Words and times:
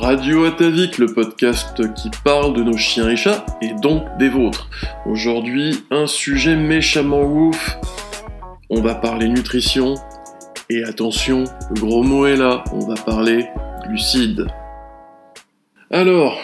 Radio 0.00 0.44
Atavik, 0.44 0.98
le 0.98 1.06
podcast 1.06 1.82
qui 1.96 2.08
parle 2.22 2.54
de 2.54 2.62
nos 2.62 2.76
chiens 2.76 3.10
et 3.10 3.16
chats, 3.16 3.44
et 3.60 3.74
donc 3.82 4.04
des 4.16 4.28
vôtres. 4.28 4.70
Aujourd'hui, 5.06 5.82
un 5.90 6.06
sujet 6.06 6.54
méchamment 6.54 7.24
ouf. 7.24 7.76
On 8.70 8.80
va 8.80 8.94
parler 8.94 9.28
nutrition, 9.28 9.96
et 10.70 10.84
attention, 10.84 11.44
le 11.74 11.80
gros 11.80 12.04
mot 12.04 12.26
est 12.26 12.36
là, 12.36 12.62
on 12.72 12.86
va 12.86 12.94
parler 12.94 13.46
glucides. 13.88 14.46
Alors, 15.90 16.40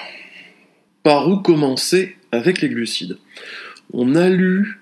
par 1.04 1.28
où 1.28 1.36
commencer 1.36 2.16
avec 2.32 2.60
les 2.60 2.68
glucides? 2.68 3.18
On 3.92 4.16
a 4.16 4.30
lu 4.30 4.80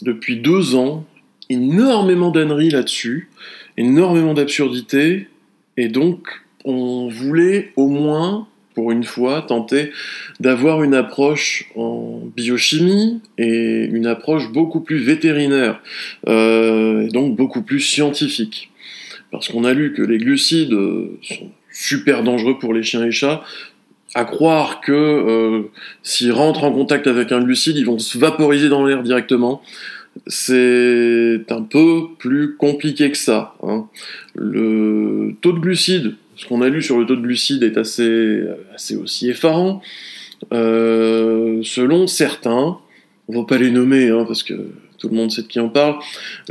depuis 0.00 0.40
deux 0.40 0.74
ans 0.74 1.04
énormément 1.50 2.30
d'âneries 2.30 2.70
là-dessus, 2.70 3.28
énormément 3.76 4.32
d'absurdités, 4.32 5.28
et 5.76 5.88
donc 5.88 6.45
on 6.66 7.08
voulait 7.08 7.72
au 7.76 7.88
moins, 7.88 8.46
pour 8.74 8.92
une 8.92 9.04
fois, 9.04 9.42
tenter 9.42 9.92
d'avoir 10.40 10.82
une 10.82 10.94
approche 10.94 11.70
en 11.76 12.20
biochimie 12.36 13.20
et 13.38 13.84
une 13.84 14.06
approche 14.06 14.52
beaucoup 14.52 14.80
plus 14.80 14.98
vétérinaire, 14.98 15.80
euh, 16.28 17.06
et 17.06 17.08
donc 17.08 17.36
beaucoup 17.36 17.62
plus 17.62 17.80
scientifique. 17.80 18.70
Parce 19.30 19.48
qu'on 19.48 19.64
a 19.64 19.72
lu 19.72 19.94
que 19.94 20.02
les 20.02 20.18
glucides 20.18 20.76
sont 21.22 21.50
super 21.72 22.22
dangereux 22.22 22.58
pour 22.58 22.74
les 22.74 22.82
chiens 22.82 23.04
et 23.04 23.10
chats, 23.10 23.42
à 24.14 24.24
croire 24.24 24.80
que 24.80 24.92
euh, 24.92 25.62
s'ils 26.02 26.32
rentrent 26.32 26.64
en 26.64 26.72
contact 26.72 27.06
avec 27.06 27.32
un 27.32 27.42
glucide, 27.42 27.76
ils 27.76 27.86
vont 27.86 27.98
se 27.98 28.18
vaporiser 28.18 28.68
dans 28.68 28.84
l'air 28.84 29.02
directement 29.02 29.62
c'est 30.26 31.44
un 31.50 31.62
peu 31.62 32.08
plus 32.18 32.56
compliqué 32.56 33.10
que 33.10 33.18
ça. 33.18 33.54
Hein. 33.62 33.86
Le 34.34 35.34
taux 35.40 35.52
de 35.52 35.58
glucides, 35.58 36.14
ce 36.36 36.46
qu'on 36.46 36.62
a 36.62 36.68
lu 36.68 36.82
sur 36.82 36.98
le 36.98 37.06
taux 37.06 37.16
de 37.16 37.22
glucides 37.22 37.62
est 37.62 37.76
assez, 37.76 38.42
assez 38.74 38.96
aussi 38.96 39.30
effarant. 39.30 39.82
Euh, 40.52 41.60
selon 41.62 42.06
certains, 42.06 42.78
on 43.28 43.40
va 43.40 43.46
pas 43.46 43.58
les 43.58 43.70
nommer 43.70 44.10
hein, 44.10 44.24
parce 44.26 44.42
que 44.42 44.54
tout 44.98 45.08
le 45.08 45.16
monde 45.16 45.30
sait 45.30 45.42
de 45.42 45.46
qui 45.46 45.60
on 45.60 45.68
parle, 45.68 45.96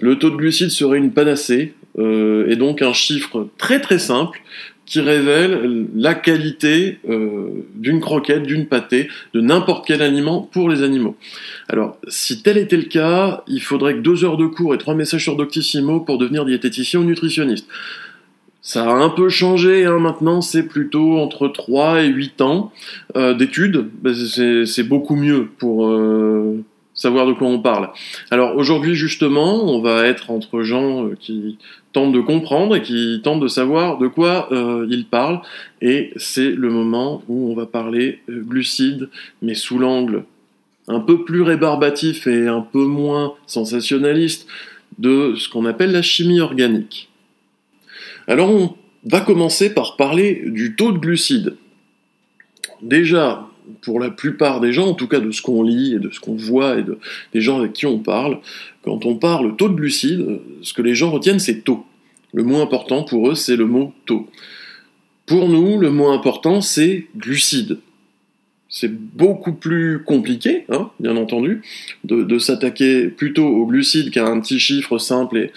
le 0.01 0.17
taux 0.17 0.29
de 0.29 0.35
glucides 0.35 0.69
serait 0.69 0.97
une 0.97 1.11
panacée, 1.11 1.73
euh, 1.97 2.49
et 2.49 2.55
donc 2.55 2.81
un 2.81 2.93
chiffre 2.93 3.47
très 3.57 3.79
très 3.79 3.99
simple 3.99 4.41
qui 4.85 4.99
révèle 4.99 5.87
la 5.95 6.13
qualité 6.13 6.99
euh, 7.09 7.65
d'une 7.73 7.99
croquette, 7.99 8.43
d'une 8.43 8.67
pâtée, 8.67 9.07
de 9.33 9.41
n'importe 9.41 9.87
quel 9.87 10.03
aliment 10.03 10.41
pour 10.41 10.69
les 10.69 10.83
animaux. 10.83 11.15
Alors, 11.69 11.97
si 12.07 12.43
tel 12.43 12.57
était 12.57 12.77
le 12.77 12.83
cas, 12.83 13.43
il 13.47 13.61
faudrait 13.61 13.95
que 13.95 14.01
deux 14.01 14.23
heures 14.23 14.37
de 14.37 14.45
cours 14.45 14.75
et 14.75 14.77
trois 14.77 14.93
messages 14.93 15.23
sur 15.23 15.35
Doctissimo 15.37 16.01
pour 16.01 16.19
devenir 16.19 16.45
diététicien 16.45 16.99
ou 16.99 17.03
nutritionniste. 17.03 17.67
Ça 18.67 18.83
a 18.89 18.95
un 18.95 19.09
peu 19.09 19.29
changé, 19.29 19.85
hein, 19.85 19.99
maintenant 19.99 20.41
c'est 20.41 20.63
plutôt 20.63 21.19
entre 21.19 21.47
3 21.47 22.01
et 22.01 22.07
8 22.07 22.41
ans 22.41 22.71
euh, 23.15 23.35
d'études, 23.35 23.91
ben, 24.01 24.11
c'est 24.65 24.81
beaucoup 24.81 25.15
mieux 25.15 25.47
pour 25.59 25.85
euh, 25.85 26.63
savoir 26.95 27.27
de 27.27 27.33
quoi 27.33 27.47
on 27.47 27.59
parle. 27.59 27.91
Alors 28.31 28.57
aujourd'hui 28.57 28.95
justement, 28.95 29.63
on 29.71 29.81
va 29.81 30.07
être 30.07 30.31
entre 30.31 30.63
gens 30.63 31.05
euh, 31.05 31.15
qui 31.19 31.59
tentent 31.93 32.11
de 32.11 32.19
comprendre 32.19 32.75
et 32.75 32.81
qui 32.81 33.21
tentent 33.23 33.39
de 33.39 33.47
savoir 33.47 33.99
de 33.99 34.07
quoi 34.07 34.51
euh, 34.51 34.87
ils 34.89 35.05
parlent, 35.05 35.41
et 35.83 36.11
c'est 36.15 36.49
le 36.49 36.71
moment 36.71 37.21
où 37.27 37.51
on 37.51 37.55
va 37.55 37.67
parler 37.67 38.21
euh, 38.31 38.41
glucides, 38.41 39.09
mais 39.43 39.53
sous 39.53 39.77
l'angle 39.77 40.23
un 40.87 41.01
peu 41.01 41.23
plus 41.23 41.43
rébarbatif 41.43 42.25
et 42.25 42.47
un 42.47 42.61
peu 42.61 42.85
moins 42.85 43.35
sensationnaliste 43.45 44.47
de 44.97 45.35
ce 45.37 45.49
qu'on 45.49 45.65
appelle 45.65 45.91
la 45.91 46.01
chimie 46.01 46.39
organique. 46.39 47.09
Alors 48.27 48.49
on 48.49 48.75
va 49.05 49.21
commencer 49.21 49.73
par 49.73 49.97
parler 49.97 50.43
du 50.45 50.75
taux 50.75 50.91
de 50.91 50.97
glucides. 50.97 51.55
Déjà, 52.81 53.47
pour 53.81 53.99
la 53.99 54.09
plupart 54.09 54.61
des 54.61 54.73
gens, 54.73 54.87
en 54.87 54.93
tout 54.93 55.07
cas 55.07 55.19
de 55.19 55.31
ce 55.31 55.41
qu'on 55.41 55.63
lit 55.63 55.95
et 55.95 55.99
de 55.99 56.09
ce 56.09 56.19
qu'on 56.19 56.35
voit 56.35 56.77
et 56.79 56.83
de, 56.83 56.97
des 57.33 57.41
gens 57.41 57.59
avec 57.59 57.73
qui 57.73 57.85
on 57.85 57.99
parle, 57.99 58.39
quand 58.83 59.05
on 59.05 59.15
parle 59.15 59.55
taux 59.55 59.69
de 59.69 59.75
glucides, 59.75 60.39
ce 60.61 60.73
que 60.73 60.81
les 60.81 60.95
gens 60.95 61.11
retiennent, 61.11 61.39
c'est 61.39 61.63
taux. 61.63 61.85
Le 62.33 62.43
mot 62.43 62.61
important 62.61 63.03
pour 63.03 63.29
eux, 63.29 63.35
c'est 63.35 63.55
le 63.55 63.65
mot 63.65 63.93
taux. 64.05 64.27
Pour 65.25 65.49
nous, 65.49 65.79
le 65.79 65.89
mot 65.89 66.09
important, 66.09 66.61
c'est 66.61 67.07
glucides. 67.15 67.79
C'est 68.69 68.93
beaucoup 68.93 69.53
plus 69.53 70.03
compliqué, 70.03 70.65
hein, 70.69 70.89
bien 70.99 71.15
entendu, 71.15 71.61
de, 72.03 72.37
s'attaquer 72.39 73.07
plutôt 73.07 73.45
aux 73.45 73.65
glucides 73.65 74.11
qu'à 74.11 74.27
un 74.27 74.39
petit 74.41 74.59
chiffre 74.59 74.97
simple 74.97 75.37
et, 75.37 75.51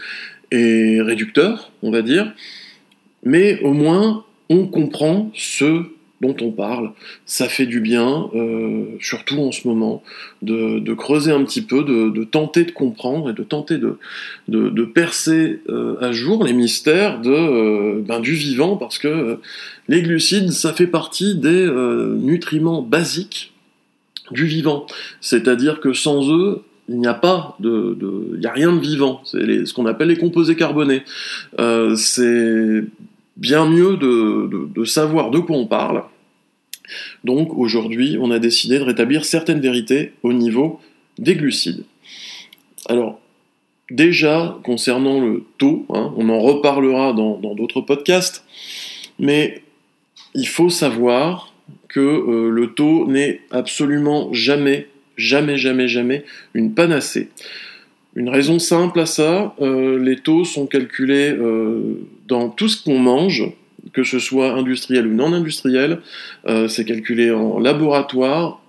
réducteur, 0.53 1.71
on 1.83 1.91
va 1.91 2.03
dire. 2.03 2.33
Mais 3.25 3.61
au 3.61 3.73
moins, 3.73 4.25
on 4.49 4.67
comprend 4.67 5.31
ce 5.35 5.85
dont 6.21 6.35
on 6.41 6.51
parle. 6.51 6.93
Ça 7.27 7.49
fait 7.49 7.67
du 7.67 7.81
bien, 7.81 8.29
euh, 8.35 8.85
surtout 9.01 9.39
en 9.39 9.53
ce 9.53 9.69
moment, 9.69 10.03
de, 10.43 10.95
creuser 10.95 11.31
un 11.31 11.45
petit 11.45 11.63
peu, 11.63 11.85
de, 11.85 12.25
tenter 12.25 12.65
de 12.65 12.73
comprendre 12.73 13.31
et 13.31 13.33
de 13.33 13.43
tenter 13.43 13.79
de, 13.79 13.99
de, 14.49 14.85
percer 14.85 15.61
euh, 15.69 15.97
à 16.01 16.13
jour 16.13 16.45
les 16.45 16.53
mystères 16.53 17.21
de, 17.21 17.31
euh, 17.31 18.03
ben, 18.05 18.21
du 18.21 18.33
vivant, 18.33 18.77
parce 18.77 18.99
que 18.99 19.39
les 19.89 20.03
glucides, 20.03 20.51
ça 20.51 20.73
fait 20.73 20.87
partie 20.87 21.37
des 21.37 21.69
nutriments 22.21 22.83
basiques 22.83 23.53
du 24.33 24.45
vivant. 24.45 24.87
C'est-à-dire 25.21 25.81
que 25.81 25.93
sans 25.93 26.31
eux, 26.31 26.63
il 26.89 26.99
n'y 26.99 27.07
a 27.07 27.15
pas 27.15 27.57
de, 27.61 27.97
il 28.39 28.47
a 28.47 28.53
rien 28.53 28.73
de 28.73 28.81
vivant. 28.81 29.21
C'est 29.25 29.67
ce 29.67 29.75
qu'on 29.75 29.87
appelle 29.87 30.09
les 30.09 30.17
composés 30.17 30.57
carbonés. 30.57 31.03
c'est 31.97 32.85
bien 33.37 33.67
mieux 33.67 33.97
de, 33.97 34.85
savoir 34.85 35.31
de 35.31 35.39
quoi 35.39 35.57
on 35.57 35.67
parle. 35.67 36.05
Donc 37.25 37.53
aujourd'hui, 37.55 38.17
on 38.21 38.31
a 38.31 38.39
décidé 38.39 38.79
de 38.79 38.85
rétablir 38.85 39.25
certaines 39.25 39.61
vérités 39.61 40.13
au 40.23 40.33
niveau 40.33 40.81
des 41.19 41.35
glucides. 41.35 41.85
Alors, 42.89 43.21
déjà, 43.91 44.59
concernant 44.65 45.21
le 45.21 45.45
taux, 45.59 45.85
hein, 45.91 46.13
on 46.17 46.29
en 46.31 46.41
reparlera 46.41 47.13
dans 47.13 47.55
d'autres 47.55 47.83
podcasts, 47.83 48.45
mais 49.19 49.63
il 50.35 50.49
faut 50.49 50.71
savoir 50.71 51.53
que 51.89 52.01
euh, 52.01 52.51
le 52.51 52.75
taux 52.75 53.07
n'est 53.07 53.41
absolument 53.51 54.33
jamais, 54.33 54.89
jamais, 55.19 55.59
jamais, 55.59 55.89
jamais 55.89 56.25
une 56.55 56.73
panacée. 56.73 57.29
Une 58.17 58.31
raison 58.31 58.59
simple 58.59 59.01
à 59.01 59.07
ça, 59.07 59.55
euh, 59.61 59.99
les 59.99 60.17
taux 60.17 60.45
sont 60.45 60.67
calculés 60.67 61.31
euh, 61.31 62.01
dans 62.27 62.49
tout 62.49 62.69
ce 62.69 62.83
qu'on 62.83 62.99
mange, 62.99 63.45
que 63.93 64.03
ce 64.03 64.19
soit 64.19 64.53
industriel 64.53 65.07
ou 65.07 65.15
non 65.15 65.33
industriel, 65.33 66.01
euh, 66.47 66.69
c'est 66.69 66.85
calculé 66.85 67.31
en 67.31 67.59
laboratoire 67.59 68.63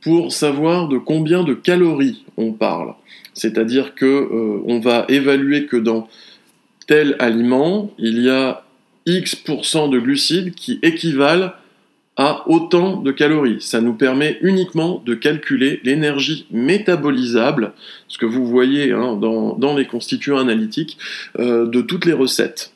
pour 0.00 0.32
savoir 0.32 0.88
de 0.88 0.98
combien 0.98 1.44
de 1.44 1.54
calories 1.54 2.24
on 2.36 2.52
parle. 2.52 2.94
C'est-à-dire 3.32 3.94
que 3.94 4.62
on 4.66 4.78
va 4.78 5.06
évaluer 5.08 5.66
que 5.66 5.76
dans 5.76 6.08
tel 6.86 7.16
aliment, 7.18 7.90
il 7.98 8.20
y 8.20 8.28
a 8.28 8.64
X% 9.06 9.88
de 9.88 9.98
glucides 9.98 10.54
qui 10.54 10.78
équivalent 10.82 11.52
à 12.16 12.48
autant 12.48 12.98
de 12.98 13.10
calories. 13.10 13.60
Ça 13.60 13.80
nous 13.80 13.94
permet 13.94 14.38
uniquement 14.40 15.02
de 15.04 15.14
calculer 15.14 15.80
l'énergie 15.82 16.46
métabolisable, 16.50 17.72
ce 18.08 18.18
que 18.18 18.26
vous 18.26 18.46
voyez 18.46 18.92
hein, 18.92 19.16
dans, 19.16 19.76
les 19.76 19.86
constituants 19.86 20.38
analytiques, 20.38 20.96
euh, 21.38 21.66
de 21.66 21.80
toutes 21.80 22.04
les 22.04 22.12
recettes. 22.12 22.72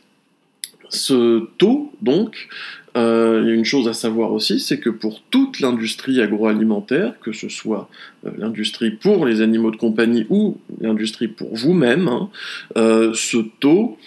Ce 0.88 1.46
taux, 1.58 1.92
donc, 2.02 2.48
euh, 2.96 3.42
il 3.42 3.48
y 3.48 3.52
a 3.52 3.54
une 3.54 3.64
chose 3.64 3.86
à 3.86 3.92
savoir 3.92 4.32
aussi, 4.32 4.58
c'est 4.58 4.80
que 4.80 4.90
pour 4.90 5.22
toute 5.30 5.60
l'industrie 5.60 6.20
agroalimentaire, 6.20 7.20
que 7.20 7.32
ce 7.32 7.48
soit 7.48 7.88
euh, 8.26 8.30
l'industrie 8.38 8.90
pour 8.90 9.24
les 9.24 9.40
animaux 9.40 9.70
de 9.70 9.76
compagnie 9.76 10.26
ou 10.30 10.56
l'industrie 10.80 11.28
pour 11.28 11.54
vous-même, 11.54 12.08
hein, 12.08 12.30
ce 12.74 13.36
taux 13.60 13.98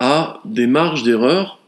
a 0.00 0.40
des 0.44 0.66
marges 0.66 1.04
d'erreur 1.04 1.60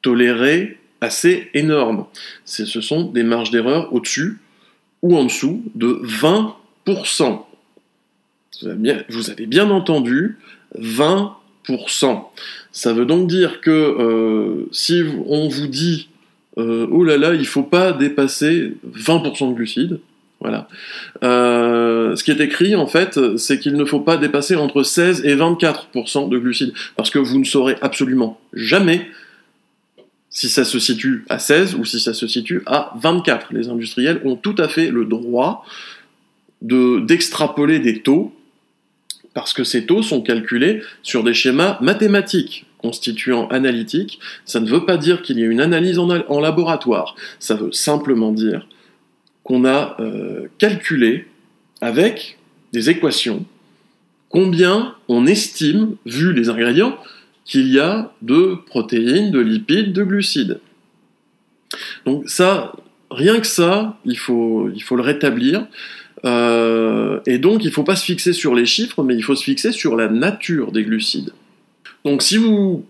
tolérées 0.00 0.78
assez 1.04 1.50
énorme. 1.54 2.06
Ce 2.44 2.80
sont 2.80 3.04
des 3.04 3.22
marges 3.22 3.50
d'erreur 3.50 3.92
au-dessus 3.92 4.38
ou 5.02 5.16
en 5.16 5.24
dessous 5.24 5.62
de 5.74 6.00
20%. 6.04 7.44
Vous 8.62 9.30
avez 9.30 9.46
bien, 9.46 9.70
entendu, 9.70 10.38
20%. 10.78 12.24
Ça 12.72 12.92
veut 12.92 13.06
donc 13.06 13.28
dire 13.28 13.60
que 13.60 13.70
euh, 13.70 14.68
si 14.72 15.02
on 15.26 15.48
vous 15.48 15.66
dit 15.66 16.08
euh, 16.58 16.86
oh 16.90 17.04
là 17.04 17.16
là, 17.16 17.34
il 17.34 17.40
ne 17.40 17.44
faut 17.44 17.62
pas 17.62 17.92
dépasser 17.92 18.74
20% 18.96 19.50
de 19.50 19.54
glucides, 19.54 20.00
voilà. 20.40 20.68
Euh, 21.22 22.14
ce 22.16 22.22
qui 22.22 22.30
est 22.30 22.40
écrit, 22.40 22.74
en 22.76 22.86
fait, 22.86 23.18
c'est 23.38 23.58
qu'il 23.58 23.74
ne 23.74 23.84
faut 23.84 24.00
pas 24.00 24.18
dépasser 24.18 24.56
entre 24.56 24.82
16 24.82 25.24
et 25.24 25.34
24% 25.34 26.28
de 26.28 26.38
glucides, 26.38 26.74
parce 26.96 27.10
que 27.10 27.18
vous 27.18 27.38
ne 27.38 27.44
saurez 27.44 27.76
absolument 27.80 28.38
jamais 28.52 29.08
si 30.34 30.50
ça 30.50 30.64
se 30.64 30.78
situe 30.78 31.24
à 31.30 31.38
16 31.38 31.76
ou 31.76 31.86
si 31.86 32.00
ça 32.00 32.12
se 32.12 32.26
situe 32.26 32.62
à 32.66 32.92
24. 33.00 33.54
Les 33.54 33.68
industriels 33.68 34.20
ont 34.24 34.36
tout 34.36 34.56
à 34.58 34.68
fait 34.68 34.90
le 34.90 35.06
droit 35.06 35.64
d'extrapoler 36.60 37.78
des 37.78 38.02
taux, 38.02 38.34
parce 39.32 39.52
que 39.52 39.64
ces 39.64 39.86
taux 39.86 40.02
sont 40.02 40.22
calculés 40.22 40.82
sur 41.02 41.24
des 41.24 41.34
schémas 41.34 41.78
mathématiques 41.80 42.66
constituant 42.78 43.48
analytique, 43.48 44.20
ça 44.44 44.60
ne 44.60 44.68
veut 44.68 44.84
pas 44.84 44.98
dire 44.98 45.22
qu'il 45.22 45.38
y 45.38 45.42
a 45.42 45.46
une 45.46 45.62
analyse 45.62 45.98
en, 45.98 46.40
laboratoire. 46.40 47.16
Ça 47.38 47.54
veut 47.54 47.72
simplement 47.72 48.30
dire 48.30 48.66
qu'on 49.42 49.64
a 49.64 49.96
euh, 50.00 50.48
calculé 50.58 51.26
avec 51.80 52.36
des 52.74 52.90
équations 52.90 53.46
combien 54.28 54.94
on 55.08 55.26
estime, 55.26 55.96
vu 56.04 56.34
les 56.34 56.50
ingrédients, 56.50 56.98
qu'il 57.44 57.68
y 57.68 57.78
a 57.78 58.12
de 58.22 58.56
protéines, 58.66 59.30
de 59.30 59.40
lipides, 59.40 59.92
de 59.92 60.02
glucides. 60.02 60.60
Donc 62.06 62.28
ça, 62.28 62.72
rien 63.10 63.40
que 63.40 63.46
ça, 63.46 63.98
il 64.04 64.18
faut, 64.18 64.68
le 64.68 65.02
rétablir. 65.02 65.66
Euh, 66.24 67.20
et 67.26 67.38
donc, 67.38 67.64
il 67.64 67.68
ne 67.68 67.72
faut 67.72 67.84
pas 67.84 67.96
se 67.96 68.04
fixer 68.04 68.32
sur 68.32 68.54
les 68.54 68.66
chiffres, 68.66 69.02
mais 69.02 69.14
il 69.14 69.22
faut 69.22 69.34
se 69.34 69.44
fixer 69.44 69.72
sur 69.72 69.96
la 69.96 70.08
nature 70.08 70.72
des 70.72 70.84
glucides. 70.84 71.32
Donc, 72.04 72.22
si 72.22 72.36
vous 72.36 72.84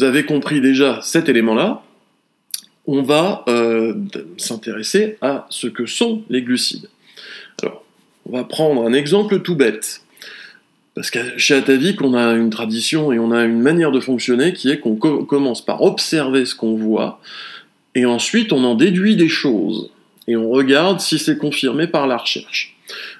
avez 0.00 0.24
compris 0.24 0.60
déjà 0.60 1.00
cet 1.02 1.28
élément-là, 1.28 1.82
on 2.86 3.02
va 3.02 3.44
euh, 3.48 3.94
s'intéresser 4.36 5.18
à 5.20 5.46
ce 5.50 5.66
que 5.66 5.86
sont 5.86 6.22
les 6.28 6.42
glucides. 6.42 6.88
Alors, 7.62 7.84
on 8.26 8.36
va 8.36 8.44
prendre 8.44 8.84
un 8.86 8.92
exemple 8.92 9.40
tout 9.40 9.56
bête. 9.56 10.02
Parce 10.96 11.10
que 11.10 11.36
chez 11.36 11.62
on 12.00 12.14
a 12.14 12.32
une 12.32 12.48
tradition 12.48 13.12
et 13.12 13.18
on 13.18 13.30
a 13.30 13.44
une 13.44 13.60
manière 13.60 13.92
de 13.92 14.00
fonctionner 14.00 14.54
qui 14.54 14.70
est 14.70 14.80
qu'on 14.80 14.96
commence 14.96 15.62
par 15.62 15.82
observer 15.82 16.46
ce 16.46 16.54
qu'on 16.54 16.74
voit, 16.74 17.20
et 17.94 18.06
ensuite 18.06 18.50
on 18.50 18.64
en 18.64 18.74
déduit 18.74 19.14
des 19.14 19.28
choses, 19.28 19.90
et 20.26 20.36
on 20.36 20.48
regarde 20.48 21.00
si 21.00 21.18
c'est 21.18 21.36
confirmé 21.36 21.86
par 21.86 22.06
la 22.06 22.16
recherche. 22.16 22.74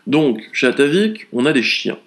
Donc, 0.06 0.40
chez 0.54 0.66
Atavik, 0.66 1.26
on 1.34 1.44
a 1.44 1.52
des 1.52 1.62
chiens. 1.62 1.98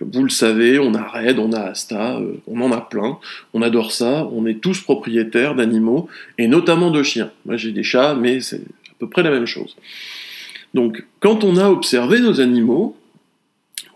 Vous 0.00 0.22
le 0.22 0.30
savez, 0.30 0.78
on 0.78 0.94
a 0.94 1.02
Red, 1.02 1.38
on 1.38 1.52
a 1.52 1.60
Asta, 1.60 2.16
euh, 2.18 2.40
on 2.46 2.60
en 2.62 2.72
a 2.72 2.80
plein, 2.80 3.18
on 3.52 3.60
adore 3.60 3.92
ça, 3.92 4.26
on 4.32 4.46
est 4.46 4.60
tous 4.62 4.80
propriétaires 4.80 5.54
d'animaux, 5.54 6.08
et 6.38 6.48
notamment 6.48 6.90
de 6.90 7.02
chiens. 7.02 7.30
Moi 7.44 7.58
j'ai 7.58 7.72
des 7.72 7.82
chats, 7.82 8.14
mais 8.14 8.40
c'est 8.40 8.62
à 8.88 8.94
peu 8.98 9.08
près 9.10 9.22
la 9.22 9.30
même 9.30 9.46
chose. 9.46 9.76
Donc, 10.72 11.04
quand 11.20 11.44
on 11.44 11.58
a 11.58 11.68
observé 11.68 12.20
nos 12.20 12.40
animaux, 12.40 12.97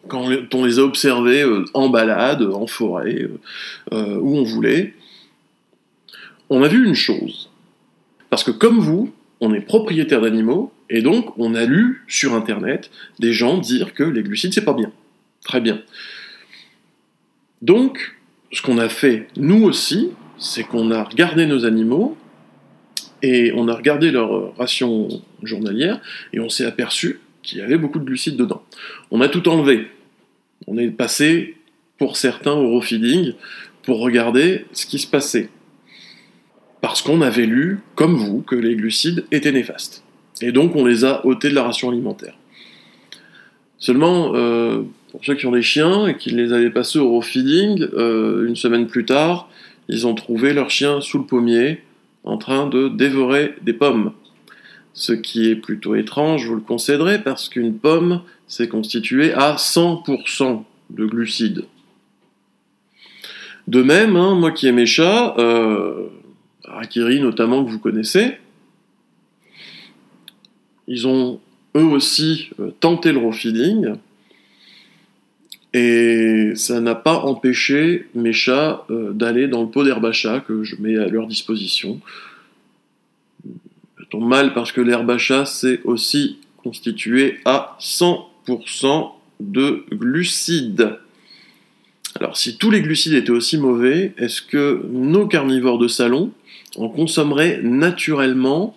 quand 0.09 0.55
on 0.55 0.65
les 0.65 0.79
a 0.79 0.83
observés 0.83 1.43
euh, 1.43 1.65
en 1.75 1.89
balade, 1.89 2.43
en 2.43 2.67
forêt, 2.67 3.23
euh, 3.23 3.41
euh, 3.93 4.19
où 4.19 4.37
on 4.37 4.43
voulait, 4.43 4.95
on 6.51 6.63
a 6.63 6.69
vu 6.69 6.85
une 6.85 6.95
chose. 6.95 7.51
Parce 8.31 8.45
que 8.45 8.51
comme 8.51 8.79
vous, 8.79 9.13
on 9.41 9.55
est 9.55 9.61
propriétaire 9.61 10.21
d'animaux, 10.21 10.73
et 10.91 11.03
donc 11.03 11.39
on 11.39 11.55
a 11.55 11.65
lu 11.65 12.05
sur 12.09 12.35
Internet 12.35 12.91
des 13.19 13.33
gens 13.33 13.59
dire 13.59 13.95
que 13.95 14.03
les 14.03 14.23
glucides, 14.23 14.53
c'est 14.53 14.65
pas 14.65 14.75
bien. 14.75 14.93
Très 15.45 15.61
bien. 15.61 15.83
Donc, 17.63 18.17
ce 18.53 18.63
qu'on 18.63 18.79
a 18.79 18.89
fait, 18.89 19.29
nous 19.37 19.65
aussi, 19.65 20.11
c'est 20.39 20.65
qu'on 20.65 20.91
a 20.91 21.05
regardé 21.05 21.47
nos 21.47 21.65
animaux, 21.65 22.17
et 23.23 23.53
on 23.55 23.69
a 23.69 23.75
regardé 23.75 24.11
leur 24.11 24.57
ration 24.57 25.09
journalière, 25.43 26.01
et 26.33 26.41
on 26.41 26.49
s'est 26.49 26.65
aperçu 26.65 27.21
qu'il 27.43 27.59
y 27.59 27.63
avait 27.63 27.79
beaucoup 27.79 27.99
de 27.99 28.05
glucides 28.05 28.37
dedans. 28.37 28.63
On 29.11 29.21
a 29.21 29.29
tout 29.29 29.49
enlevé. 29.49 29.89
On 30.67 30.79
est 30.79 30.91
passé, 30.91 31.57
pour 31.99 32.17
certains, 32.17 32.53
au 32.53 32.69
raw 32.69 32.81
feeding 32.81 33.35
pour 33.83 34.01
regarder 34.01 34.65
ce 34.73 34.87
qui 34.87 34.99
se 34.99 35.07
passait. 35.07 35.49
Parce 36.81 37.03
qu'on 37.03 37.21
avait 37.21 37.47
lu, 37.47 37.81
comme 37.95 38.17
vous, 38.17 38.43
que 38.43 38.57
les 38.57 38.75
glucides 38.75 39.25
étaient 39.31 39.53
néfastes. 39.53 40.05
Et 40.41 40.53
donc 40.53 40.75
on 40.75 40.85
les 40.85 41.05
a 41.05 41.25
ôtés 41.27 41.51
de 41.51 41.55
la 41.55 41.63
ration 41.63 41.91
alimentaire. 41.91 42.35
Seulement, 43.79 44.33
euh, 44.35 44.83
pour 45.11 45.25
ceux 45.25 45.35
qui 45.35 45.47
ont 45.47 45.53
des 45.53 45.63
chiens 45.63 46.07
et 46.07 46.17
qui 46.17 46.31
les 46.31 46.53
avaient 46.53 46.71
passés 46.71 46.99
au 46.99 47.09
raw 47.11 47.21
feeding, 47.21 47.87
euh, 47.95 48.47
une 48.47 48.57
semaine 48.57 48.87
plus 48.87 49.05
tard, 49.05 49.49
ils 49.89 50.07
ont 50.07 50.15
trouvé 50.15 50.53
leur 50.53 50.71
chien 50.71 51.01
sous 51.01 51.19
le 51.19 51.25
pommier, 51.25 51.83
en 52.25 52.39
train 52.39 52.69
de 52.69 52.89
dévorer 52.89 53.55
des 53.63 53.73
pommes. 53.73 54.13
Ce 54.95 55.13
qui 55.13 55.49
est 55.49 55.57
plutôt 55.57 55.95
étrange, 55.95 56.47
vous 56.47 56.55
le 56.55 56.61
concéderai, 56.61 57.23
parce 57.23 57.49
qu'une 57.49 57.79
pomme, 57.79 58.23
c'est 58.47 58.69
constitué 58.69 59.33
à 59.33 59.57
100% 59.57 60.65
de 60.91 61.07
glucides. 61.07 61.65
De 63.69 63.83
même, 63.83 64.17
hein, 64.17 64.35
moi 64.35 64.51
qui 64.51 64.67
ai 64.67 64.73
mes 64.73 64.87
chats, 64.87 65.35
euh, 65.39 66.09
Akiri 66.65 67.21
notamment 67.21 67.65
que 67.65 67.71
vous 67.71 67.79
connaissez, 67.79 68.37
ils 70.89 71.07
ont 71.07 71.41
eux 71.77 71.85
aussi 71.85 72.51
euh, 72.61 72.71
tenté 72.81 73.13
le 73.13 73.19
raw 73.19 73.33
feeding, 73.33 73.95
et 75.75 76.53
ça 76.55 76.81
n'a 76.81 76.95
pas 76.95 77.21
empêché 77.21 78.09
mes 78.15 78.33
chats 78.33 78.85
euh, 78.91 79.13
d'aller 79.13 79.49
dans 79.49 79.63
le 79.63 79.69
pot 79.69 79.85
d'herbe 79.85 80.05
à 80.05 80.13
chat 80.13 80.41
que 80.41 80.65
je 80.65 80.77
mets 80.77 80.99
à 80.99 81.07
leur 81.09 81.27
disposition 81.27 82.01
mal 84.21 84.55
parce 84.55 84.73
que 84.73 84.83
chat, 85.19 85.47
c'est 85.47 85.81
aussi 85.85 86.39
constitué 86.63 87.41
à 87.45 87.77
100% 87.81 89.11
de 89.41 89.85
glucides. 89.93 90.99
Alors 92.21 92.37
si 92.37 92.57
tous 92.57 92.71
les 92.71 92.83
glucides 92.83 93.15
étaient 93.15 93.31
aussi 93.31 93.59
mauvais, 93.59 94.13
est-ce 94.19 94.43
que 94.43 94.83
nos 94.91 95.27
carnivores 95.27 95.79
de 95.79 95.89
salon 95.89 96.31
en 96.77 96.89
consommeraient 96.89 97.61
naturellement? 97.63 98.77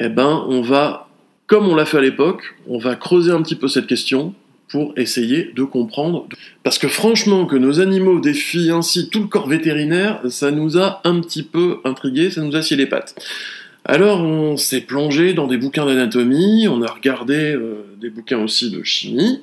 Eh 0.00 0.08
ben, 0.08 0.44
on 0.48 0.62
va, 0.62 1.08
comme 1.46 1.68
on 1.68 1.74
l'a 1.74 1.84
fait 1.84 1.98
à 1.98 2.00
l'époque, 2.00 2.56
on 2.66 2.78
va 2.78 2.96
creuser 2.96 3.30
un 3.30 3.42
petit 3.42 3.54
peu 3.54 3.68
cette 3.68 3.86
question 3.86 4.34
pour 4.68 4.94
essayer 4.96 5.52
de 5.54 5.62
comprendre. 5.64 6.26
Parce 6.62 6.78
que 6.78 6.88
franchement, 6.88 7.44
que 7.44 7.56
nos 7.56 7.78
animaux 7.78 8.20
défient 8.20 8.70
ainsi 8.70 9.10
tout 9.10 9.20
le 9.20 9.26
corps 9.26 9.46
vétérinaire, 9.46 10.20
ça 10.30 10.50
nous 10.50 10.78
a 10.78 11.02
un 11.04 11.20
petit 11.20 11.42
peu 11.42 11.78
intrigués, 11.84 12.30
ça 12.30 12.40
nous 12.40 12.56
a 12.56 12.62
scié 12.62 12.76
les 12.76 12.86
pattes. 12.86 13.14
Alors 13.84 14.20
on 14.20 14.56
s'est 14.56 14.82
plongé 14.82 15.34
dans 15.34 15.48
des 15.48 15.56
bouquins 15.56 15.86
d'anatomie, 15.86 16.68
on 16.68 16.82
a 16.82 16.90
regardé 16.90 17.52
euh, 17.52 17.84
des 18.00 18.10
bouquins 18.10 18.38
aussi 18.38 18.70
de 18.70 18.82
chimie, 18.84 19.40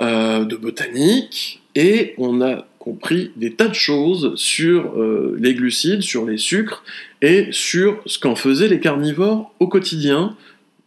euh, 0.00 0.44
de 0.44 0.56
botanique, 0.56 1.60
et 1.74 2.14
on 2.16 2.40
a 2.40 2.66
compris 2.78 3.32
des 3.36 3.54
tas 3.54 3.68
de 3.68 3.74
choses 3.74 4.34
sur 4.36 4.96
euh, 4.96 5.36
les 5.40 5.54
glucides, 5.54 6.02
sur 6.02 6.24
les 6.24 6.38
sucres, 6.38 6.84
et 7.20 7.48
sur 7.50 8.00
ce 8.06 8.18
qu'en 8.20 8.36
faisaient 8.36 8.68
les 8.68 8.80
carnivores 8.80 9.52
au 9.58 9.66
quotidien 9.66 10.36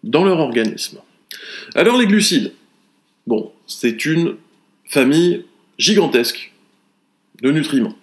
dans 0.04 0.24
leur 0.24 0.40
organisme. 0.40 1.00
Alors 1.76 1.98
les 1.98 2.08
glucides, 2.08 2.54
bon, 3.28 3.52
c'est 3.68 4.06
une 4.06 4.36
famille 4.86 5.44
gigantesque 5.78 6.54
de 7.42 7.52
nutriments. 7.52 7.96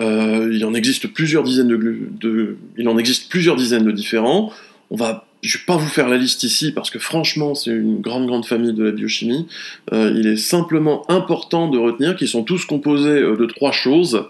Euh, 0.00 0.50
il 0.52 0.64
en 0.64 0.74
existe 0.74 1.08
plusieurs 1.08 1.42
dizaines 1.42 1.68
de, 1.68 2.56
il 2.76 2.88
en 2.88 2.98
existe 2.98 3.28
plusieurs 3.30 3.56
dizaines 3.56 3.84
de 3.84 3.92
différents. 3.92 4.52
On 4.90 4.96
va 4.96 5.24
je 5.40 5.56
vais 5.56 5.64
pas 5.66 5.76
vous 5.76 5.86
faire 5.86 6.08
la 6.08 6.16
liste 6.16 6.42
ici 6.42 6.72
parce 6.72 6.90
que 6.90 6.98
franchement 6.98 7.54
c'est 7.54 7.70
une 7.70 8.00
grande 8.00 8.26
grande 8.26 8.44
famille 8.44 8.72
de 8.72 8.82
la 8.82 8.90
biochimie. 8.90 9.46
Euh, 9.92 10.12
il 10.16 10.26
est 10.26 10.36
simplement 10.36 11.08
important 11.10 11.68
de 11.68 11.78
retenir 11.78 12.16
qu'ils 12.16 12.28
sont 12.28 12.42
tous 12.42 12.64
composés 12.64 13.22
euh, 13.22 13.36
de 13.36 13.46
trois 13.46 13.70
choses, 13.72 14.24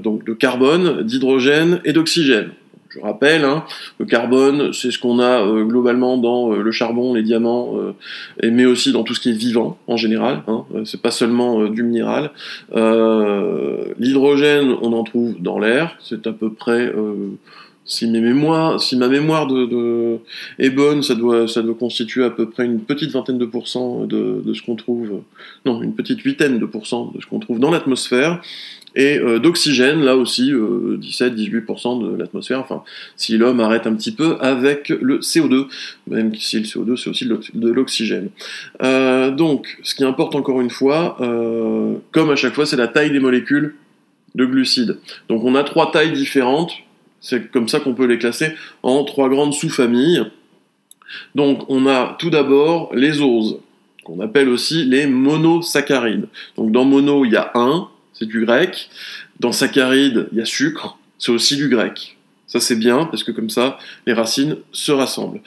donc 0.00 0.24
de 0.24 0.32
carbone, 0.32 1.02
d'hydrogène 1.02 1.80
et 1.84 1.92
d'oxygène. 1.92 2.50
Je 2.98 3.04
rappelle, 3.04 3.44
hein, 3.44 3.64
le 3.98 4.06
carbone, 4.06 4.72
c'est 4.72 4.90
ce 4.90 4.98
qu'on 4.98 5.20
a 5.20 5.44
euh, 5.44 5.64
globalement 5.64 6.16
dans 6.16 6.52
euh, 6.52 6.62
le 6.62 6.72
charbon, 6.72 7.14
les 7.14 7.22
diamants, 7.22 7.76
euh, 7.76 8.50
mais 8.50 8.66
aussi 8.66 8.92
dans 8.92 9.04
tout 9.04 9.14
ce 9.14 9.20
qui 9.20 9.30
est 9.30 9.38
vivant 9.38 9.78
en 9.86 9.96
général. 9.96 10.42
Hein, 10.48 10.64
c'est 10.84 11.00
pas 11.00 11.12
seulement 11.12 11.68
du 11.68 11.82
minéral. 11.82 12.30
L'hydrogène, 13.98 14.74
on 14.82 14.92
en 14.92 15.04
trouve 15.04 15.40
dans 15.40 15.58
l'air. 15.58 15.96
C'est 16.00 16.26
à 16.26 16.32
peu 16.32 16.52
près 16.52 16.92
si, 17.84 18.08
mes 18.08 18.20
mémoires, 18.20 18.80
si 18.80 18.96
ma 18.96 19.08
mémoire 19.08 19.46
de, 19.46 20.18
est 20.58 20.70
bonne, 20.70 21.02
ça 21.02 21.14
doit, 21.14 21.48
ça 21.48 21.62
doit 21.62 21.74
constituer 21.74 22.24
à 22.24 22.30
peu 22.30 22.48
près 22.50 22.66
une 22.66 22.80
petite 22.80 23.10
vingtaine 23.12 23.38
de 23.38 23.46
pourcents 23.46 24.04
de, 24.04 24.42
de 24.44 24.54
ce 24.54 24.62
qu'on 24.62 24.76
trouve, 24.76 25.22
non, 25.64 25.82
une 25.82 25.94
petite 25.94 26.20
huitaine 26.20 26.58
de 26.58 26.66
pourcents 26.66 27.12
de 27.14 27.20
ce 27.20 27.26
qu'on 27.26 27.38
trouve 27.38 27.58
dans 27.60 27.70
l'atmosphère 27.70 28.42
et 28.94 29.18
euh, 29.18 29.38
d'oxygène, 29.38 30.02
là 30.02 30.16
aussi, 30.16 30.52
17-18% 30.52 32.04
euh, 32.04 32.12
de 32.12 32.16
l'atmosphère, 32.16 32.60
enfin, 32.60 32.82
si 33.16 33.36
l'homme 33.36 33.60
arrête 33.60 33.86
un 33.86 33.94
petit 33.94 34.12
peu 34.12 34.36
avec 34.40 34.88
le 34.88 35.18
CO2, 35.18 35.66
même 36.06 36.34
si 36.34 36.58
le 36.58 36.64
CO2 36.64 36.96
c'est 36.96 37.10
aussi 37.10 37.26
de 37.26 37.70
l'oxygène. 37.70 38.30
Euh, 38.82 39.30
donc, 39.30 39.78
ce 39.82 39.94
qui 39.94 40.04
importe 40.04 40.34
encore 40.34 40.60
une 40.60 40.70
fois, 40.70 41.16
comme 42.12 42.30
à 42.30 42.36
chaque 42.36 42.54
fois, 42.54 42.66
c'est 42.66 42.76
la 42.76 42.88
taille 42.88 43.10
des 43.10 43.20
molécules 43.20 43.74
de 44.34 44.44
glucides. 44.44 44.98
Donc 45.28 45.44
on 45.44 45.54
a 45.54 45.64
trois 45.64 45.90
tailles 45.90 46.12
différentes, 46.12 46.72
c'est 47.20 47.50
comme 47.50 47.68
ça 47.68 47.80
qu'on 47.80 47.94
peut 47.94 48.06
les 48.06 48.18
classer 48.18 48.52
en 48.82 49.04
trois 49.04 49.28
grandes 49.28 49.54
sous-familles. 49.54 50.24
Donc 51.34 51.64
on 51.68 51.86
a 51.86 52.16
tout 52.18 52.30
d'abord 52.30 52.90
les 52.94 53.20
oses, 53.20 53.58
qu'on 54.04 54.20
appelle 54.20 54.48
aussi 54.48 54.84
les 54.84 55.06
monosaccharides. 55.06 56.28
Donc 56.56 56.72
dans 56.72 56.84
mono, 56.84 57.24
il 57.24 57.32
y 57.32 57.36
a 57.36 57.50
un, 57.54 57.88
c'est 58.18 58.26
du 58.26 58.44
grec. 58.44 58.90
Dans 59.40 59.52
saccharide, 59.52 60.28
il 60.32 60.38
y 60.38 60.40
a 60.40 60.44
sucre, 60.44 60.98
c'est 61.18 61.32
aussi 61.32 61.56
du 61.56 61.68
grec. 61.68 62.16
Ça 62.46 62.60
c'est 62.60 62.76
bien 62.76 63.04
parce 63.04 63.22
que 63.22 63.30
comme 63.30 63.50
ça, 63.50 63.78
les 64.06 64.12
racines 64.12 64.56
se 64.72 64.92
rassemblent. 64.92 65.40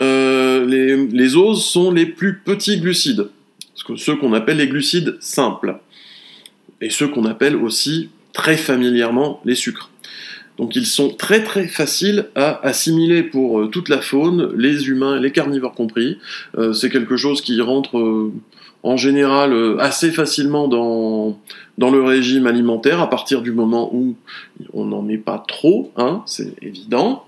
Euh, 0.00 0.66
les, 1.12 1.36
oses 1.36 1.64
sont 1.64 1.92
les 1.92 2.06
plus 2.06 2.38
petits 2.38 2.80
glucides, 2.80 3.28
ceux 3.96 4.16
qu'on 4.16 4.32
appelle 4.32 4.56
les 4.56 4.66
glucides 4.66 5.16
simples, 5.20 5.78
et 6.80 6.90
ceux 6.90 7.06
qu'on 7.06 7.26
appelle 7.26 7.54
aussi 7.54 8.10
très 8.32 8.56
familièrement 8.56 9.40
les 9.44 9.54
sucres. 9.54 9.90
Donc 10.58 10.76
ils 10.76 10.86
sont 10.86 11.10
très 11.10 11.42
très 11.42 11.66
faciles 11.66 12.26
à 12.34 12.64
assimiler 12.66 13.22
pour 13.22 13.60
euh, 13.60 13.66
toute 13.68 13.88
la 13.88 14.00
faune, 14.00 14.52
les 14.56 14.88
humains, 14.88 15.20
les 15.20 15.32
carnivores 15.32 15.74
compris. 15.74 16.18
Euh, 16.58 16.72
c'est 16.72 16.90
quelque 16.90 17.16
chose 17.16 17.40
qui 17.40 17.60
rentre 17.60 18.30
en 18.84 18.96
général 18.96 19.80
assez 19.80 20.12
facilement 20.12 20.68
dans, 20.68 21.36
le 21.78 22.02
régime 22.02 22.46
alimentaire 22.46 23.00
à 23.00 23.10
partir 23.10 23.42
du 23.42 23.50
moment 23.50 23.90
où 23.92 24.14
on 24.72 24.84
n'en 24.84 25.02
met 25.02 25.18
pas 25.18 25.42
trop, 25.48 25.90
hein, 25.96 26.22
c'est 26.26 26.54
évident. 26.62 27.24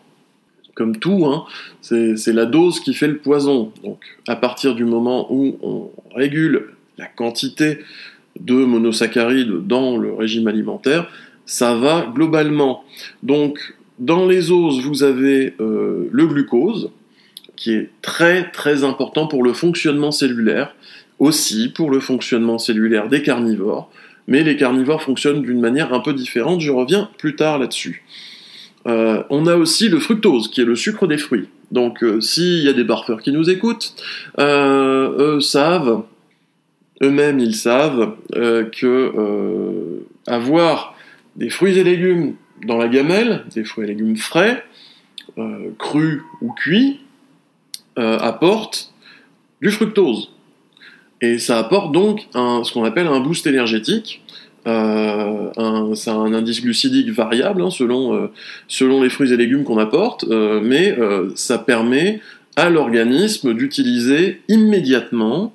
Comme 0.75 0.99
tout, 0.99 1.25
hein, 1.25 1.45
c'est 1.81 2.33
la 2.35 2.45
dose 2.45 2.81
qui 2.81 2.93
fait 2.93 3.09
le 3.09 3.17
poison. 3.17 3.73
Donc 3.83 4.05
à 4.29 4.37
partir 4.37 4.75
du 4.75 4.85
moment 4.85 5.33
où 5.33 5.57
on 5.63 5.91
régule 6.15 6.75
la 6.99 7.07
quantité 7.07 7.79
de 8.39 8.55
monosaccharides 8.55 9.67
dans 9.67 9.97
le 9.97 10.13
régime 10.13 10.49
alimentaire, 10.49 11.09
ça 11.47 11.75
va 11.75 12.13
globalement. 12.15 12.85
Donc, 13.23 13.75
dans 13.99 14.27
les 14.27 14.51
os, 14.51 14.83
vous 14.83 15.05
avez 15.05 15.55
euh, 15.61 16.09
le 16.11 16.27
glucose, 16.27 16.91
qui 17.55 17.73
est 17.73 17.91
très 18.03 18.51
très 18.51 18.85
important 18.85 19.27
pour 19.27 19.43
le 19.43 19.55
fonctionnement 19.55 20.11
cellulaire, 20.11 20.75
aussi 21.19 21.69
pour 21.69 21.91
le 21.91 22.01
fonctionnement 22.01 22.59
cellulaire 22.59 23.09
des 23.09 23.23
carnivores, 23.23 23.91
mais 24.27 24.43
les 24.43 24.57
carnivores 24.57 25.03
fonctionnent 25.03 25.43
d'une 25.43 25.61
manière 25.61 25.95
un 25.95 26.01
peu 26.01 26.13
différente, 26.13 26.61
je 26.61 26.71
reviens 26.71 27.11
plus 27.19 27.37
tard 27.37 27.59
là-dessus. 27.59 28.05
Euh, 28.87 29.23
on 29.31 29.47
a 29.47 29.57
aussi 29.57 29.89
le 29.89 29.99
fructose, 29.99 30.49
qui 30.49 30.61
est 30.61 30.65
le 30.65 30.77
sucre 30.77 31.07
des 31.07 31.19
fruits. 31.19 31.49
Donc 31.73 32.05
euh, 32.05 32.21
s'il 32.21 32.63
y 32.63 32.69
a 32.69 32.73
des 32.73 32.85
barfeurs 32.85 33.21
qui 33.21 33.33
nous 33.33 33.51
écoutent, 33.51 33.95
eux 34.39 35.41
savent, 35.41 36.03
eux-mêmes 37.03 37.39
ils 37.39 37.57
savent 37.57 38.15
que 38.33 40.03
avoir 40.27 40.97
des 41.37 41.51
fruits 41.51 41.79
et 41.79 41.85
légumes 41.85 42.35
dans 42.65 42.77
la 42.77 42.89
gamelle, 42.89 43.45
des 43.55 43.65
fruits 43.65 43.85
et 43.85 43.89
légumes 43.89 44.17
frais, 44.17 44.65
euh, 45.39 45.71
crus 45.79 46.23
ou 46.41 46.53
cuits, 46.53 47.01
euh, 47.99 48.19
apportent 48.19 48.93
du 49.61 49.71
fructose. 49.71 50.33
Et 51.21 51.39
ça 51.39 51.59
apporte 51.59 51.93
donc 51.93 52.27
ce 52.33 52.73
qu'on 52.73 52.85
appelle 52.85 53.07
un 53.07 53.21
boost 53.21 53.47
énergétique. 53.47 54.23
Euh, 54.67 55.95
c'est 55.95 56.11
un 56.11 56.35
indice 56.35 56.61
glucidique 56.61 57.11
variable 57.11 57.63
hein, 57.63 57.71
selon, 57.71 58.29
selon 58.67 59.03
les 59.03 59.09
fruits 59.09 59.33
et 59.33 59.37
légumes 59.37 59.65
qu'on 59.65 59.79
apporte, 59.79 60.25
mais 60.27 60.97
ça 61.35 61.59
permet 61.59 62.21
à 62.57 62.71
l'organisme 62.71 63.55
d'utiliser 63.55 64.41
immédiatement 64.49 65.53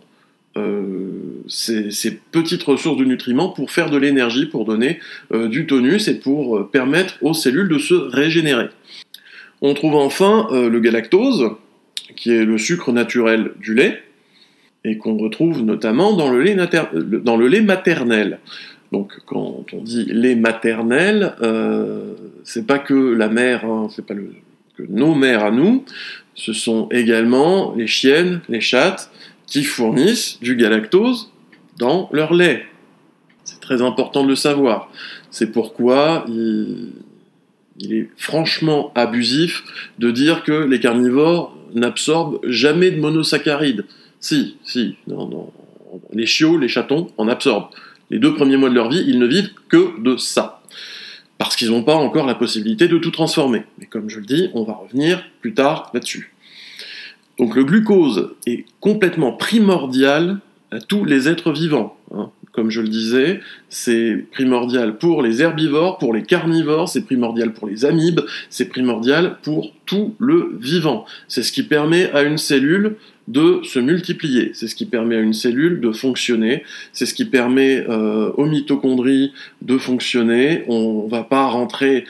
euh, 0.57 1.43
ces, 1.47 2.19
petites 2.31 2.63
ressources 2.63 2.97
de 2.97 3.05
nutriments 3.05 3.49
pour 3.49 3.71
faire 3.71 3.89
de 3.89 3.97
l'énergie, 3.97 4.45
pour 4.45 4.65
donner 4.65 4.99
euh, 5.33 5.47
du 5.47 5.65
tonus 5.65 6.09
et 6.09 6.19
pour 6.19 6.57
euh, 6.57 6.69
permettre 6.69 7.17
aux 7.21 7.33
cellules 7.33 7.69
de 7.69 7.77
se 7.77 7.93
régénérer. 7.93 8.67
On 9.61 9.73
trouve 9.73 9.95
enfin 9.95 10.47
le 10.51 10.79
galactose, 10.79 11.51
qui 12.15 12.31
est 12.31 12.45
le 12.45 12.57
sucre 12.57 12.91
naturel 12.91 13.51
du 13.59 13.75
lait, 13.75 14.01
et 14.83 14.97
qu'on 14.97 15.17
retrouve 15.17 15.61
notamment 15.61 16.13
dans 16.13 16.31
le 16.31 16.41
lait, 16.41 17.61
maternel. 17.61 18.39
Donc 18.91 19.13
quand 19.25 19.65
on 19.73 19.81
dit 19.81 20.05
lait 20.05 20.35
maternel, 20.35 21.33
c'est 22.43 22.65
pas 22.65 22.79
que 22.79 23.13
la 23.13 23.29
mère, 23.29 23.65
hein, 23.65 23.87
c'est 23.95 24.05
pas 24.05 24.15
que 24.15 24.83
nos 24.89 25.15
mères 25.15 25.43
à 25.43 25.51
nous, 25.51 25.85
ce 26.35 26.53
sont 26.53 26.87
également 26.91 27.73
les 27.75 27.87
chiennes, 27.87 28.41
les 28.49 28.61
chattes, 28.61 29.11
qui 29.45 29.63
fournissent 29.63 30.39
du 30.41 30.55
galactose 30.55 31.31
dans 31.77 32.09
leur 32.13 32.33
lait. 32.33 32.65
C'est 33.43 33.59
très 33.59 33.81
important 33.81 34.23
de 34.23 34.29
le 34.29 34.35
savoir. 34.35 34.91
C'est 35.29 35.51
pourquoi 35.51 36.25
il, 36.27 36.93
est 37.81 38.09
franchement 38.15 38.91
abusif 38.95 39.63
de 39.99 40.11
dire 40.11 40.43
que 40.43 40.65
les 40.65 40.79
carnivores 40.79 41.57
n'absorbent 41.73 42.39
jamais 42.47 42.91
de 42.91 42.99
monosaccharides. 42.99 43.85
Si, 44.21 44.57
si, 44.63 44.95
non, 45.07 45.51
les 46.13 46.25
chiots, 46.25 46.57
les 46.57 46.67
chatons 46.67 47.11
en 47.17 47.27
absorbent. 47.27 47.69
Les 48.09 48.19
deux 48.19 48.33
premiers 48.33 48.57
mois 48.57 48.69
de 48.69 48.75
leur 48.75 48.89
vie, 48.89 49.03
ils 49.07 49.19
ne 49.19 49.25
vivent 49.25 49.53
que 49.67 49.99
de 50.01 50.17
ça. 50.17 50.61
Parce 51.37 51.55
qu'ils 51.55 51.71
n'ont 51.71 51.83
pas 51.83 51.95
encore 51.95 52.25
la 52.25 52.35
possibilité 52.35 52.87
de 52.87 52.97
tout 52.97 53.11
transformer. 53.11 53.63
Mais 53.79 53.87
comme 53.87 54.09
je 54.09 54.19
le 54.19 54.25
dis, 54.25 54.49
on 54.53 54.63
va 54.63 54.73
revenir 54.73 55.23
plus 55.41 55.53
tard 55.53 55.89
là-dessus. 55.93 56.33
Donc 57.39 57.55
le 57.55 57.63
glucose 57.63 58.35
est 58.45 58.65
complètement 58.79 59.33
primordial 59.33 60.39
à 60.69 60.79
tous 60.79 61.03
les 61.03 61.27
êtres 61.27 61.51
vivants. 61.51 61.97
Hein. 62.13 62.30
Comme 62.61 62.69
je 62.69 62.81
le 62.81 62.89
disais, 62.89 63.39
c'est 63.69 64.23
primordial 64.33 64.99
pour 64.99 65.23
les 65.23 65.41
herbivores, 65.41 65.97
pour 65.97 66.13
les 66.13 66.21
carnivores, 66.21 66.89
c'est 66.89 67.01
primordial 67.01 67.53
pour 67.53 67.67
les 67.67 67.85
amibes, 67.85 68.21
c'est 68.51 68.69
primordial 68.69 69.37
pour 69.41 69.73
tout 69.87 70.13
le 70.19 70.59
vivant. 70.61 71.05
C'est 71.27 71.41
ce 71.41 71.51
qui 71.51 71.63
permet 71.63 72.11
à 72.11 72.21
une 72.21 72.37
cellule 72.37 72.97
de 73.27 73.61
se 73.63 73.79
multiplier, 73.79 74.51
c'est 74.53 74.67
ce 74.67 74.75
qui 74.75 74.85
permet 74.85 75.15
à 75.15 75.21
une 75.21 75.33
cellule 75.33 75.81
de 75.81 75.91
fonctionner, 75.91 76.63
c'est 76.93 77.07
ce 77.07 77.15
qui 77.15 77.25
permet 77.25 77.83
euh, 77.89 78.29
aux 78.37 78.45
mitochondries 78.45 79.33
de 79.63 79.79
fonctionner. 79.79 80.63
On 80.67 81.05
ne 81.05 81.09
va 81.09 81.23
pas 81.23 81.47
rentrer 81.47 82.05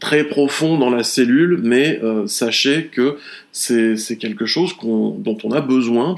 très 0.00 0.24
profond 0.24 0.78
dans 0.78 0.90
la 0.90 1.04
cellule, 1.04 1.60
mais 1.62 2.00
euh, 2.02 2.26
sachez 2.26 2.86
que 2.86 3.18
c'est 3.52 4.18
quelque 4.18 4.46
chose 4.46 4.72
dont 4.82 5.38
on 5.44 5.52
a 5.52 5.60
besoin, 5.60 6.16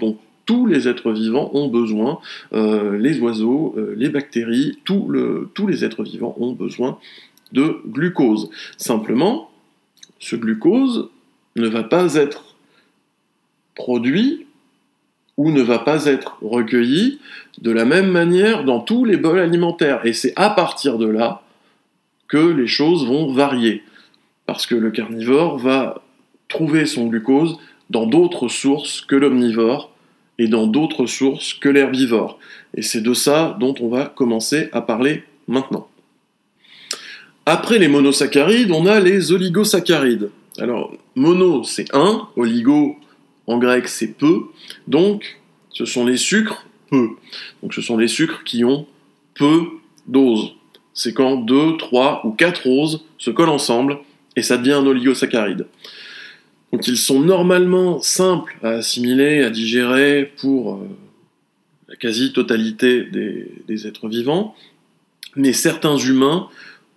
tous 0.48 0.64
les 0.64 0.88
êtres 0.88 1.12
vivants 1.12 1.50
ont 1.52 1.68
besoin, 1.68 2.20
euh, 2.54 2.96
les 2.96 3.20
oiseaux, 3.20 3.74
euh, 3.76 3.92
les 3.98 4.08
bactéries, 4.08 4.78
tous 4.82 5.10
les 5.10 5.84
êtres 5.84 6.02
vivants 6.04 6.34
ont 6.38 6.52
besoin 6.52 6.98
de 7.52 7.82
glucose. 7.86 8.48
Simplement, 8.78 9.50
ce 10.18 10.36
glucose 10.36 11.10
ne 11.56 11.68
va 11.68 11.82
pas 11.82 12.14
être 12.14 12.56
produit 13.74 14.46
ou 15.36 15.50
ne 15.50 15.60
va 15.60 15.80
pas 15.80 16.06
être 16.06 16.38
recueilli 16.40 17.20
de 17.60 17.70
la 17.70 17.84
même 17.84 18.10
manière 18.10 18.64
dans 18.64 18.80
tous 18.80 19.04
les 19.04 19.18
bols 19.18 19.40
alimentaires. 19.40 20.06
Et 20.06 20.14
c'est 20.14 20.32
à 20.36 20.48
partir 20.48 20.96
de 20.96 21.08
là 21.08 21.42
que 22.26 22.38
les 22.38 22.66
choses 22.66 23.06
vont 23.06 23.34
varier. 23.34 23.82
Parce 24.46 24.64
que 24.64 24.74
le 24.74 24.90
carnivore 24.90 25.58
va 25.58 26.02
trouver 26.48 26.86
son 26.86 27.08
glucose 27.08 27.58
dans 27.90 28.06
d'autres 28.06 28.48
sources 28.48 29.02
que 29.02 29.14
l'omnivore 29.14 29.92
et 30.38 30.48
dans 30.48 30.66
d'autres 30.66 31.06
sources 31.06 31.54
que 31.54 31.68
l'herbivore. 31.68 32.38
Et 32.74 32.82
c'est 32.82 33.00
de 33.00 33.14
ça 33.14 33.56
dont 33.58 33.74
on 33.80 33.88
va 33.88 34.06
commencer 34.06 34.68
à 34.72 34.80
parler 34.80 35.24
maintenant. 35.46 35.88
Après 37.46 37.78
les 37.78 37.88
monosaccharides, 37.88 38.70
on 38.70 38.86
a 38.86 39.00
les 39.00 39.32
oligosaccharides. 39.32 40.30
Alors, 40.58 40.92
mono, 41.14 41.64
c'est 41.64 41.94
un, 41.94 42.28
oligo, 42.36 42.96
en 43.46 43.58
grec, 43.58 43.88
c'est 43.88 44.14
peu, 44.18 44.42
donc 44.86 45.40
ce 45.70 45.84
sont 45.84 46.04
les 46.04 46.16
sucres 46.16 46.66
peu. 46.90 47.08
Donc 47.62 47.74
ce 47.74 47.82
sont 47.82 47.96
les 47.96 48.08
sucres 48.08 48.44
qui 48.44 48.64
ont 48.64 48.86
peu 49.34 49.62
d'ose 50.06 50.54
c'est 50.98 51.14
quand 51.14 51.36
2, 51.36 51.76
3 51.76 52.22
ou 52.24 52.32
4 52.32 52.64
roses 52.64 53.04
se 53.18 53.30
collent 53.30 53.50
ensemble 53.50 53.98
et 54.34 54.42
ça 54.42 54.56
devient 54.56 54.72
un 54.72 54.86
oligosaccharide. 54.86 55.66
Donc 56.72 56.86
ils 56.86 56.98
sont 56.98 57.20
normalement 57.20 58.00
simples 58.00 58.56
à 58.62 58.70
assimiler, 58.70 59.42
à 59.42 59.50
digérer 59.50 60.32
pour 60.40 60.74
euh, 60.74 60.88
la 61.88 61.96
quasi-totalité 61.96 63.04
des, 63.04 63.86
êtres 63.86 64.08
vivants, 64.08 64.54
mais 65.36 65.52
certains 65.52 65.96
humains, 65.96 66.48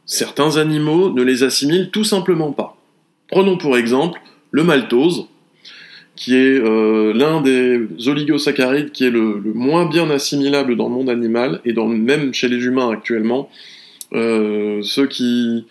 certains 0.06 0.58
animaux 0.58 1.12
ne 1.12 1.24
les 1.24 1.44
assimilent 1.44 1.90
tout 1.90 2.04
simplement 2.04 2.52
pas. 2.52 2.78
Prenons 3.30 3.58
pour 3.58 3.78
exemple 3.78 4.20
le 4.52 4.64
maltose, 4.64 5.28
qui 6.18 6.36
est 6.36 6.60
euh, 6.60 7.14
l'un 7.14 7.40
des 7.40 7.88
oligosaccharides 8.08 8.92
qui 8.92 9.06
est 9.06 9.10
le, 9.10 9.42
moins 9.56 9.86
bien 9.86 10.10
assimilable 10.10 10.76
dans 10.76 10.90
le 10.90 10.96
monde 10.96 11.10
animal 11.10 11.62
et 11.64 11.74
même 11.74 12.34
chez 12.34 12.50
les 12.50 12.58
humains 12.58 12.92
actuellement. 12.92 13.50
Euh, 14.14 14.82
ceux 14.84 15.08
qui 15.08 15.66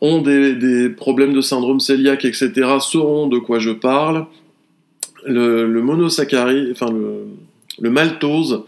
ont 0.00 0.20
des, 0.20 0.88
problèmes 0.90 1.32
de 1.32 1.40
syndrome 1.40 1.78
cœliaque, 1.78 2.24
etc., 2.24 2.52
sauront 2.80 3.28
de 3.28 3.38
quoi 3.38 3.58
je 3.58 3.70
parle. 3.70 4.26
Le, 5.24 5.66
le, 5.66 5.82
maltose, 7.90 8.62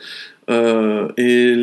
euh, 0.51 1.09
est 1.17 1.57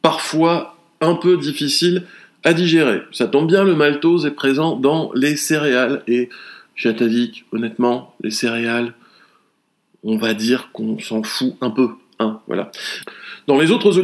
parfois 0.00 0.76
un 1.00 1.14
peu 1.14 1.36
difficile 1.36 2.04
à 2.44 2.54
digérer. 2.54 3.02
Ça 3.12 3.26
tombe 3.26 3.48
bien, 3.48 3.64
le 3.64 3.74
maltose 3.74 4.26
est 4.26 4.30
présent 4.30 4.76
dans 4.76 5.12
les 5.14 5.36
céréales 5.36 6.02
et 6.08 6.28
j'attaque 6.74 7.44
honnêtement, 7.52 8.14
les 8.22 8.30
céréales, 8.30 8.94
on 10.02 10.16
va 10.16 10.34
dire 10.34 10.70
qu'on 10.72 10.98
s'en 10.98 11.22
fout 11.22 11.54
un 11.60 11.70
peu. 11.70 11.88
Hein, 12.18 12.40
voilà. 12.46 12.70
Dans 13.46 13.58
les 13.58 13.70
autres 13.70 13.98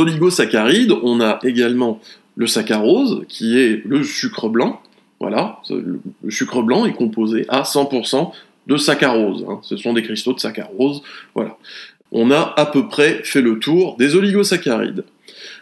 oligosaccharides, 0.00 0.92
on 1.02 1.20
a 1.20 1.40
également 1.42 2.00
le 2.36 2.46
saccharose, 2.46 3.24
qui 3.28 3.58
est 3.58 3.82
le 3.84 4.02
sucre 4.02 4.48
blanc. 4.48 4.80
Voilà, 5.20 5.60
le 5.70 6.30
sucre 6.30 6.62
blanc 6.62 6.84
est 6.84 6.92
composé 6.92 7.46
à 7.48 7.62
100% 7.62 8.32
de 8.66 8.76
saccharose. 8.76 9.44
Hein. 9.48 9.60
Ce 9.62 9.76
sont 9.76 9.92
des 9.92 10.02
cristaux 10.02 10.32
de 10.32 10.40
saccharose. 10.40 11.02
Voilà. 11.34 11.56
On 12.12 12.30
a 12.30 12.54
à 12.56 12.66
peu 12.66 12.88
près 12.88 13.22
fait 13.24 13.40
le 13.40 13.58
tour 13.58 13.96
des 13.98 14.16
oligosaccharides. 14.16 15.04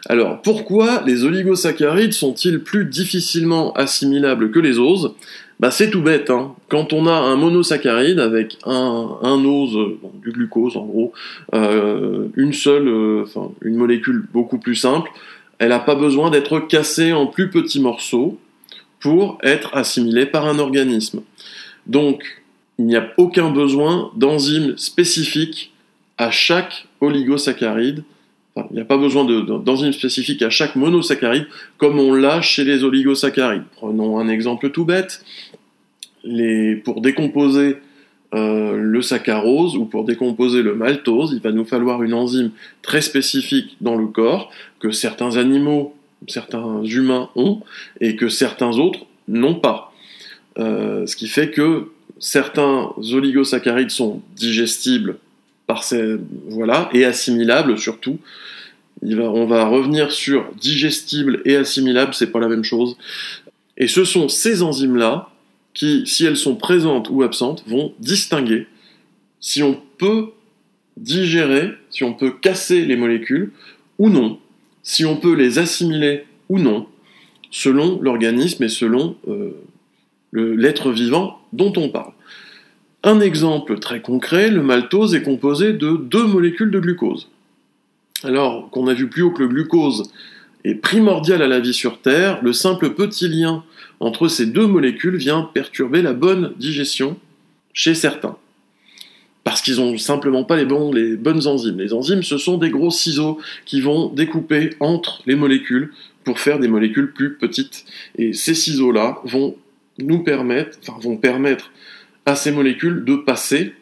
Alors, 0.09 0.43
pourquoi 0.43 1.03
les 1.07 1.25
oligosaccharides 1.25 2.13
sont-ils 2.13 2.61
plus 2.61 2.87
difficilement 2.87 3.73
assimilables 3.75 4.51
que 4.51 4.59
les 4.59 4.79
oses? 4.79 5.15
Bah, 5.61 5.71
c'est 5.71 5.91
tout 5.91 6.03
bête. 6.03 6.29
Hein. 6.29 6.55
Quand 6.69 6.93
on 6.93 7.07
a 7.07 7.13
un 7.13 7.37
monosaccharide 7.37 8.19
avec 8.19 8.59
un, 8.65 9.19
un 9.23 9.45
ose, 9.45 9.97
du 10.21 10.33
glucose 10.33 10.77
en 10.77 10.85
gros, 10.85 11.13
euh, 11.55 12.27
une 12.37 12.53
seule, 12.53 12.89
euh, 12.89 13.25
une 13.63 13.77
molécule 13.77 14.25
beaucoup 14.33 14.59
plus 14.59 14.75
simple, 14.75 15.09
elle 15.63 15.69
n'a 15.69 15.79
pas 15.79 15.95
besoin 15.95 16.31
d'être 16.31 16.59
cassée 16.59 17.13
en 17.13 17.29
plus 17.29 17.49
petits 17.49 17.79
morceaux 17.79 18.37
pour 18.99 19.39
être 19.45 19.71
assimilée 19.77 20.27
par 20.27 20.49
un 20.49 20.59
organisme. 20.59 21.23
Donc, 21.87 22.43
il 22.81 22.87
n'y 22.87 22.97
a 22.97 23.13
aucun 23.17 23.49
besoin 23.49 24.11
d'enzymes 24.17 24.77
spécifiques 24.77 25.73
à 26.19 26.33
chaque 26.33 26.89
oligosaccharide. 27.01 28.03
Enfin, 28.57 28.67
il 28.73 28.75
n'y 28.75 28.83
a 28.83 28.85
pas 28.85 28.97
besoin 28.97 29.25
d'enzymes 29.25 29.93
spécifiques 29.93 30.43
à 30.43 30.51
chaque 30.51 30.75
monosaccharide 30.75 31.47
comme 31.79 32.01
on 32.01 32.13
l'a 32.13 32.41
chez 32.41 32.65
les 32.65 32.83
oligosaccharides. 32.83 33.63
Prenons 33.77 34.19
un 34.19 34.29
exemple 34.29 34.71
tout 34.71 34.85
bête 34.85 35.25
pour 36.85 37.01
décomposer 37.01 37.77
le 38.33 39.03
saccharose 39.03 39.77
ou 39.77 39.85
pour 39.85 40.05
décomposer 40.05 40.63
le 40.63 40.75
maltose, 40.75 41.33
il 41.33 41.41
va 41.41 41.53
nous 41.53 41.65
falloir 41.65 42.03
une 42.03 42.15
enzyme 42.15 42.51
très 42.81 43.03
spécifique 43.03 43.77
dans 43.81 43.97
le 43.97 44.07
corps 44.07 44.51
que 44.81 44.91
certains 44.91 45.37
animaux, 45.37 45.95
certains 46.29 46.83
humains 46.85 47.29
ont 47.37 47.61
et 48.01 48.17
que 48.17 48.29
certains 48.29 48.79
autres 48.79 49.01
n'ont 49.29 49.55
pas. 49.55 49.93
Euh, 50.59 51.07
ce 51.07 51.17
qui 51.17 51.29
fait 51.29 51.51
que 51.51 51.89
certains 52.19 52.93
oligosaccharides 53.13 53.91
sont 53.91 54.23
digestibles 54.37 55.17
par 55.67 55.85
ces, 55.85 56.17
voilà, 56.49 56.89
et 56.93 57.05
assimilables 57.05 57.79
surtout. 57.79 58.19
on 59.03 59.47
va 59.47 59.67
revenir 59.67 60.13
sur 60.13 60.47
digestible 60.61 61.41
et 61.45 61.57
assimilable, 61.57 62.15
c'est 62.15 62.31
pas 62.31 62.41
la 62.41 62.49
même 62.49 62.65
chose. 62.65 62.97
Et 63.79 63.89
ce 63.89 64.05
sont 64.05 64.29
ces 64.29 64.63
enzymes-là 64.63 65.32
qui, 65.75 66.07
si 66.07 66.25
elles 66.25 66.37
sont 66.37 66.57
présentes 66.57 67.09
ou 67.11 67.23
absentes, 67.23 67.65
vont 67.67 67.95
distinguer 67.99 68.67
si 69.41 69.63
on 69.63 69.81
peut 69.99 70.29
digérer, 70.97 71.73
si 71.91 72.05
on 72.05 72.15
peut 72.15 72.31
casser 72.31 72.85
les 72.85 72.97
molécules 72.97 73.53
ou 73.99 74.09
non, 74.09 74.39
si 74.83 75.05
on 75.05 75.17
peut 75.17 75.35
les 75.35 75.59
assimiler 75.59 76.25
ou 76.49 76.59
non, 76.59 76.87
selon 77.51 78.01
l'organisme 78.01 78.65
et 78.65 78.69
selon 78.69 79.17
euh, 79.29 79.53
l'être 80.33 80.91
vivant 80.91 81.41
dont 81.53 81.73
on 81.77 81.89
parle. 81.89 82.13
Un 83.03 83.21
exemple 83.21 83.79
très 83.81 84.01
concret, 84.01 84.51
le 84.51 84.63
maltose 84.63 85.15
est 85.15 85.23
composé 85.23 85.73
de 85.73 85.97
deux 85.97 86.25
molécules 86.25 86.71
de 86.71 86.79
glucose. 86.79 87.29
Alors 88.23 88.71
qu'on 88.71 88.87
a 88.87 88.95
vu 88.95 89.09
plus 89.09 89.23
haut 89.23 89.33
que 89.33 89.43
le 89.43 89.49
glucose 89.49 90.11
est 90.65 90.75
primordial 90.75 91.43
à 91.43 91.49
la 91.49 91.61
vie 91.61 91.75
sur 91.75 92.01
Terre, 92.01 92.41
le 92.43 92.53
simple 92.53 92.91
petit 92.91 93.29
lien 93.29 93.65
entre 94.01 94.29
ces 94.29 94.47
deux 94.47 94.67
molécules 94.67 95.17
vient 95.17 95.43
perturber 95.55 96.03
la 96.03 96.13
bonne 96.13 96.53
digestion 96.57 97.17
chez 97.73 97.95
certains. 97.95 98.37
Parce 99.45 99.61
qu'ils 99.61 99.77
n'ont 99.77 99.99
simplement 99.99 100.45
pas 100.45 100.57
les, 100.57 100.67
les 100.93 101.17
bonnes 101.17 101.47
enzymes. 101.47 101.81
Les 101.81 101.93
enzymes, 101.93 102.23
ce 102.23 102.39
sont 102.39 102.59
des 102.59 102.71
gros 102.71 102.91
ciseaux 102.91 103.41
qui 103.65 103.81
vont 103.81 104.09
découper 104.09 104.71
entre 104.79 105.23
les 105.27 105.35
molécules 105.35 105.93
pour 106.25 106.39
faire 106.39 106.61
des 106.61 106.69
molécules 106.69 107.13
plus 107.13 107.35
petites. 107.35 107.85
Et 108.17 108.33
ces 108.33 108.55
ciseaux-là 108.55 109.21
vont 109.25 109.57
nous 109.99 110.23
permettre, 110.23 110.79
enfin, 110.83 110.99
vont 111.01 111.17
permettre 111.17 111.73
à 112.25 112.37
ces 112.37 112.53
molécules 112.53 113.05
de 113.05 113.17
passer 113.17 113.75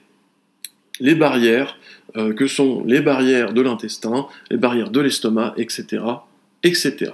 les 0.99 1.15
barrières 1.15 1.79
euh, 2.17 2.33
que 2.33 2.47
sont 2.47 2.83
les 2.85 3.01
barrières 3.01 3.53
de 3.53 3.61
l'intestin, 3.61 4.27
les 4.51 4.57
barrières 4.57 4.91
de 4.91 5.01
l'estomac, 5.01 5.55
etc., 5.57 6.03
etc. 6.63 7.13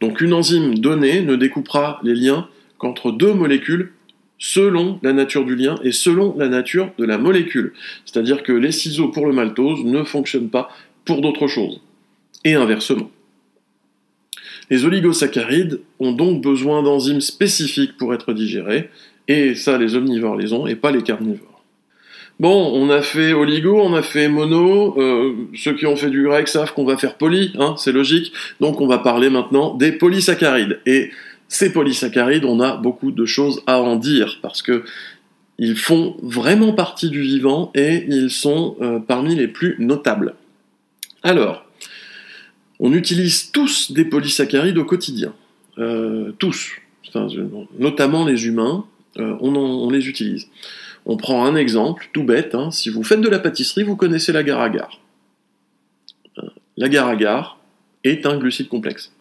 Donc 0.00 0.20
une 0.20 0.32
enzyme 0.32 0.78
donnée 0.78 1.22
ne 1.22 1.36
découpera 1.36 2.00
les 2.02 2.14
liens 2.14 2.48
qu'entre 2.78 3.12
deux 3.12 3.32
molécules 3.32 3.92
selon 4.38 4.98
la 5.04 5.12
nature 5.12 5.44
du 5.44 5.54
lien 5.54 5.76
et 5.84 5.92
selon 5.92 6.36
la 6.36 6.48
nature 6.48 6.90
de 6.98 7.04
la 7.04 7.16
molécule. 7.16 7.72
C'est-à-dire 8.04 8.42
que 8.42 8.52
les 8.52 8.72
ciseaux 8.72 9.08
pour 9.08 9.26
le 9.26 9.32
maltose 9.32 9.84
ne 9.84 10.02
fonctionnent 10.02 10.50
pas 10.50 10.68
pour 11.04 11.20
d'autres 11.20 11.46
choses. 11.46 11.80
Et 12.44 12.54
inversement. 12.54 13.10
Les 14.68 14.84
oligosaccharides 14.84 15.80
ont 16.00 16.12
donc 16.12 16.42
besoin 16.42 16.82
d'enzymes 16.82 17.20
spécifiques 17.20 17.96
pour 17.96 18.14
être 18.14 18.32
digérés, 18.32 18.90
et 19.28 19.54
ça 19.54 19.78
les 19.78 19.94
omnivores 19.94 20.36
les 20.36 20.52
ont, 20.52 20.66
et 20.66 20.74
pas 20.74 20.90
les 20.90 21.02
carnivores. 21.02 21.51
Bon, 22.42 22.72
on 22.74 22.90
a 22.90 23.02
fait 23.02 23.32
oligo, 23.32 23.80
on 23.80 23.94
a 23.94 24.02
fait 24.02 24.28
mono. 24.28 25.00
Euh, 25.00 25.46
ceux 25.54 25.76
qui 25.76 25.86
ont 25.86 25.94
fait 25.94 26.10
du 26.10 26.24
grec 26.24 26.48
savent 26.48 26.74
qu'on 26.74 26.84
va 26.84 26.96
faire 26.96 27.16
poly, 27.16 27.52
hein, 27.56 27.76
c'est 27.78 27.92
logique. 27.92 28.32
Donc 28.58 28.80
on 28.80 28.88
va 28.88 28.98
parler 28.98 29.30
maintenant 29.30 29.74
des 29.74 29.92
polysaccharides. 29.92 30.80
Et 30.84 31.12
ces 31.46 31.72
polysaccharides, 31.72 32.44
on 32.44 32.58
a 32.58 32.76
beaucoup 32.76 33.12
de 33.12 33.24
choses 33.26 33.62
à 33.68 33.80
en 33.80 33.94
dire 33.94 34.40
parce 34.42 34.60
que 34.60 34.82
ils 35.60 35.76
font 35.76 36.16
vraiment 36.20 36.72
partie 36.72 37.10
du 37.10 37.20
vivant 37.20 37.70
et 37.76 38.06
ils 38.08 38.28
sont 38.28 38.76
euh, 38.80 38.98
parmi 38.98 39.36
les 39.36 39.46
plus 39.46 39.76
notables. 39.78 40.34
Alors, 41.22 41.64
on 42.80 42.92
utilise 42.92 43.52
tous 43.52 43.92
des 43.92 44.04
polysaccharides 44.04 44.78
au 44.78 44.84
quotidien. 44.84 45.32
Euh, 45.78 46.32
tous. 46.40 46.72
notamment 47.78 48.26
les 48.26 48.48
humains, 48.48 48.84
on 49.16 49.90
les 49.90 50.08
utilise. 50.08 50.48
On 51.04 51.16
prend 51.16 51.44
un 51.44 51.56
exemple, 51.56 52.08
tout 52.12 52.22
bête, 52.22 52.54
hein. 52.54 52.70
si 52.70 52.88
vous 52.88 53.02
faites 53.02 53.20
de 53.20 53.28
la 53.28 53.38
pâtisserie, 53.38 53.82
vous 53.82 53.96
connaissez 53.96 54.32
l'agar-agar. 54.32 55.00
Euh, 56.38 56.42
l'agar-agar 56.76 57.58
est 58.04 58.26
un 58.26 58.38
glucide 58.38 58.68
complexe. 58.68 59.12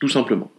Tout 0.00 0.08
simplement. 0.08 0.50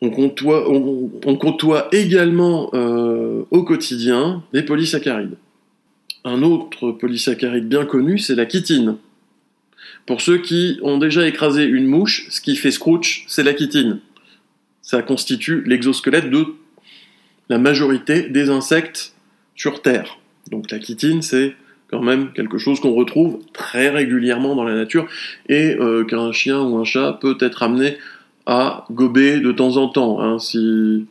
On 0.00 0.10
côtoie, 0.10 1.88
également 1.92 2.70
euh, 2.74 3.44
au 3.52 3.62
quotidien 3.62 4.42
les 4.52 4.62
polysaccharides. 4.62 5.36
Un 6.24 6.42
autre 6.42 6.90
polysaccharide 6.90 7.68
bien 7.68 7.84
connu, 7.84 8.18
c'est 8.18 8.34
la 8.34 8.48
chitine. 8.48 8.96
Pour 10.06 10.20
ceux 10.20 10.38
qui 10.38 10.78
ont 10.82 10.98
déjà 10.98 11.26
écrasé 11.28 11.64
une 11.64 11.86
mouche, 11.86 12.26
ce 12.30 12.40
qui 12.40 12.56
fait 12.56 12.72
scrooch, 12.72 13.24
c'est 13.28 13.44
la 13.44 13.56
chitine. 13.56 14.00
Ça 14.80 15.02
constitue 15.02 15.62
l'exosquelette 15.64 16.30
de 16.30 16.46
la 17.48 17.58
majorité 17.58 18.28
des 18.28 18.50
insectes 18.50 19.14
sur 19.54 19.82
Terre. 19.82 20.18
Donc 20.50 20.70
la 20.70 20.80
chitine, 20.80 21.22
c'est 21.22 21.54
quand 21.92 22.02
même 22.02 22.32
quelque 22.32 22.58
chose 22.58 22.80
qu'on 22.80 22.94
retrouve 22.94 23.38
très 23.52 23.90
régulièrement 23.90 24.56
dans 24.56 24.64
la 24.64 24.74
nature 24.74 25.06
et 25.48 25.76
euh, 25.78 26.04
qu'un 26.04 26.32
chien 26.32 26.60
ou 26.60 26.78
un 26.78 26.84
chat 26.84 27.18
peut 27.20 27.36
être 27.40 27.62
amené 27.62 27.98
à 28.46 28.86
gober 28.90 29.40
de 29.40 29.52
temps 29.52 29.76
en 29.76 29.88
temps. 29.88 30.20
Hein. 30.20 30.38
Si, 30.38 31.06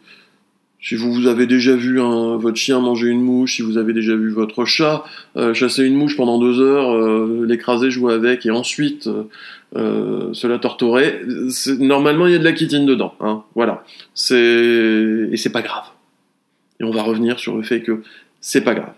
vous 0.95 1.27
avez 1.27 1.45
déjà 1.45 1.75
vu 1.75 1.99
votre 1.99 2.57
chien 2.57 2.79
manger 2.79 3.09
une 3.09 3.21
mouche, 3.21 3.57
si 3.57 3.61
vous 3.61 3.77
avez 3.77 3.93
déjà 3.93 4.15
vu 4.15 4.31
votre 4.31 4.65
chat 4.65 5.03
euh, 5.37 5.53
chasser 5.53 5.85
une 5.85 5.95
mouche 5.95 6.17
pendant 6.17 6.39
deux 6.39 6.59
heures, 6.59 6.91
euh, 6.91 7.45
l'écraser, 7.47 7.91
jouer 7.91 8.13
avec 8.13 8.47
et 8.47 8.51
ensuite 8.51 9.07
se 9.73 10.47
la 10.47 10.59
torturer, 10.59 11.21
normalement 11.79 12.25
il 12.25 12.33
y 12.33 12.35
a 12.35 12.39
de 12.39 12.43
la 12.43 12.55
chitine 12.55 12.85
dedans. 12.85 13.13
Hein. 13.21 13.43
Voilà. 13.55 13.83
Et 14.31 15.37
c'est 15.37 15.51
pas 15.53 15.61
grave. 15.61 15.85
Et 16.81 16.83
on 16.83 16.89
va 16.91 17.03
revenir 17.03 17.39
sur 17.39 17.55
le 17.55 17.61
fait 17.61 17.81
que 17.81 18.01
c'est 18.39 18.61
pas 18.61 18.73
grave. 18.73 18.93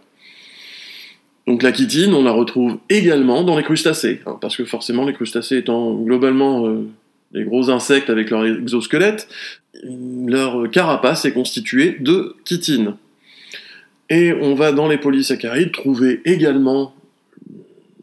Donc 1.45 1.61
la 1.61 1.73
chitine, 1.73 2.13
on 2.13 2.23
la 2.23 2.31
retrouve 2.31 2.77
également 2.89 3.43
dans 3.43 3.57
les 3.57 3.63
crustacés, 3.63 4.21
hein, 4.25 4.37
parce 4.39 4.55
que 4.55 4.63
forcément 4.63 5.05
les 5.05 5.13
crustacés 5.13 5.57
étant 5.57 5.93
globalement 5.93 6.65
euh, 6.65 6.87
des 7.33 7.43
gros 7.43 7.69
insectes 7.69 8.09
avec 8.09 8.29
leur 8.29 8.45
exosquelette, 8.45 9.27
leur 9.83 10.71
carapace 10.71 11.25
est 11.25 11.33
constituée 11.33 11.97
de 11.99 12.37
chitine. 12.45 12.95
Et 14.09 14.31
on 14.31 14.55
va 14.55 14.71
dans 14.71 14.87
les 14.87 14.97
polysaccharides 14.97 15.73
trouver 15.73 16.21
également 16.23 16.95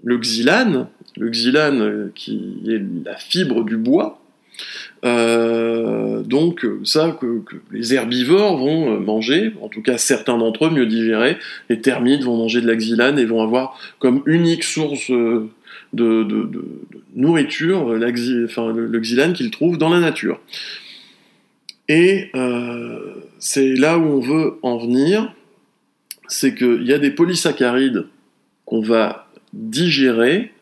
le 0.05 0.19
xylane, 0.19 0.88
le 1.16 1.31
xylane 1.31 1.81
euh, 1.81 2.12
qui 2.14 2.61
est 2.69 2.83
la 3.07 3.16
fibre 3.16 3.64
du 3.64 3.79
bois, 3.79 4.21
euh, 5.05 6.23
donc 6.23 6.67
ça 6.85 7.17
que, 7.19 7.43
les 7.71 7.95
herbivores 7.95 8.59
vont 8.59 8.95
euh, 8.95 8.99
manger, 8.99 9.53
en 9.63 9.69
tout 9.69 9.83
cas 9.83 9.97
certains 9.97 10.37
d'entre 10.37 10.67
eux 10.67 10.71
mieux 10.71 10.87
digérés, 10.87 11.39
les 11.71 11.81
termites 11.81 12.23
vont 12.23 12.37
manger 12.37 12.61
de 12.61 12.67
la 12.67 12.77
xylane 12.77 13.19
et 13.19 13.25
vont 13.25 13.43
avoir 13.43 13.79
comme 13.99 14.23
unique 14.27 14.63
source 14.63 15.11
euh, 15.11 15.49
de, 15.95 16.51
nourriture 17.17 17.95
le, 17.95 18.99
xylane 19.01 19.33
qu'ils 19.33 19.51
trouvent 19.51 19.79
dans 19.79 19.89
la 19.89 20.01
nature. 20.01 20.41
Et 21.89 22.31
c'est 23.41 23.75
là 23.75 23.99
où 23.99 24.05
on 24.05 24.21
veut 24.21 24.59
en 24.63 24.79
venir, 24.79 25.35
c'est 26.29 26.55
qu'il 26.55 26.85
y 26.85 26.93
a 26.93 26.99
des 26.99 27.11
polysaccharides 27.11 28.07
qu'on 28.65 28.81
va 28.81 29.27
digérer 29.53 30.53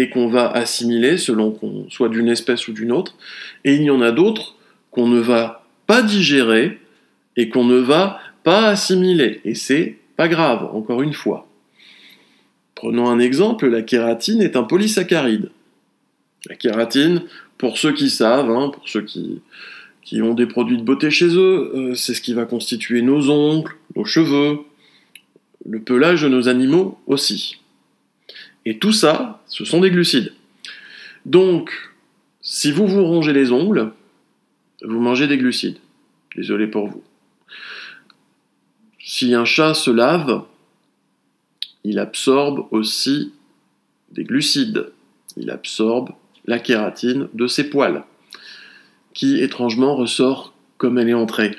et 0.00 0.08
qu'on 0.08 0.28
va 0.28 0.50
assimiler 0.50 1.18
selon 1.18 1.50
qu'on 1.50 1.88
soit 1.90 2.08
d'une 2.08 2.28
espèce 2.28 2.68
ou 2.68 2.72
d'une 2.72 2.90
autre, 2.90 3.16
et 3.64 3.74
il 3.74 3.82
y 3.82 3.90
en 3.90 4.00
a 4.00 4.12
d'autres 4.12 4.56
qu'on 4.90 5.06
ne 5.06 5.20
va 5.20 5.66
pas 5.86 6.02
digérer 6.02 6.78
et 7.36 7.50
qu'on 7.50 7.64
ne 7.64 7.76
va 7.76 8.18
pas 8.42 8.68
assimiler, 8.68 9.40
et 9.44 9.54
c'est 9.54 9.98
pas 10.16 10.28
grave, 10.28 10.70
encore 10.72 11.02
une 11.02 11.12
fois. 11.12 11.46
Prenons 12.74 13.08
un 13.08 13.18
exemple, 13.18 13.68
la 13.68 13.82
kératine 13.82 14.40
est 14.40 14.56
un 14.56 14.62
polysaccharide. 14.62 15.50
La 16.48 16.54
kératine, 16.54 17.22
pour 17.58 17.76
ceux 17.76 17.92
qui 17.92 18.08
savent, 18.08 18.50
hein, 18.50 18.70
pour 18.72 18.88
ceux 18.88 19.02
qui, 19.02 19.42
qui 20.02 20.22
ont 20.22 20.32
des 20.32 20.46
produits 20.46 20.78
de 20.78 20.82
beauté 20.82 21.10
chez 21.10 21.28
eux, 21.28 21.72
euh, 21.74 21.94
c'est 21.94 22.14
ce 22.14 22.22
qui 22.22 22.32
va 22.32 22.46
constituer 22.46 23.02
nos 23.02 23.28
ongles, 23.28 23.72
nos 23.96 24.06
cheveux, 24.06 24.60
le 25.68 25.80
pelage 25.80 26.22
de 26.22 26.28
nos 26.28 26.48
animaux 26.48 26.98
aussi. 27.06 27.59
Et 28.64 28.78
tout 28.78 28.92
ça, 28.92 29.42
ce 29.46 29.64
sont 29.64 29.80
des 29.80 29.90
glucides. 29.90 30.32
Donc, 31.26 31.72
si 32.40 32.72
vous 32.72 32.86
vous 32.86 33.04
rongez 33.04 33.32
les 33.32 33.52
ongles, 33.52 33.92
vous 34.82 35.00
mangez 35.00 35.26
des 35.26 35.38
glucides. 35.38 35.78
Désolé 36.36 36.66
pour 36.66 36.86
vous. 36.88 37.02
Si 38.98 39.34
un 39.34 39.44
chat 39.44 39.74
se 39.74 39.90
lave, 39.90 40.44
il 41.84 41.98
absorbe 41.98 42.66
aussi 42.70 43.32
des 44.12 44.24
glucides. 44.24 44.92
Il 45.36 45.50
absorbe 45.50 46.10
la 46.44 46.58
kératine 46.58 47.28
de 47.34 47.46
ses 47.46 47.70
poils, 47.70 48.04
qui 49.14 49.40
étrangement 49.40 49.94
ressort 49.96 50.54
comme 50.78 50.98
elle 50.98 51.08
est 51.08 51.14
entrée. 51.14 51.56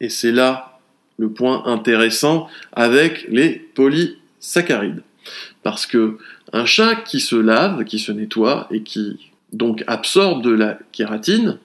Et 0.00 0.08
c'est 0.08 0.32
là 0.32 0.78
le 1.18 1.30
point 1.30 1.64
intéressant 1.66 2.48
avec 2.72 3.26
les 3.28 3.50
polysaccharides. 3.50 5.02
Parce 5.62 5.86
que 5.86 6.18
un 6.52 6.66
chat 6.66 6.96
qui 6.96 7.20
se 7.20 7.36
lave, 7.36 7.84
qui 7.84 7.98
se 7.98 8.12
nettoie 8.12 8.68
et 8.70 8.82
qui 8.82 9.30
donc 9.52 9.84
absorbe 9.86 10.42
de 10.42 10.50
la 10.50 10.78
kératine, 10.92 11.58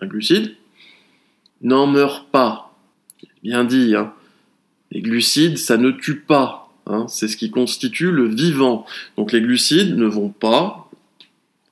un 0.00 0.06
glucide, 0.06 0.54
n'en 1.62 1.86
meurt 1.86 2.30
pas. 2.30 2.74
Bien 3.42 3.64
dit, 3.64 3.94
hein. 3.96 4.12
les 4.90 5.00
glucides, 5.00 5.58
ça 5.58 5.76
ne 5.76 5.90
tue 5.90 6.20
pas. 6.20 6.58
Hein. 6.86 7.06
c'est 7.08 7.28
ce 7.28 7.36
qui 7.36 7.50
constitue 7.50 8.10
le 8.10 8.28
vivant. 8.28 8.86
Donc 9.16 9.32
les 9.32 9.40
glucides 9.40 9.96
ne 9.96 10.06
vont 10.06 10.30
pas, 10.30 10.90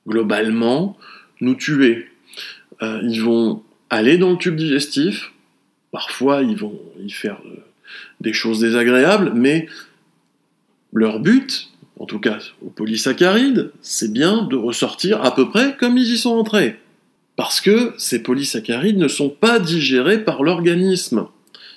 globalement, 0.07 0.97
nous 1.41 1.55
tuer. 1.55 2.07
Euh, 2.81 3.01
ils 3.03 3.21
vont 3.21 3.63
aller 3.89 4.17
dans 4.17 4.31
le 4.31 4.37
tube 4.37 4.55
digestif, 4.55 5.31
parfois 5.91 6.41
ils 6.41 6.55
vont 6.55 6.79
y 6.99 7.11
faire 7.11 7.41
euh, 7.45 7.57
des 8.21 8.33
choses 8.33 8.59
désagréables, 8.59 9.33
mais 9.35 9.67
leur 10.93 11.19
but, 11.19 11.69
en 11.99 12.05
tout 12.05 12.19
cas 12.19 12.39
aux 12.65 12.69
polysaccharides, 12.69 13.71
c'est 13.81 14.11
bien 14.11 14.43
de 14.43 14.55
ressortir 14.55 15.23
à 15.23 15.35
peu 15.35 15.49
près 15.49 15.75
comme 15.79 15.97
ils 15.97 16.13
y 16.13 16.17
sont 16.17 16.31
entrés. 16.31 16.79
Parce 17.35 17.61
que 17.61 17.93
ces 17.97 18.21
polysaccharides 18.21 18.97
ne 18.97 19.07
sont 19.07 19.29
pas 19.29 19.59
digérés 19.59 20.23
par 20.23 20.43
l'organisme. 20.43 21.27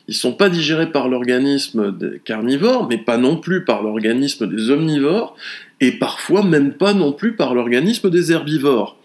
Ils 0.09 0.12
ne 0.12 0.16
sont 0.16 0.33
pas 0.33 0.50
digérés 0.50 0.90
par 0.90 1.09
l'organisme 1.09 1.96
des 1.96 2.20
carnivores, 2.22 2.88
mais 2.88 2.98
pas 2.98 3.16
non 3.16 3.37
plus 3.37 3.64
par 3.64 3.83
l'organisme 3.83 4.46
des 4.46 4.70
omnivores, 4.70 5.37
et 5.81 5.92
parfois 5.92 6.42
même 6.42 6.74
pas 6.74 6.92
non 6.92 7.12
plus 7.12 7.37
par 7.37 7.55
l'organisme 7.55 8.11
des 8.11 8.33
herbivores. 8.33 8.98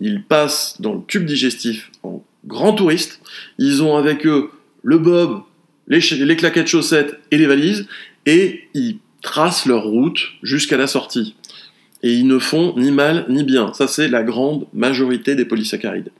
Ils 0.00 0.22
passent 0.22 0.80
dans 0.80 0.94
le 0.94 1.00
tube 1.06 1.24
digestif 1.24 1.90
en 2.02 2.22
grands 2.46 2.74
touristes, 2.74 3.20
ils 3.58 3.82
ont 3.82 3.96
avec 3.96 4.26
eux 4.26 4.50
le 4.82 4.98
bob, 4.98 5.42
les, 5.88 5.98
les 5.98 6.36
claquettes 6.36 6.68
chaussettes 6.68 7.18
et 7.32 7.38
les 7.38 7.46
valises, 7.46 7.88
et 8.26 8.68
ils 8.74 8.98
tracent 9.26 9.66
leur 9.66 9.82
route 9.82 10.20
jusqu'à 10.42 10.76
la 10.76 10.86
sortie. 10.86 11.34
Et 12.02 12.12
ils 12.12 12.26
ne 12.26 12.38
font 12.38 12.74
ni 12.76 12.92
mal 12.92 13.26
ni 13.28 13.42
bien. 13.42 13.72
Ça, 13.74 13.88
c'est 13.88 14.06
la 14.06 14.22
grande 14.22 14.66
majorité 14.72 15.34
des 15.34 15.44
polysaccharides. 15.44 16.12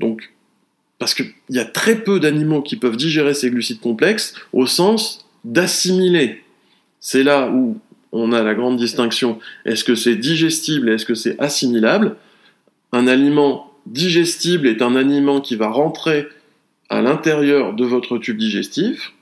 Donc, 0.00 0.32
parce 0.98 1.14
qu'il 1.14 1.32
y 1.50 1.60
a 1.60 1.64
très 1.64 2.02
peu 2.02 2.18
d'animaux 2.18 2.60
qui 2.60 2.76
peuvent 2.76 2.96
digérer 2.96 3.34
ces 3.34 3.50
glucides 3.50 3.80
complexes 3.80 4.34
au 4.52 4.66
sens 4.66 5.24
d'assimiler. 5.44 6.42
C'est 7.00 7.22
là 7.22 7.48
où 7.48 7.78
on 8.10 8.32
a 8.32 8.42
la 8.42 8.54
grande 8.54 8.76
distinction. 8.76 9.38
Est-ce 9.64 9.84
que 9.84 9.94
c'est 9.94 10.16
digestible 10.16 10.90
et 10.90 10.94
est-ce 10.94 11.06
que 11.06 11.14
c'est 11.14 11.38
assimilable? 11.40 12.16
Un 12.92 13.06
aliment 13.06 13.72
digestible 13.86 14.66
est 14.66 14.82
un 14.82 14.96
aliment 14.96 15.40
qui 15.40 15.54
va 15.54 15.68
rentrer 15.68 16.26
à 16.88 17.02
l'intérieur 17.02 17.72
de 17.72 17.84
votre 17.84 18.18
tube 18.18 18.36
digestif, 18.36 19.12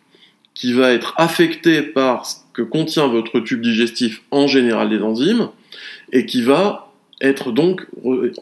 qui 0.61 0.75
va 0.75 0.93
être 0.93 1.15
affecté 1.17 1.81
par 1.81 2.27
ce 2.27 2.37
que 2.53 2.61
contient 2.61 3.07
votre 3.07 3.41
tube 3.41 3.63
digestif, 3.63 4.21
en 4.31 4.47
général 4.47 4.91
des 4.91 5.01
enzymes, 5.01 5.49
et 6.13 6.27
qui 6.27 6.43
va 6.43 6.93
être 7.23 7.51
donc 7.51 7.87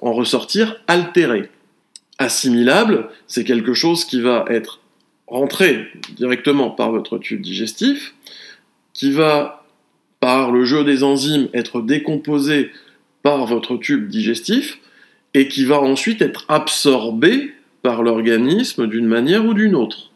en 0.02 0.12
ressortir 0.12 0.82
altéré. 0.88 1.48
Assimilable, 2.18 3.08
c'est 3.28 3.44
quelque 3.44 3.72
chose 3.72 4.04
qui 4.04 4.20
va 4.20 4.44
être 4.48 4.80
rentré 5.28 5.86
directement 6.16 6.70
par 6.70 6.90
votre 6.90 7.18
tube 7.18 7.40
digestif, 7.40 8.14
qui 8.94 9.12
va, 9.12 9.64
par 10.18 10.50
le 10.50 10.64
jeu 10.64 10.82
des 10.82 11.04
enzymes, 11.04 11.48
être 11.54 11.80
décomposé 11.82 12.72
par 13.22 13.46
votre 13.46 13.76
tube 13.76 14.08
digestif, 14.08 14.80
et 15.34 15.46
qui 15.46 15.64
va 15.64 15.78
ensuite 15.78 16.20
être 16.20 16.46
absorbé 16.48 17.54
par 17.82 18.02
l'organisme 18.02 18.88
d'une 18.88 19.06
manière 19.06 19.46
ou 19.46 19.54
d'une 19.54 19.76
autre. 19.76 20.07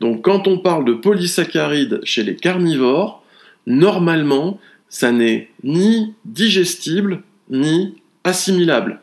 Donc 0.00 0.22
quand 0.22 0.46
on 0.46 0.58
parle 0.58 0.84
de 0.84 0.92
polysaccharides 0.92 2.00
chez 2.04 2.22
les 2.22 2.36
carnivores, 2.36 3.22
normalement, 3.66 4.60
ça 4.88 5.12
n'est 5.12 5.50
ni 5.62 6.14
digestible 6.24 7.22
ni 7.50 7.96
assimilable. 8.24 9.00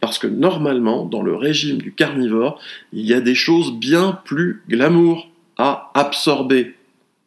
Parce 0.00 0.18
que 0.18 0.26
normalement, 0.26 1.04
dans 1.04 1.22
le 1.22 1.34
régime 1.34 1.78
du 1.78 1.92
carnivore, 1.92 2.60
il 2.92 3.04
y 3.04 3.14
a 3.14 3.20
des 3.20 3.34
choses 3.34 3.72
bien 3.72 4.18
plus 4.24 4.62
glamour 4.68 5.28
à 5.58 5.90
absorber, 5.94 6.74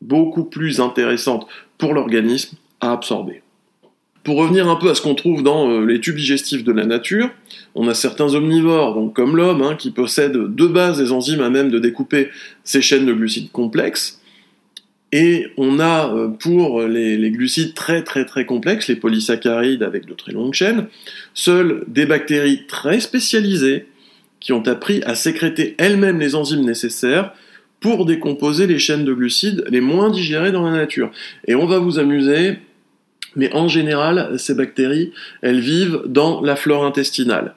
beaucoup 0.02 0.46
plus 0.46 0.80
intéressantes 0.80 1.48
pour 1.78 1.94
l'organisme 1.94 2.58
à 2.80 2.94
absorber. 2.94 3.44
Pour 4.24 4.38
revenir 4.38 4.70
un 4.70 4.76
peu 4.76 4.90
à 4.90 4.96
ce 4.96 5.02
qu'on 5.02 5.16
trouve 5.16 5.42
dans 5.42 5.72
euh, 5.72 5.86
les 5.86 6.00
tubes 6.00 6.16
digestifs 6.16 6.64
de 6.64 6.72
la 6.72 6.86
nature, 6.86 7.32
on 7.74 7.88
a 7.88 7.96
certains 7.96 8.36
omnivores, 8.36 8.94
donc 8.94 9.16
comme 9.16 9.36
l'homme, 9.36 9.64
hein, 9.64 9.76
qui 9.76 9.90
possèdent 9.90 10.34
de 10.34 10.68
base 10.68 11.00
des 11.00 11.12
enzymes 11.12 11.42
à 11.42 11.50
même 11.50 11.72
de 11.72 11.80
découper 11.80 12.30
ces 12.64 12.82
chaînes 12.82 13.06
de 13.06 13.14
glucides 13.14 13.52
complexes. 13.52 14.22
Et 15.12 15.48
on 15.58 15.80
a 15.80 16.14
euh, 16.14 16.28
pour 16.28 16.84
les, 16.84 17.32
glucides 17.32 17.74
très 17.74 18.04
très 18.04 18.26
très 18.26 18.46
complexes, 18.46 18.88
les 18.88 18.96
polysaccharides 18.96 19.82
avec 19.82 20.06
de 20.06 20.14
très 20.14 20.34
longues 20.34 20.54
chaînes, 20.54 20.88
seules 21.34 21.84
des 21.88 22.06
bactéries 22.06 22.68
très 22.68 23.00
spécialisées 23.00 23.88
qui 24.40 24.54
ont 24.54 24.66
appris 24.68 25.02
à 25.04 25.16
sécréter 25.16 25.76
elles-mêmes 25.80 26.20
les 26.20 26.36
enzymes 26.36 26.66
nécessaires 26.66 27.34
pour 27.80 28.06
décomposer 28.06 28.68
les 28.68 28.78
chaînes 28.78 29.04
de 29.04 29.14
glucides 29.14 29.66
les 29.70 29.82
moins 29.82 30.12
digérées 30.12 30.52
dans 30.52 30.64
la 30.64 30.78
nature. 30.78 31.12
Et 31.48 31.56
on 31.56 31.66
va 31.66 31.80
vous 31.80 31.98
amuser 31.98 32.60
mais 33.36 33.54
en 33.54 33.68
général, 33.68 34.38
ces 34.40 34.56
bactéries, 34.56 35.12
elles 35.42 35.60
vivent 35.60 36.04
dans 36.06 36.42
la 36.42 36.56
flore 36.56 36.86
intestinale. 36.86 37.56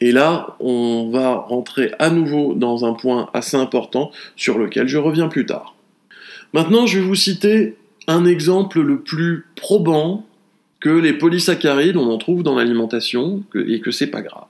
Et 0.00 0.12
là, 0.12 0.56
on 0.60 1.10
va 1.10 1.36
rentrer 1.36 1.92
à 1.98 2.10
nouveau 2.10 2.54
dans 2.54 2.84
un 2.84 2.92
point 2.92 3.30
assez 3.32 3.56
important 3.56 4.10
sur 4.36 4.58
lequel 4.58 4.88
je 4.88 4.98
reviens 4.98 5.28
plus 5.28 5.46
tard. 5.46 5.74
Maintenant, 6.52 6.86
je 6.86 6.98
vais 6.98 7.04
vous 7.04 7.14
citer 7.14 7.76
un 8.06 8.24
exemple 8.24 8.80
le 8.80 9.00
plus 9.00 9.46
probant 9.56 10.26
que 10.80 10.90
les 10.90 11.14
polysaccharides, 11.14 11.96
on 11.96 12.10
en 12.10 12.18
trouve 12.18 12.42
dans 12.42 12.54
l'alimentation 12.54 13.42
et 13.54 13.80
que 13.80 13.90
c'est 13.90 14.06
pas 14.08 14.22
grave. 14.22 14.44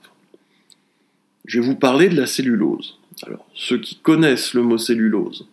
Je 1.45 1.59
vais 1.59 1.65
vous 1.65 1.75
parler 1.75 2.09
de 2.09 2.15
la 2.15 2.27
cellulose. 2.27 2.99
Alors, 3.25 3.47
ceux 3.55 3.79
qui 3.79 3.95
connaissent 3.95 4.53
le 4.53 4.61
mot 4.61 4.77
cellulose 4.77 5.47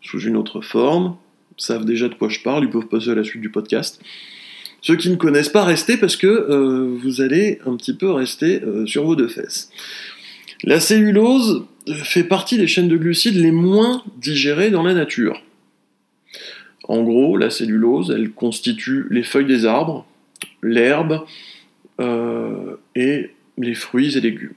sous 0.00 0.20
une 0.20 0.36
autre 0.36 0.60
forme 0.60 1.16
savent 1.56 1.84
déjà 1.84 2.08
de 2.08 2.14
quoi 2.14 2.28
je 2.28 2.40
parle, 2.40 2.64
ils 2.64 2.70
peuvent 2.70 2.88
passer 2.88 3.10
à 3.10 3.14
la 3.14 3.24
suite 3.24 3.42
du 3.42 3.50
podcast. 3.50 4.00
Ceux 4.82 4.96
qui 4.96 5.10
ne 5.10 5.16
connaissent 5.16 5.48
pas, 5.48 5.64
restez 5.64 5.96
parce 5.96 6.16
que 6.16 6.26
euh, 6.26 6.98
vous 7.00 7.20
allez 7.20 7.60
un 7.66 7.76
petit 7.76 7.94
peu 7.94 8.10
rester 8.10 8.60
euh, 8.62 8.84
sur 8.84 9.04
vos 9.04 9.14
deux 9.14 9.28
fesses. 9.28 9.70
La 10.64 10.80
cellulose 10.80 11.66
euh, 11.88 11.94
fait 11.94 12.24
partie 12.24 12.58
des 12.58 12.66
chaînes 12.66 12.88
de 12.88 12.96
glucides 12.96 13.36
les 13.36 13.52
moins 13.52 14.02
digérées 14.18 14.70
dans 14.70 14.82
la 14.82 14.92
nature. 14.92 15.40
En 16.88 17.04
gros, 17.04 17.36
la 17.36 17.48
cellulose, 17.48 18.12
elle 18.14 18.32
constitue 18.32 19.06
les 19.10 19.22
feuilles 19.22 19.46
des 19.46 19.66
arbres, 19.66 20.04
l'herbe 20.62 21.24
et 22.96 23.30
les 23.58 23.74
fruits 23.74 24.16
et 24.16 24.20
légumes. 24.20 24.50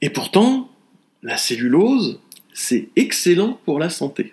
Et 0.00 0.08
pourtant, 0.08 0.70
la 1.22 1.36
cellulose, 1.36 2.18
c'est 2.54 2.88
excellent 2.96 3.60
pour 3.66 3.78
la 3.78 3.90
santé 3.90 4.32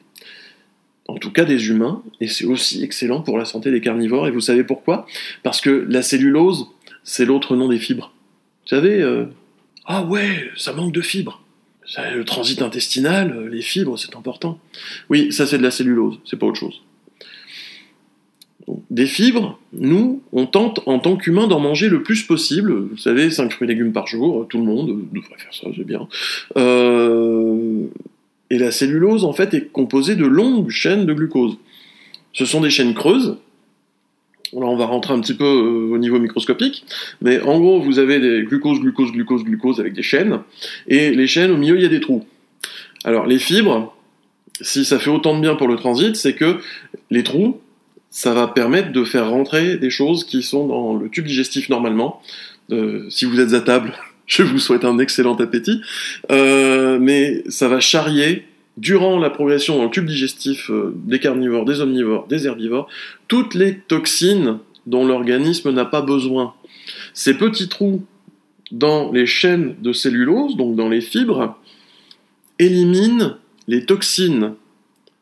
en 1.08 1.16
tout 1.18 1.32
cas 1.32 1.46
des 1.46 1.68
humains, 1.70 2.02
et 2.20 2.28
c'est 2.28 2.46
aussi 2.46 2.84
excellent 2.84 3.22
pour 3.22 3.38
la 3.38 3.46
santé 3.46 3.72
des 3.72 3.82
carnivores. 3.82 4.28
Et 4.28 4.32
vous 4.32 4.42
savez 4.42 4.64
pourquoi? 4.64 5.06
Parce 5.44 5.62
que 5.62 5.86
la 5.90 6.02
cellulose, 6.02 6.68
c'est 7.04 7.26
l'autre 7.26 7.56
nom 7.56 7.70
des 7.70 7.78
fibres. 7.78 8.12
Vous 8.64 8.70
savez, 8.70 9.02
euh, 9.02 9.26
ah 9.86 10.04
ouais, 10.04 10.50
ça 10.58 10.74
manque 10.74 10.92
de 10.92 11.02
fibres. 11.02 11.42
Le 12.16 12.24
transit 12.24 12.62
intestinal, 12.64 13.32
euh, 13.32 13.48
les 13.48 13.62
fibres, 13.62 13.98
c'est 13.98 14.16
important. 14.16 14.58
Oui, 15.10 15.32
ça 15.32 15.46
c'est 15.46 15.60
de 15.60 15.64
la 15.64 15.70
cellulose, 15.70 16.20
c'est 16.26 16.38
pas 16.38 16.48
autre 16.48 16.60
chose. 16.60 16.82
des 18.90 19.06
fibres, 19.06 19.60
nous, 19.74 20.24
on 20.32 20.48
tente 20.48 20.82
en 20.88 20.98
tant 20.98 21.16
qu'humain 21.18 21.46
d'en 21.46 21.60
manger 21.60 21.88
le 21.88 22.02
plus 22.02 22.24
possible. 22.24 22.74
Vous 22.74 22.98
savez, 22.98 23.30
5 23.30 23.52
fruits 23.52 23.68
et 23.68 23.74
légumes 23.74 23.94
par 23.94 24.08
jour, 24.08 24.48
tout 24.50 24.58
le 24.58 24.64
monde 24.64 25.06
devrait 25.14 25.38
faire 25.38 25.54
ça, 25.54 25.68
c'est 25.76 25.86
bien. 25.86 26.08
Euh, 26.58 27.65
et 28.50 28.58
la 28.58 28.72
cellulose, 28.72 29.26
en 29.26 29.34
fait, 29.34 29.54
est 29.54 29.72
composée 29.72 30.16
de 30.16 30.26
longues 30.26 30.70
chaînes 30.70 31.06
de 31.06 31.14
glucose. 31.14 31.58
Ce 32.34 32.46
sont 32.46 32.62
des 32.62 32.70
chaînes 32.70 32.94
creuses 32.94 33.38
Là, 34.54 34.68
on 34.68 34.78
va 34.78 34.86
rentrer 34.86 35.14
un 35.14 35.20
petit 35.20 35.34
peu 35.34 35.44
euh, 35.44 35.94
au 35.94 35.98
niveau 35.98 36.20
microscopique, 36.20 36.86
mais 37.22 37.42
en 37.42 37.60
gros, 37.60 37.82
vous 37.82 38.00
avez 38.00 38.20
des 38.20 38.44
glucose, 38.44 38.80
glucose, 38.80 39.12
glucose, 39.12 39.44
glucose 39.44 39.80
avec 39.80 39.94
des 39.94 40.02
chaînes, 40.02 40.40
et 40.88 41.12
les 41.12 41.28
chaînes, 41.28 41.52
au 41.52 41.58
milieu, 41.58 41.76
il 41.76 41.82
y 41.82 41.86
a 41.86 41.90
des 41.90 42.00
trous. 42.00 42.26
Alors, 43.04 43.26
les 43.26 43.40
fibres, 43.40 43.94
si 44.62 44.86
ça 44.86 44.98
fait 44.98 45.10
autant 45.10 45.36
de 45.36 45.42
bien 45.42 45.56
pour 45.56 45.68
le 45.68 45.76
transit, 45.76 46.16
c'est 46.16 46.36
que 46.36 46.60
les 47.10 47.24
trous, 47.24 47.60
ça 48.10 48.34
va 48.34 48.48
permettre 48.48 48.94
de 48.94 49.04
faire 49.04 49.30
rentrer 49.30 49.78
des 49.78 49.90
choses 49.90 50.24
qui 50.24 50.42
sont 50.42 50.68
dans 50.68 50.94
le 50.96 51.10
tube 51.10 51.26
digestif 51.26 51.68
normalement. 51.68 52.22
Euh, 52.72 53.06
si 53.10 53.26
vous 53.26 53.42
êtes 53.42 53.54
à 53.54 53.60
table, 53.60 53.94
je 54.26 54.44
vous 54.44 54.60
souhaite 54.60 54.86
un 54.86 55.00
excellent 55.00 55.36
appétit. 55.36 55.82
Euh, 56.32 56.98
mais 57.00 57.44
ça 57.48 57.68
va 57.68 57.80
charrier 57.80 58.46
durant 58.78 59.20
la 59.20 59.30
progression 59.30 59.78
dans 59.78 59.86
le 59.86 59.90
tube 59.90 60.06
digestif 60.06 60.70
euh, 60.70 60.94
des 60.96 61.20
carnivores, 61.20 61.66
des 61.66 61.82
omnivores, 61.82 62.28
des 62.28 62.46
herbivores, 62.46 62.88
toutes 63.28 63.54
les 63.54 63.78
toxines 63.78 64.60
dont 64.86 65.06
l'organisme 65.06 65.72
n'a 65.72 65.86
pas 65.86 66.02
besoin. 66.02 66.54
Ces 67.14 67.36
petits 67.36 67.70
trous 67.70 68.04
dans 68.72 69.12
les 69.12 69.26
chaînes 69.26 69.76
de 69.82 69.94
cellulose, 69.94 70.58
donc 70.58 70.76
dans 70.76 70.90
les 70.90 71.02
fibres, 71.02 71.58
éliminent 72.60 73.38
les 73.68 73.86
toxines. 73.86 74.54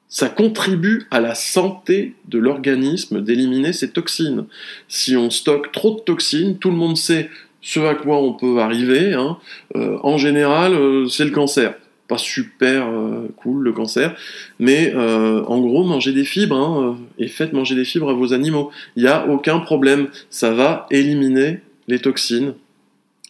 Ça 0.10 0.30
contribue 0.30 1.08
à 1.10 1.20
la 1.20 1.34
santé 1.34 2.14
de 2.28 2.38
l'organisme 2.38 3.22
d'éliminer 3.22 3.74
ces 3.74 3.90
toxines. 3.92 4.46
Si 4.88 5.16
on 5.16 5.30
stocke 5.30 5.72
trop 5.72 5.96
de 5.96 6.02
toxines, 6.02 6.58
tout 6.58 6.70
le 6.70 6.78
monde 6.78 6.98
sait 6.98 7.30
ce 7.64 7.80
à 7.80 7.96
quoi 7.96 8.18
on 8.18 8.34
peut 8.34 8.60
arriver. 8.60 9.14
Hein. 9.14 9.38
Euh, 9.76 9.98
en 10.04 10.20
général, 10.20 10.76
euh, 10.76 11.08
c'est 11.08 11.26
le 11.26 11.32
cancer 11.32 11.74
pas 12.10 12.18
super 12.18 12.90
euh, 12.90 13.30
cool 13.38 13.64
le 13.64 13.72
cancer, 13.72 14.14
mais 14.60 14.94
en 14.94 15.62
gros 15.62 15.86
mangez 15.86 16.12
des 16.12 16.26
fibres 16.26 16.58
hein, 16.58 16.98
et 17.18 17.30
faites 17.30 17.54
manger 17.54 17.76
des 17.76 17.86
fibres 17.86 18.10
à 18.10 18.14
vos 18.14 18.34
animaux. 18.34 18.72
Il 18.98 19.04
n'y 19.04 19.10
a 19.10 19.26
aucun 19.30 19.60
problème, 19.60 20.10
ça 20.30 20.52
va 20.52 20.86
éliminer 20.92 21.62
les 21.88 22.00
toxines. 22.00 22.56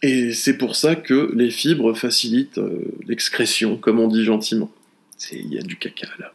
Et 0.02 0.32
c'est 0.32 0.58
pour 0.58 0.74
ça 0.74 0.96
que 0.96 1.30
les 1.36 1.50
fibres 1.50 1.94
facilitent 1.94 2.60
l'excrétion, 3.06 3.76
comme 3.76 4.00
on 4.00 4.08
dit 4.08 4.24
gentiment. 4.24 4.70
Il 5.30 5.54
y 5.54 5.58
a 5.58 5.62
du 5.62 5.76
caca 5.76 6.08
là. 6.18 6.32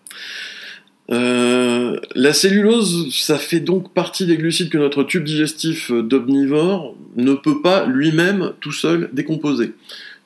La 1.10 2.34
cellulose, 2.34 3.16
ça 3.16 3.38
fait 3.38 3.60
donc 3.60 3.94
partie 3.94 4.26
des 4.26 4.38
glucides 4.38 4.70
que 4.70 4.78
notre 4.78 5.04
tube 5.04 5.24
digestif 5.24 5.92
d'omnivore 5.92 6.96
ne 7.16 7.34
peut 7.34 7.62
pas 7.62 7.86
lui-même 7.86 8.54
tout 8.60 8.72
seul 8.72 9.10
décomposer. 9.14 9.74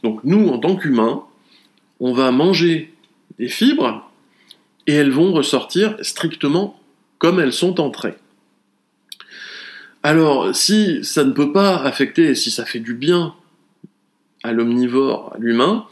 Donc 0.03 0.19
nous, 0.23 0.49
en 0.49 0.59
tant 0.59 0.75
qu'humains, 0.75 1.23
on 1.99 2.13
va 2.13 2.31
manger 2.31 2.93
des 3.39 3.47
fibres 3.47 4.11
et 4.87 4.93
elles 4.93 5.11
vont 5.11 5.31
ressortir 5.31 5.95
strictement 6.01 6.79
comme 7.17 7.39
elles 7.39 7.53
sont 7.53 7.79
entrées. 7.79 8.15
Alors, 10.03 10.53
si 10.53 11.05
ça 11.05 11.23
ne 11.23 11.31
peut 11.31 11.53
pas 11.53 11.77
affecter, 11.77 12.35
si 12.35 12.51
ça 12.51 12.65
fait 12.65 12.81
du 12.81 12.93
bien 12.93 13.33
à 14.43 14.51
l'omnivore, 14.51 15.31
à 15.33 15.39
l'humain, 15.39 15.85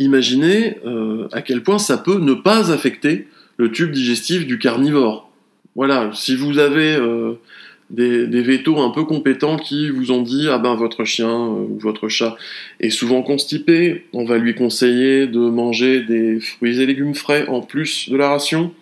imaginez 0.00 0.78
euh, 0.84 1.28
à 1.30 1.42
quel 1.42 1.62
point 1.62 1.78
ça 1.78 1.96
peut 1.96 2.18
ne 2.18 2.34
pas 2.34 2.72
affecter 2.72 3.28
le 3.56 3.70
tube 3.70 3.90
digestif 3.90 4.46
du 4.46 4.58
carnivore. 4.58 5.30
Voilà, 5.74 6.10
si 6.14 6.36
vous 6.36 6.58
avez 6.58 6.94
euh, 6.94 7.34
des, 7.90 8.26
des, 8.26 8.42
vétos 8.42 8.78
un 8.80 8.90
peu 8.90 9.04
compétents 9.04 9.56
qui 9.56 9.88
vous 9.90 10.10
ont 10.10 10.22
dit 10.22 10.48
ah 10.50 10.58
ben 10.58 10.74
votre 10.74 11.04
chien 11.04 11.30
euh, 11.30 11.66
ou 11.68 11.78
votre 11.78 12.08
chat 12.08 12.36
est 12.80 12.90
souvent 12.90 13.22
constipé, 13.22 14.04
on 14.12 14.24
va 14.24 14.36
lui 14.38 14.54
conseiller 14.54 15.26
de 15.26 15.38
manger 15.38 16.02
des 16.02 16.40
fruits 16.40 16.80
et 16.80 16.86
légumes 16.86 17.14
frais 17.14 17.46
en 17.48 17.60
plus 17.60 18.10
de 18.10 18.16
la 18.16 18.28
ration 18.28 18.72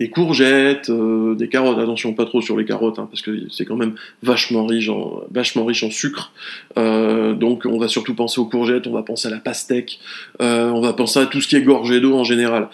des 0.00 0.10
courgettes, 0.10 0.90
euh, 0.90 1.34
des 1.34 1.48
carottes. 1.48 1.78
Attention, 1.78 2.14
pas 2.14 2.24
trop 2.24 2.40
sur 2.40 2.56
les 2.56 2.64
carottes, 2.64 2.98
hein, 2.98 3.08
parce 3.10 3.22
que 3.22 3.48
c'est 3.50 3.64
quand 3.64 3.76
même 3.76 3.94
vachement 4.22 4.66
riche 4.66 4.88
en, 4.88 5.22
vachement 5.30 5.64
riche 5.64 5.82
en 5.84 5.90
sucre. 5.90 6.32
Euh, 6.78 7.34
donc 7.34 7.62
on 7.64 7.78
va 7.78 7.88
surtout 7.88 8.14
penser 8.14 8.40
aux 8.40 8.46
courgettes, 8.46 8.86
on 8.86 8.92
va 8.92 9.02
penser 9.02 9.28
à 9.28 9.30
la 9.30 9.38
pastèque, 9.38 10.00
euh, 10.40 10.70
on 10.70 10.80
va 10.80 10.92
penser 10.92 11.20
à 11.20 11.26
tout 11.26 11.40
ce 11.40 11.48
qui 11.48 11.56
est 11.56 11.62
gorgé 11.62 12.00
d'eau 12.00 12.14
en 12.14 12.24
général, 12.24 12.68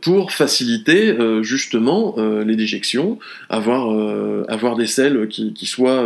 pour 0.00 0.32
faciliter 0.32 1.16
justement 1.42 2.16
les 2.18 2.56
déjections, 2.56 3.18
avoir, 3.48 3.88
avoir 4.48 4.76
des 4.76 4.86
selles 4.86 5.28
qui, 5.28 5.52
qui 5.52 5.66
soient 5.66 6.04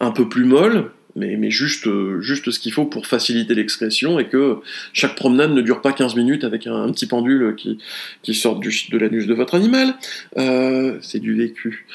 un 0.00 0.10
peu 0.10 0.28
plus 0.28 0.44
molles 0.44 0.90
mais, 1.16 1.50
juste, 1.50 1.86
euh, 1.86 2.20
juste 2.20 2.50
ce 2.50 2.60
qu'il 2.60 2.72
faut 2.72 2.84
pour 2.84 3.06
faciliter 3.06 3.54
l'excrétion 3.54 4.18
et 4.18 4.26
que 4.26 4.58
chaque 4.92 5.16
promenade 5.16 5.52
ne 5.52 5.60
dure 5.60 5.80
pas 5.80 5.92
15 5.92 6.14
minutes 6.14 6.44
avec 6.44 6.66
un, 6.66 6.90
petit 6.92 7.06
pendule 7.06 7.54
qui, 7.56 7.78
qui 8.22 8.34
sort 8.34 8.60
de 8.60 8.98
l'anus 8.98 9.26
de 9.26 9.34
votre 9.34 9.54
animal. 9.54 9.94
Euh, 10.36 10.98
c'est 11.02 11.18
du 11.18 11.34
vécu. 11.34 11.86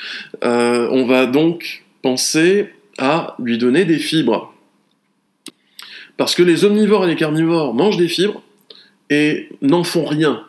Euh, 0.43 0.87
on 0.91 1.05
va 1.05 1.27
donc 1.27 1.83
penser 2.01 2.69
à 2.97 3.35
lui 3.39 3.57
donner 3.57 3.85
des 3.85 3.99
fibres. 3.99 4.53
Parce 6.17 6.35
que 6.35 6.43
les 6.43 6.63
omnivores 6.63 7.05
et 7.05 7.07
les 7.07 7.15
carnivores 7.15 7.73
mangent 7.73 7.97
des 7.97 8.07
fibres 8.07 8.41
et 9.09 9.49
n'en 9.61 9.83
font 9.83 10.05
rien. 10.05 10.45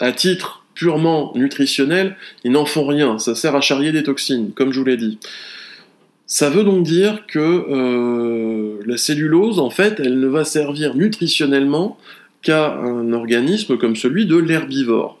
À 0.00 0.12
titre 0.12 0.64
purement 0.74 1.32
nutritionnel, 1.34 2.16
ils 2.44 2.52
n'en 2.52 2.64
font 2.64 2.86
rien. 2.86 3.18
Ça 3.18 3.34
sert 3.34 3.56
à 3.56 3.60
charrier 3.60 3.90
des 3.90 4.04
toxines, 4.04 4.52
comme 4.52 4.72
je 4.72 4.78
vous 4.78 4.86
l'ai 4.86 4.96
dit. 4.96 5.18
Ça 6.30 6.50
veut 6.50 6.62
donc 6.62 6.84
dire 6.84 7.24
que 7.26 7.38
euh, 7.38 8.82
la 8.84 8.98
cellulose, 8.98 9.58
en 9.58 9.70
fait, 9.70 9.98
elle 9.98 10.20
ne 10.20 10.26
va 10.26 10.44
servir 10.44 10.94
nutritionnellement 10.94 11.98
qu'à 12.42 12.74
un 12.74 13.14
organisme 13.14 13.78
comme 13.78 13.96
celui 13.96 14.26
de 14.26 14.36
l'herbivore. 14.36 15.18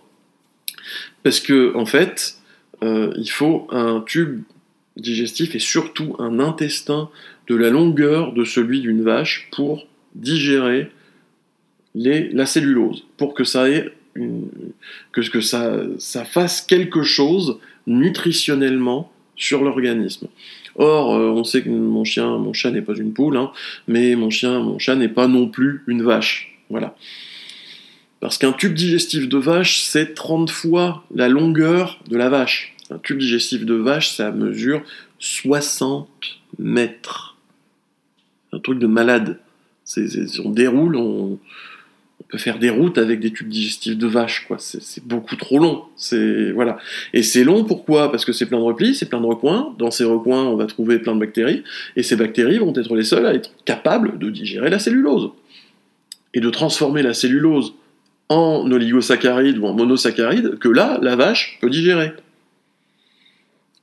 Parce 1.22 1.40
que, 1.40 1.74
en 1.74 1.86
fait, 1.86 2.36
euh, 2.82 3.10
il 3.16 3.30
faut 3.30 3.66
un 3.70 4.02
tube 4.06 4.42
digestif 4.98 5.54
et 5.54 5.58
surtout 5.58 6.14
un 6.18 6.40
intestin 6.40 7.08
de 7.48 7.56
la 7.56 7.70
longueur 7.70 8.34
de 8.34 8.44
celui 8.44 8.82
d'une 8.82 9.02
vache 9.02 9.48
pour 9.50 9.86
digérer 10.14 10.90
la 11.94 12.44
cellulose, 12.44 13.06
pour 13.16 13.32
que 13.32 13.44
ça 13.44 13.72
fasse 16.26 16.60
quelque 16.60 17.02
chose 17.02 17.58
nutritionnellement 17.86 19.10
sur 19.36 19.64
l'organisme. 19.64 20.28
Or, 20.78 21.16
euh, 21.16 21.30
on 21.30 21.42
sait 21.42 21.62
que 21.62 21.68
mon 21.68 22.04
chien, 22.04 22.38
mon 22.38 22.52
chat 22.52 22.70
n'est 22.70 22.82
pas 22.82 22.94
une 22.94 23.12
poule, 23.12 23.36
hein, 23.36 23.50
mais 23.88 24.14
mon 24.14 24.30
chien, 24.30 24.60
mon 24.60 24.78
chat 24.78 24.94
n'est 24.94 25.08
pas 25.08 25.26
non 25.26 25.48
plus 25.48 25.82
une 25.88 26.02
vache. 26.02 26.56
Voilà. 26.70 26.94
Parce 28.20 28.38
qu'un 28.38 28.52
tube 28.52 28.74
digestif 28.74 29.28
de 29.28 29.38
vache, 29.38 29.82
c'est 29.82 30.14
30 30.14 30.50
fois 30.50 31.04
la 31.14 31.28
longueur 31.28 31.98
de 32.08 32.16
la 32.16 32.28
vache. 32.28 32.74
Un 32.90 32.98
tube 32.98 33.18
digestif 33.18 33.64
de 33.64 33.74
vache, 33.74 34.10
ça 34.10 34.30
mesure 34.30 34.82
60 35.18 36.08
mètres. 36.58 37.36
Un 38.52 38.60
truc 38.60 38.78
de 38.78 38.86
malade. 38.86 39.40
on 40.44 40.50
déroule, 40.50 40.96
on, 40.96 41.38
peut 42.28 42.38
faire 42.38 42.58
des 42.58 42.68
routes 42.68 42.98
avec 42.98 43.20
des 43.20 43.32
tubes 43.32 43.48
digestifs 43.48 43.96
de 43.96 44.06
vache, 44.06 44.46
quoi. 44.46 44.58
C'est 44.58 45.06
beaucoup 45.06 45.36
trop 45.36 45.58
long. 45.58 45.84
C'est 45.96 46.52
voilà. 46.52 46.78
Et 47.14 47.22
c'est 47.22 47.42
long 47.42 47.64
pourquoi? 47.64 48.10
Parce 48.10 48.24
que 48.24 48.32
c'est 48.32 48.46
plein 48.46 48.58
de 48.58 48.64
replis, 48.64 48.94
c'est 48.94 49.08
plein 49.08 49.20
de 49.20 49.26
recoins. 49.26 49.74
Dans 49.78 49.90
ces 49.90 50.04
recoins, 50.04 50.44
on 50.44 50.56
va 50.56 50.66
trouver 50.66 50.98
plein 50.98 51.14
de 51.14 51.20
bactéries, 51.20 51.64
et 51.96 52.02
ces 52.02 52.16
bactéries 52.16 52.58
vont 52.58 52.74
être 52.74 52.94
les 52.94 53.04
seules 53.04 53.26
à 53.26 53.34
être 53.34 53.50
capables 53.64 54.18
de 54.18 54.30
digérer 54.30 54.68
la 54.68 54.78
cellulose 54.78 55.30
et 56.34 56.40
de 56.40 56.50
transformer 56.50 57.02
la 57.02 57.14
cellulose 57.14 57.74
en 58.28 58.70
oligosaccharide 58.70 59.56
ou 59.58 59.66
en 59.66 59.72
monosaccharide 59.72 60.58
que 60.58 60.68
là, 60.68 60.98
la 61.00 61.16
vache 61.16 61.58
peut 61.62 61.70
digérer. 61.70 62.12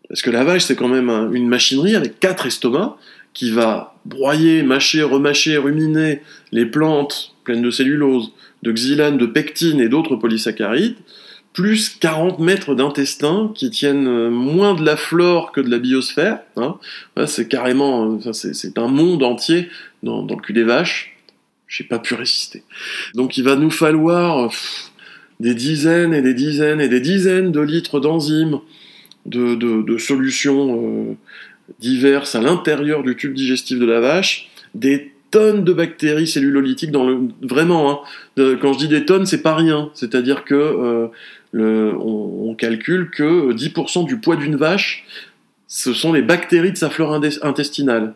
Parce 0.07 0.21
que 0.21 0.29
la 0.29 0.43
vache, 0.43 0.65
c'est 0.65 0.75
quand 0.75 0.87
même 0.87 1.09
une 1.33 1.47
machinerie 1.47 1.95
avec 1.95 2.19
quatre 2.19 2.45
estomacs 2.45 2.93
qui 3.33 3.49
va 3.49 3.94
broyer, 4.05 4.63
mâcher, 4.63 5.03
remâcher, 5.03 5.57
ruminer 5.57 6.21
les 6.51 6.65
plantes 6.65 7.35
pleines 7.43 7.61
de 7.61 7.71
cellulose, 7.71 8.33
de 8.63 8.71
xylane, 8.71 9.17
de 9.17 9.25
pectine 9.25 9.79
et 9.79 9.89
d'autres 9.89 10.15
polysaccharides, 10.15 10.97
plus 11.53 11.89
40 11.89 12.39
mètres 12.39 12.75
d'intestin 12.75 13.51
qui 13.55 13.69
tiennent 13.69 14.07
euh, 14.07 14.29
moins 14.29 14.73
de 14.73 14.83
la 14.83 14.97
flore 14.97 15.53
que 15.53 15.61
de 15.61 15.69
la 15.69 15.79
biosphère. 15.79 16.39
Hein. 16.57 16.77
c'est 17.27 17.47
carrément, 17.47 18.19
euh, 18.25 18.33
c'est 18.33 18.77
un 18.77 18.87
monde 18.87 19.23
entier 19.23 19.69
dans, 20.03 20.25
le 20.25 20.35
cul 20.35 20.53
des 20.53 20.63
vaches. 20.63 21.15
J'ai 21.67 21.85
pas 21.85 21.99
pu 21.99 22.13
résister. 22.13 22.63
Donc 23.13 23.37
il 23.37 23.43
va 23.43 23.55
nous 23.55 23.71
falloir 23.71 24.51
des 25.39 25.55
dizaines 25.55 26.13
et 26.13 26.21
des 26.21 26.33
dizaines 26.33 26.81
et 26.81 26.89
des 26.89 26.99
dizaines 26.99 27.51
de 27.51 27.61
litres 27.61 27.99
d'enzymes, 27.99 28.59
de, 29.25 29.97
solutions 29.97 31.09
euh, 31.11 31.15
diverses 31.79 32.35
à 32.35 32.41
l'intérieur 32.41 33.03
du 33.03 33.15
tube 33.15 33.33
digestif 33.33 33.79
de 33.79 33.85
la 33.85 33.99
vache, 33.99 34.49
des 34.73 35.11
tonnes 35.31 35.63
de 35.63 35.73
bactéries 35.73 36.27
cellulolytiques 36.27 36.91
dans 36.91 37.05
le 37.05 37.19
vraiment. 37.41 38.03
Hein. 38.37 38.57
quand 38.61 38.73
je 38.73 38.79
dis 38.79 38.87
des 38.87 39.05
tonnes, 39.05 39.25
c'est 39.25 39.41
pas 39.41 39.55
rien. 39.55 39.89
C'est-à-dire 39.93 40.45
que 40.45 41.09
euh, 41.55 41.93
on, 41.93 42.55
calcule 42.55 43.09
que 43.09 43.53
10% 43.53 44.05
du 44.05 44.17
poids 44.17 44.37
d'une 44.37 44.55
vache, 44.55 45.05
ce 45.67 45.93
sont 45.93 46.13
les 46.13 46.21
bactéries 46.21 46.71
de 46.71 46.77
sa 46.77 46.89
flore 46.89 47.13
intestinale. 47.13 48.13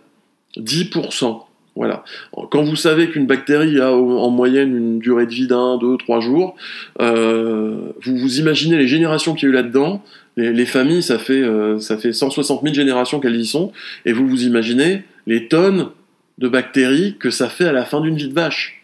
10%. 0.57 1.41
Voilà. 1.75 2.03
Quand 2.51 2.63
vous 2.63 2.75
savez 2.75 3.09
qu'une 3.09 3.25
bactérie 3.25 3.79
a 3.79 3.93
en 3.93 4.29
moyenne 4.29 4.75
une 4.75 4.99
durée 4.99 5.25
de 5.25 5.31
vie 5.31 5.47
d'un, 5.47 5.77
deux, 5.77 5.97
trois 5.97 6.19
jours, 6.19 6.55
euh, 7.01 7.91
vous 8.03 8.17
vous 8.17 8.39
imaginez 8.39 8.77
les 8.77 8.87
générations 8.87 9.33
qu'il 9.33 9.47
y 9.47 9.51
a 9.51 9.53
eu 9.53 9.55
là-dedans, 9.55 10.03
Les, 10.39 10.65
familles, 10.65 11.03
ça 11.03 11.19
fait, 11.19 11.43
ça 11.79 11.97
fait 11.97 12.13
160 12.13 12.63
000 12.63 12.73
générations 12.73 13.19
qu'elles 13.19 13.39
y 13.39 13.45
sont, 13.45 13.73
et 14.05 14.13
vous 14.13 14.27
vous 14.27 14.43
imaginez 14.45 15.03
les 15.27 15.47
tonnes 15.47 15.89
de 16.37 16.47
bactéries 16.47 17.17
que 17.19 17.29
ça 17.29 17.49
fait 17.49 17.65
à 17.65 17.73
la 17.73 17.83
fin 17.83 17.99
d'une 17.99 18.15
vie 18.15 18.29
de 18.29 18.33
vache. 18.33 18.81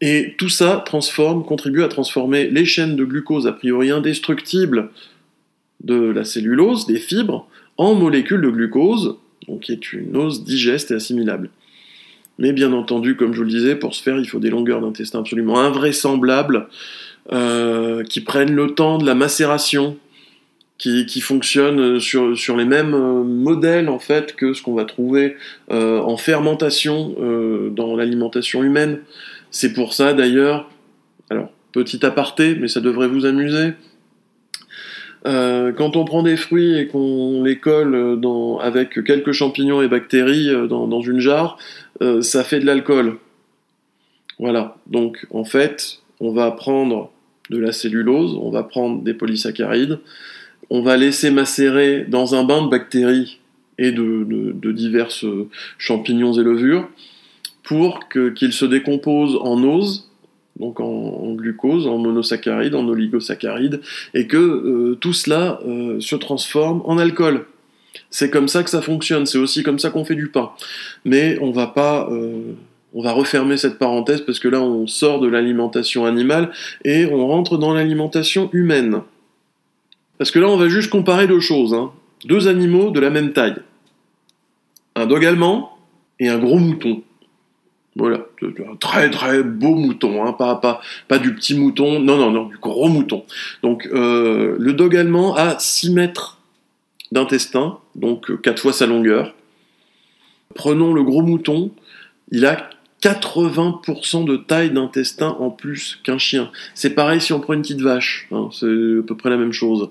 Et 0.00 0.34
tout 0.38 0.48
ça 0.48 0.82
transforme, 0.84 1.44
contribue 1.44 1.82
à 1.82 1.88
transformer 1.88 2.48
les 2.48 2.64
chaînes 2.64 2.96
de 2.96 3.04
glucose 3.04 3.46
a 3.46 3.52
priori 3.52 3.90
indestructibles 3.90 4.90
de 5.82 5.96
la 5.96 6.24
cellulose, 6.24 6.86
des 6.86 6.98
fibres, 6.98 7.48
en 7.76 7.94
molécules 7.94 8.40
de 8.40 8.48
glucose, 8.48 9.16
donc 9.48 9.60
qui 9.60 9.72
est 9.72 9.92
une 9.92 10.16
ose 10.16 10.44
digeste 10.44 10.90
et 10.90 10.94
assimilable. 10.94 11.50
Mais 12.38 12.52
bien 12.52 12.72
entendu, 12.72 13.16
comme 13.16 13.32
je 13.32 13.38
vous 13.38 13.44
le 13.44 13.50
disais, 13.50 13.76
pour 13.76 13.94
ce 13.94 14.02
faire, 14.02 14.18
il 14.18 14.28
faut 14.28 14.38
des 14.38 14.50
longueurs 14.50 14.80
d'intestin 14.80 15.20
absolument 15.20 15.58
invraisemblables, 15.58 16.68
euh, 17.32 18.04
qui 18.04 18.20
prennent 18.20 18.54
le 18.54 18.68
temps 18.74 18.98
de 18.98 19.06
la 19.06 19.14
macération, 19.14 19.96
qui, 20.78 21.06
qui 21.06 21.20
fonctionnent 21.20 22.00
sur, 22.00 22.36
sur 22.36 22.56
les 22.56 22.64
mêmes 22.64 22.94
euh, 22.94 23.22
modèles 23.22 23.88
en 23.88 23.98
fait 23.98 24.36
que 24.36 24.52
ce 24.52 24.62
qu'on 24.62 24.74
va 24.74 24.84
trouver 24.84 25.36
euh, 25.70 26.00
en 26.00 26.16
fermentation 26.16 27.14
dans 27.70 27.96
l'alimentation 27.96 28.62
humaine. 28.62 29.00
C'est 29.50 29.72
pour 29.72 29.94
ça 29.94 30.12
d'ailleurs, 30.12 30.68
alors 31.30 31.50
petit 31.72 32.04
aparté, 32.04 32.54
mais 32.54 32.68
ça 32.68 32.80
devrait 32.80 33.08
vous 33.08 33.26
amuser, 33.26 33.72
euh, 35.26 35.72
quand 35.72 35.96
on 35.96 36.04
prend 36.04 36.22
des 36.22 36.36
fruits 36.36 36.78
et 36.78 36.86
qu'on 36.86 37.42
les 37.42 37.58
colle 37.58 38.20
avec 38.60 39.04
quelques 39.04 39.32
champignons 39.32 39.82
et 39.82 39.88
bactéries 39.88 40.50
euh, 40.50 40.66
dans, 40.66 41.00
une 41.00 41.20
jarre, 41.20 41.58
euh, 42.00 42.22
ça 42.22 42.44
fait 42.44 42.60
de 42.60 42.66
l'alcool. 42.66 43.18
Voilà. 44.38 44.76
Donc, 44.86 45.26
en 45.30 45.44
fait, 45.44 46.00
on 46.20 46.32
va 46.32 46.50
prendre 46.52 47.10
de 47.50 47.58
la 47.58 47.72
cellulose, 47.72 48.38
on 48.40 48.50
va 48.50 48.62
prendre 48.62 49.02
des 49.02 49.14
polysaccharides, 49.14 49.98
on 50.70 50.82
va 50.82 50.96
laisser 50.96 51.30
macérer 51.30 52.04
dans 52.08 52.34
un 52.34 52.44
bain 52.44 52.64
de 52.64 52.68
bactéries 52.68 53.38
et 53.78 53.92
de, 53.92 54.26
de, 54.28 54.72
divers 54.72 55.10
champignons 55.78 56.32
et 56.32 56.42
levures 56.42 56.88
pour 57.62 58.00
qu'ils 58.08 58.52
se 58.52 58.64
décomposent 58.64 59.36
en 59.40 59.62
ose 59.62 60.06
donc 60.58 60.80
en, 60.80 61.34
glucose, 61.34 61.86
en 61.86 61.98
monosaccharides, 61.98 62.74
en 62.74 62.88
oligosaccharides, 62.88 63.80
et 64.14 64.26
que 64.26 64.36
euh, 64.36 64.96
tout 65.00 65.12
cela 65.12 65.60
euh, 65.66 66.00
se 66.00 66.16
transforme 66.16 66.82
en 66.84 66.98
alcool. 66.98 67.46
C'est 68.10 68.30
comme 68.30 68.48
ça 68.48 68.62
que 68.62 68.70
ça 68.70 68.82
fonctionne, 68.82 69.26
c'est 69.26 69.38
aussi 69.38 69.62
comme 69.62 69.78
ça 69.78 69.90
qu'on 69.90 70.04
fait 70.04 70.14
du 70.14 70.28
pain. 70.28 70.52
Mais 71.04 71.38
on 71.40 71.50
va 71.50 71.66
pas, 71.66 72.08
euh, 72.10 72.52
on 72.94 73.02
va 73.02 73.12
refermer 73.12 73.56
cette 73.56 73.78
parenthèse 73.78 74.20
parce 74.22 74.38
que 74.38 74.48
là 74.48 74.60
on 74.60 74.86
sort 74.86 75.20
de 75.20 75.28
l'alimentation 75.28 76.06
animale 76.06 76.50
et 76.84 77.06
on 77.06 77.26
rentre 77.26 77.58
dans 77.58 77.74
l'alimentation 77.74 78.50
humaine. 78.52 79.00
Parce 80.18 80.30
que 80.30 80.38
là 80.38 80.48
on 80.48 80.56
va 80.56 80.68
juste 80.68 80.90
comparer 80.90 81.26
deux 81.26 81.40
choses, 81.40 81.74
hein. 81.74 81.92
deux 82.24 82.48
animaux 82.48 82.90
de 82.90 83.00
la 83.00 83.10
même 83.10 83.32
taille, 83.32 83.56
un 84.94 85.06
dog 85.06 85.24
allemand 85.24 85.78
et 86.18 86.28
un 86.28 86.38
gros 86.38 86.58
mouton. 86.58 87.02
Voilà, 87.98 88.26
un 88.42 88.76
très 88.76 89.10
très 89.10 89.42
beau 89.42 89.74
mouton, 89.74 90.22
hein, 90.22 90.34
pas, 90.34 90.60
pas, 91.08 91.18
du 91.18 91.34
petit 91.34 91.56
mouton, 91.56 91.98
non, 91.98 92.18
non, 92.18 92.30
non, 92.30 92.44
du 92.44 92.58
gros 92.58 92.88
mouton. 92.88 93.24
Donc 93.62 93.88
euh, 93.90 94.54
le 94.58 94.74
dog 94.74 94.94
allemand 94.94 95.34
a 95.34 95.58
6 95.58 95.92
mètres 95.92 96.38
d'intestin, 97.10 97.78
donc 97.94 98.42
4 98.42 98.58
euh, 98.58 98.60
fois 98.60 98.72
sa 98.74 98.86
longueur. 98.86 99.34
Prenons 100.54 100.92
le 100.92 101.02
gros 101.04 101.22
mouton, 101.22 101.70
il 102.30 102.44
a 102.44 102.68
80% 103.02 104.24
de 104.24 104.36
taille 104.36 104.70
d'intestin 104.70 105.36
en 105.38 105.50
plus 105.50 106.00
qu'un 106.02 106.18
chien. 106.18 106.50
C'est 106.74 106.90
pareil 106.90 107.20
si 107.20 107.32
on 107.32 107.40
prend 107.40 107.52
une 107.52 107.62
petite 107.62 107.82
vache, 107.82 108.26
hein, 108.32 108.48
c'est 108.52 108.66
à 108.66 109.02
peu 109.06 109.16
près 109.16 109.30
la 109.30 109.36
même 109.36 109.52
chose. 109.52 109.90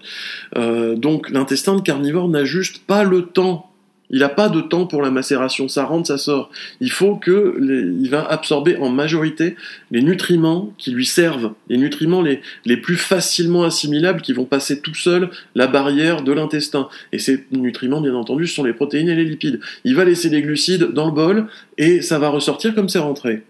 Euh, 0.57 0.95
donc 0.95 1.29
l'intestin 1.29 1.75
de 1.75 1.81
carnivore 1.81 2.27
n'a 2.29 2.45
juste 2.45 2.85
pas 2.85 3.03
le 3.03 3.27
temps 3.27 3.71
il 4.09 4.19
n'a 4.19 4.29
pas 4.29 4.49
de 4.49 4.61
temps 4.61 4.85
pour 4.85 5.01
la 5.01 5.11
macération, 5.11 5.67
ça 5.67 5.85
rentre, 5.85 6.07
ça 6.07 6.17
sort. 6.17 6.49
Il 6.79 6.91
faut 6.91 7.15
que 7.15 7.57
il 7.59 8.09
va 8.09 8.23
absorber 8.23 8.77
en 8.77 8.89
majorité 8.89 9.55
les 9.91 10.01
nutriments 10.01 10.73
qui 10.77 10.91
lui 10.91 11.05
servent, 11.05 11.53
les 11.69 11.77
nutriments 11.77 12.21
les, 12.21 12.41
plus 12.77 12.97
facilement 12.97 13.63
assimilables 13.63 14.21
qui 14.21 14.33
vont 14.33 14.45
passer 14.45 14.81
tout 14.81 14.93
seuls 14.93 15.29
la 15.55 15.67
barrière 15.67 16.21
de 16.21 16.31
l'intestin. 16.31 16.87
Et 17.11 17.19
ces 17.19 17.45
nutriments, 17.51 18.01
bien 18.01 18.15
entendu, 18.15 18.47
sont 18.47 18.63
les 18.63 18.73
protéines 18.73 19.09
et 19.09 19.15
les 19.15 19.25
lipides. 19.25 19.59
Il 19.83 19.95
va 19.95 20.05
laisser 20.05 20.29
les 20.29 20.41
glucides 20.41 20.91
dans 20.91 21.05
le 21.05 21.11
bol 21.11 21.47
et 21.77 22.01
ça 22.01 22.19
va 22.19 22.29
ressortir 22.29 22.75
comme 22.75 22.89
c'est 22.89 22.99
rentré. 22.99 23.43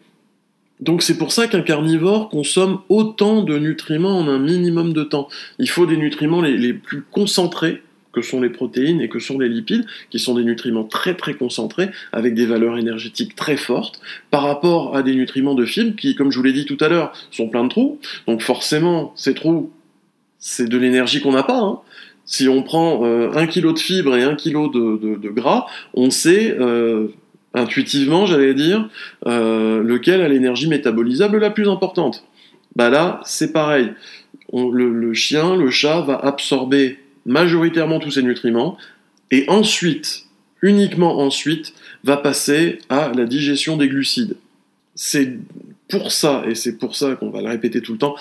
Donc 0.81 1.03
c'est 1.03 1.17
pour 1.17 1.31
ça 1.31 1.47
qu'un 1.47 1.61
carnivore 1.61 2.29
consomme 2.29 2.79
autant 2.89 3.43
de 3.43 3.57
nutriments 3.57 4.19
en 4.19 4.27
un 4.27 4.39
minimum 4.39 4.93
de 4.93 5.03
temps. 5.03 5.29
Il 5.57 5.69
faut 5.69 5.85
des 5.85 5.95
nutriments 5.97 6.41
les 6.41 6.73
plus 6.73 7.01
concentrés 7.01 7.81
que 8.15 8.21
sont 8.21 8.39
les 8.39 8.49
protéines 8.49 9.01
et 9.01 9.09
que 9.09 9.19
sont 9.19 9.37
les 9.37 9.49
lipides, 9.49 9.85
qui 10.09 10.19
sont 10.19 10.35
des 10.35 10.45
nutriments 10.45 10.85
très 10.85 11.15
très 11.15 11.33
concentrés, 11.33 11.89
avec 12.13 12.33
des 12.33 12.45
valeurs 12.45 12.77
énergétiques 12.77 13.35
très 13.35 13.57
fortes, 13.57 13.99
par 14.31 14.43
rapport 14.43 14.95
à 14.95 15.03
des 15.03 15.13
nutriments 15.13 15.53
de 15.53 15.65
fibres 15.65 15.95
qui, 15.97 16.15
comme 16.15 16.31
je 16.31 16.37
vous 16.37 16.43
l'ai 16.43 16.53
dit 16.53 16.65
tout 16.65 16.77
à 16.79 16.87
l'heure, 16.87 17.11
sont 17.29 17.49
pleins 17.49 17.65
de 17.65 17.69
trous. 17.69 17.99
Donc 18.25 18.41
forcément, 18.41 19.11
ces 19.15 19.33
trous, 19.33 19.69
c'est 20.39 20.69
de 20.69 20.77
l'énergie 20.77 21.21
qu'on 21.21 21.33
n'a 21.33 21.43
pas. 21.43 21.59
Hein. 21.59 21.79
Si 22.25 22.47
on 22.47 22.63
prend 22.63 23.03
euh, 23.03 23.31
un 23.35 23.47
kilo 23.47 23.73
de 23.73 23.79
fibres 23.79 24.15
et 24.15 24.23
un 24.23 24.35
kilo 24.35 24.69
de, 24.69 25.29
gras, 25.29 25.67
on 25.93 26.09
sait 26.09 26.55
euh, 26.57 27.09
intuitivement, 27.53 28.25
j'allais 28.25 28.53
dire, 28.53 28.89
euh, 29.27 29.83
lequel 29.83 30.21
a 30.21 30.29
l'énergie 30.29 30.67
métabolisable 30.67 31.37
la 31.37 31.49
plus 31.49 31.67
importante. 31.67 32.23
Bah 32.77 32.89
là, 32.89 33.19
c'est 33.25 33.51
pareil. 33.51 33.91
le, 34.53 35.13
chien, 35.13 35.55
le 35.55 35.69
chat 35.69 36.01
va 36.01 36.15
absorber 36.15 36.99
majoritairement 37.25 37.99
tous 37.99 38.11
ces 38.11 38.23
nutriments, 38.23 38.77
et 39.31 39.45
ensuite, 39.49 40.25
uniquement 40.61 41.19
ensuite, 41.19 41.73
va 42.03 42.17
passer 42.17 42.79
à 42.89 43.11
la 43.15 43.25
digestion 43.25 43.77
des 43.77 43.87
glucides. 43.87 44.35
C'est 44.93 45.37
pour 45.89 46.11
ça, 46.11 46.43
et 46.47 46.55
c'est 46.55 46.77
pour 46.77 46.95
ça 46.95 47.15
qu'on 47.15 47.29
va 47.29 47.41
le 47.41 47.49
répéter 47.49 47.81
tout 47.81 47.93
le 47.93 47.97
temps, 47.97 48.15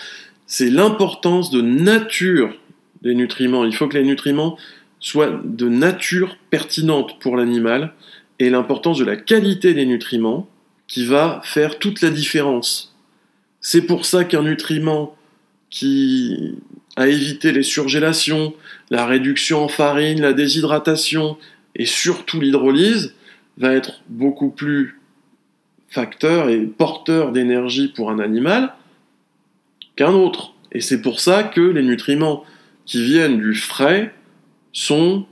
c'est 0.46 0.70
l'importance 0.70 1.50
de 1.50 1.60
nature 1.60 2.54
des 3.02 3.14
nutriments. 3.14 3.64
Il 3.64 3.74
faut 3.74 3.88
que 3.88 3.96
les 3.96 4.04
nutriments 4.04 4.58
soient 5.00 5.40
de 5.44 5.68
nature 5.68 6.36
pertinente 6.50 7.18
pour 7.20 7.36
l'animal, 7.36 7.92
et 8.38 8.50
l'importance 8.50 8.98
de 8.98 9.04
la 9.04 9.16
qualité 9.16 9.74
des 9.74 9.86
nutriments 9.86 10.48
qui 10.86 11.06
va 11.06 11.40
faire 11.44 11.78
toute 11.78 12.00
la 12.00 12.10
différence. 12.10 12.94
C'est 13.60 13.82
pour 13.82 14.04
ça 14.04 14.24
qu'un 14.24 14.42
nutriment 14.42 15.16
qui 15.70 16.56
a 16.96 17.08
évité 17.08 17.52
les 17.52 17.62
surgélations, 17.62 18.54
la 18.90 19.06
réduction 19.06 19.64
en 19.64 19.68
farine, 19.68 20.20
la 20.20 20.32
déshydratation 20.32 21.36
et 21.74 21.86
surtout 21.86 22.40
l'hydrolyse 22.40 23.14
va 23.58 23.72
être 23.72 24.02
beaucoup 24.08 24.50
plus 24.50 25.00
facteur 25.88 26.48
et 26.48 26.60
porteur 26.60 27.32
d'énergie 27.32 27.88
pour 27.88 28.10
un 28.10 28.18
animal 28.18 28.74
qu'un 29.96 30.12
autre. 30.12 30.54
Et 30.72 30.80
c'est 30.80 31.02
pour 31.02 31.20
ça 31.20 31.44
que 31.44 31.60
les 31.60 31.82
nutriments 31.82 32.44
qui 32.84 33.02
viennent 33.02 33.38
du 33.38 33.54
frais 33.54 34.12
sont 34.72 35.26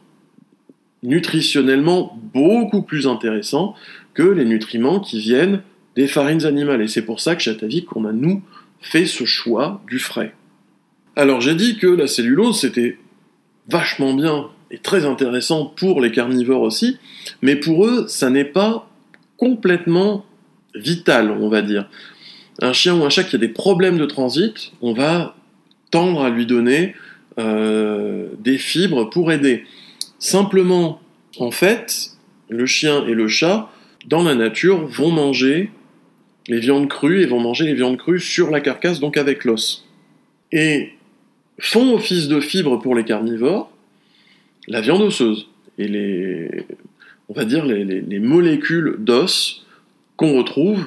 nutritionnellement 1.03 2.17
beaucoup 2.33 2.83
plus 2.83 3.09
intéressants 3.09 3.75
que 4.15 4.23
les 4.23 4.45
nutriments 4.45 5.01
qui 5.01 5.19
viennent 5.19 5.63
des 5.97 6.07
farines 6.07 6.45
animales. 6.45 6.81
Et 6.81 6.89
c'est 6.89 7.05
pour 7.05 7.21
ça 7.21 7.35
que 7.35 7.65
avis 7.65 7.85
qu'on 7.85 8.05
a, 8.05 8.13
nous, 8.13 8.43
fait 8.81 9.07
ce 9.07 9.25
choix 9.25 9.83
du 9.89 9.99
frais. 9.99 10.35
Alors 11.15 11.41
j'ai 11.41 11.55
dit 11.55 11.77
que 11.77 11.87
la 11.87 12.07
cellulose, 12.07 12.61
c'était 12.61 12.99
vachement 13.69 14.15
bien 14.15 14.49
et 14.71 14.79
très 14.79 15.05
intéressant 15.05 15.67
pour 15.67 16.01
les 16.01 16.11
carnivores 16.11 16.63
aussi, 16.63 16.97
mais 17.43 17.57
pour 17.57 17.87
eux, 17.87 18.07
ça 18.09 18.31
n'est 18.31 18.47
pas 18.47 18.89
complètement 19.37 20.25
vital, 20.75 21.31
on 21.31 21.49
va 21.49 21.61
dire. 21.61 21.89
Un 22.61 22.73
chien 22.73 22.97
ou 22.97 23.05
un 23.05 23.11
chat 23.11 23.25
qui 23.25 23.37
a 23.37 23.39
des 23.39 23.49
problèmes 23.49 23.99
de 23.99 24.07
transit, 24.07 24.73
on 24.81 24.95
va 24.95 25.37
tendre 25.91 26.23
à 26.23 26.31
lui 26.31 26.47
donner 26.47 26.95
euh, 27.39 28.29
des 28.41 28.57
fibres 28.57 29.11
pour 29.11 29.31
aider. 29.31 29.65
Simplement, 30.19 31.01
en 31.39 31.51
fait, 31.51 32.13
le 32.49 32.65
chien 32.65 33.05
et 33.07 33.15
le 33.15 33.29
chat, 33.29 33.71
dans 34.07 34.23
la 34.23 34.35
nature, 34.35 34.87
vont 34.87 35.11
manger 35.11 35.71
les 36.49 36.59
viandes 36.59 36.89
crues 36.89 37.21
et 37.21 37.27
vont 37.27 37.41
manger 37.41 37.67
les 37.67 37.75
viandes 37.75 37.99
crues 37.99 38.21
sur 38.21 38.51
la 38.51 38.61
carcasse, 38.61 39.01
donc 39.01 39.17
avec 39.17 39.45
l'os. 39.45 39.87
Font 41.63 41.95
office 41.95 42.29
de 42.29 42.41
fibres 42.41 42.79
pour 42.81 42.95
les 42.95 43.05
carnivores, 43.05 43.71
la 44.67 44.81
viande 44.81 45.03
osseuse 45.03 45.49
et 45.79 45.87
les, 45.87 46.67
on 47.29 47.35
va 47.35 47.45
dire 47.45 47.65
les, 47.65 48.19
molécules 48.19 48.97
d'os 48.99 49.65
qu'on 50.17 50.37
retrouve 50.37 50.85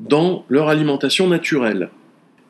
dans 0.00 0.44
leur 0.48 0.68
alimentation 0.68 1.28
naturelle. 1.28 1.90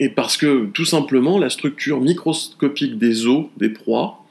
Et 0.01 0.09
parce 0.09 0.39
que 0.39 0.67
tout 0.73 0.87
simplement 0.87 1.39
la 1.39 1.51
structure 1.51 2.01
microscopique 2.01 2.99
des 2.99 3.27
os 3.27 3.45
des 3.59 3.69
proies 3.69 4.25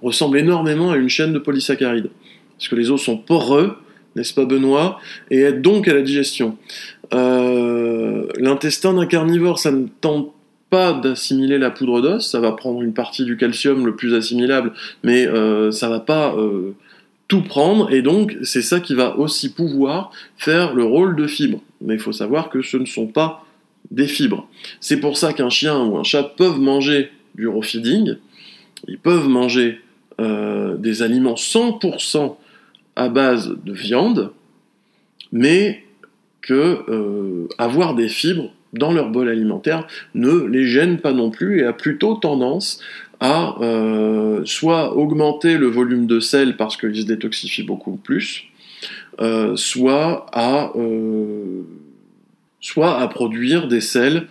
ressemble 0.00 0.38
énormément 0.38 0.92
à 0.92 0.96
une 0.96 1.08
chaîne 1.08 1.32
de 1.32 1.40
polysaccharides. 1.40 2.10
Parce 2.56 2.68
que 2.68 2.76
les 2.76 2.90
os 2.92 3.02
sont 3.02 3.18
poreux, 3.18 3.76
n'est-ce 4.14 4.32
pas 4.32 4.44
Benoît, 4.44 5.00
et 5.32 5.40
aident 5.40 5.62
donc 5.62 5.88
à 5.88 5.94
la 5.94 6.02
digestion. 6.02 6.56
Euh, 7.12 8.28
l'intestin 8.38 8.94
d'un 8.94 9.06
carnivore, 9.06 9.58
ça 9.58 9.72
ne 9.72 9.88
tente 10.00 10.35
pas 10.70 10.92
d'assimiler 10.92 11.58
la 11.58 11.70
poudre 11.70 12.00
d'os, 12.00 12.28
ça 12.28 12.40
va 12.40 12.52
prendre 12.52 12.82
une 12.82 12.92
partie 12.92 13.24
du 13.24 13.36
calcium 13.36 13.86
le 13.86 13.94
plus 13.94 14.14
assimilable, 14.14 14.72
mais 15.02 15.26
euh, 15.26 15.70
ça 15.70 15.88
va 15.88 16.00
pas 16.00 16.34
euh, 16.36 16.74
tout 17.28 17.42
prendre, 17.42 17.92
et 17.92 18.02
donc 18.02 18.36
c'est 18.42 18.62
ça 18.62 18.80
qui 18.80 18.94
va 18.94 19.16
aussi 19.16 19.52
pouvoir 19.52 20.10
faire 20.36 20.74
le 20.74 20.84
rôle 20.84 21.14
de 21.16 21.26
fibre. 21.26 21.60
Mais 21.80 21.94
il 21.94 22.00
faut 22.00 22.12
savoir 22.12 22.50
que 22.50 22.62
ce 22.62 22.76
ne 22.76 22.86
sont 22.86 23.06
pas 23.06 23.44
des 23.90 24.08
fibres. 24.08 24.48
C'est 24.80 24.98
pour 24.98 25.16
ça 25.16 25.32
qu'un 25.32 25.50
chien 25.50 25.84
ou 25.84 25.96
un 25.96 26.02
chat 26.02 26.24
peuvent 26.24 26.58
manger 26.58 27.10
du 27.36 27.46
raw 27.46 27.62
feeding, 27.62 28.16
ils 28.88 28.98
peuvent 28.98 29.28
manger 29.28 29.80
euh, 30.20 30.76
des 30.76 31.02
aliments 31.02 31.34
100% 31.34 32.36
à 32.96 33.08
base 33.08 33.56
de 33.64 33.72
viande, 33.72 34.32
mais 35.30 35.84
que 36.40 37.48
avoir 37.58 37.94
des 37.94 38.08
fibres 38.08 38.52
dans 38.78 38.92
leur 38.92 39.10
bol 39.10 39.28
alimentaire 39.28 39.86
ne 40.14 40.44
les 40.46 40.66
gêne 40.66 40.98
pas 40.98 41.12
non 41.12 41.30
plus 41.30 41.60
et 41.60 41.64
a 41.64 41.72
plutôt 41.72 42.14
tendance 42.14 42.80
à 43.20 43.56
euh, 43.62 44.42
soit 44.44 44.96
augmenter 44.96 45.56
le 45.56 45.68
volume 45.68 46.06
de 46.06 46.20
sel 46.20 46.56
parce 46.56 46.76
qu'ils 46.76 47.02
se 47.02 47.06
détoxifient 47.06 47.62
beaucoup 47.62 47.96
plus, 47.96 48.44
euh, 49.20 49.56
soit, 49.56 50.26
à, 50.32 50.72
euh, 50.76 51.62
soit 52.60 52.98
à 53.00 53.08
produire 53.08 53.68
des 53.68 53.80
sels 53.80 54.26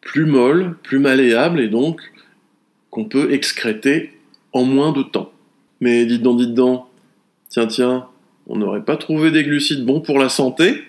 plus 0.00 0.26
molles, 0.26 0.76
plus 0.82 0.98
malléables 0.98 1.60
et 1.60 1.68
donc 1.68 2.00
qu'on 2.90 3.04
peut 3.04 3.32
excréter 3.32 4.12
en 4.52 4.64
moins 4.64 4.92
de 4.92 5.02
temps. 5.02 5.32
Mais 5.80 6.04
dites 6.04 6.22
donc, 6.22 6.38
dites 6.38 6.54
donc, 6.54 6.84
tiens, 7.48 7.66
tiens, 7.66 8.06
on 8.46 8.56
n'aurait 8.56 8.84
pas 8.84 8.96
trouvé 8.96 9.30
des 9.30 9.44
glucides 9.44 9.84
bons 9.84 10.00
pour 10.00 10.18
la 10.18 10.28
santé 10.28 10.82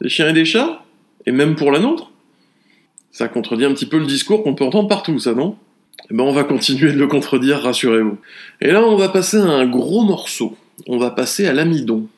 des 0.00 0.08
chiens 0.08 0.28
et 0.28 0.32
des 0.32 0.44
chats 0.44 0.84
Et 1.26 1.32
même 1.32 1.56
pour 1.56 1.72
la 1.72 1.80
nôtre? 1.80 2.10
Ça 3.10 3.28
contredit 3.28 3.64
un 3.64 3.72
petit 3.72 3.86
peu 3.86 3.98
le 3.98 4.06
discours 4.06 4.42
qu'on 4.42 4.54
peut 4.54 4.64
entendre 4.64 4.88
partout, 4.88 5.18
ça, 5.18 5.34
non? 5.34 5.56
Eh 6.10 6.14
ben, 6.14 6.24
on 6.24 6.32
va 6.32 6.44
continuer 6.44 6.92
de 6.92 6.98
le 6.98 7.06
contredire, 7.06 7.60
rassurez-vous. 7.60 8.18
Et 8.60 8.70
là, 8.70 8.84
on 8.84 8.96
va 8.96 9.08
passer 9.08 9.38
à 9.38 9.50
un 9.50 9.66
gros 9.66 10.02
morceau. 10.02 10.56
On 10.86 10.96
va 10.96 11.10
passer 11.10 11.46
à 11.46 11.52
l'amidon. 11.52 12.08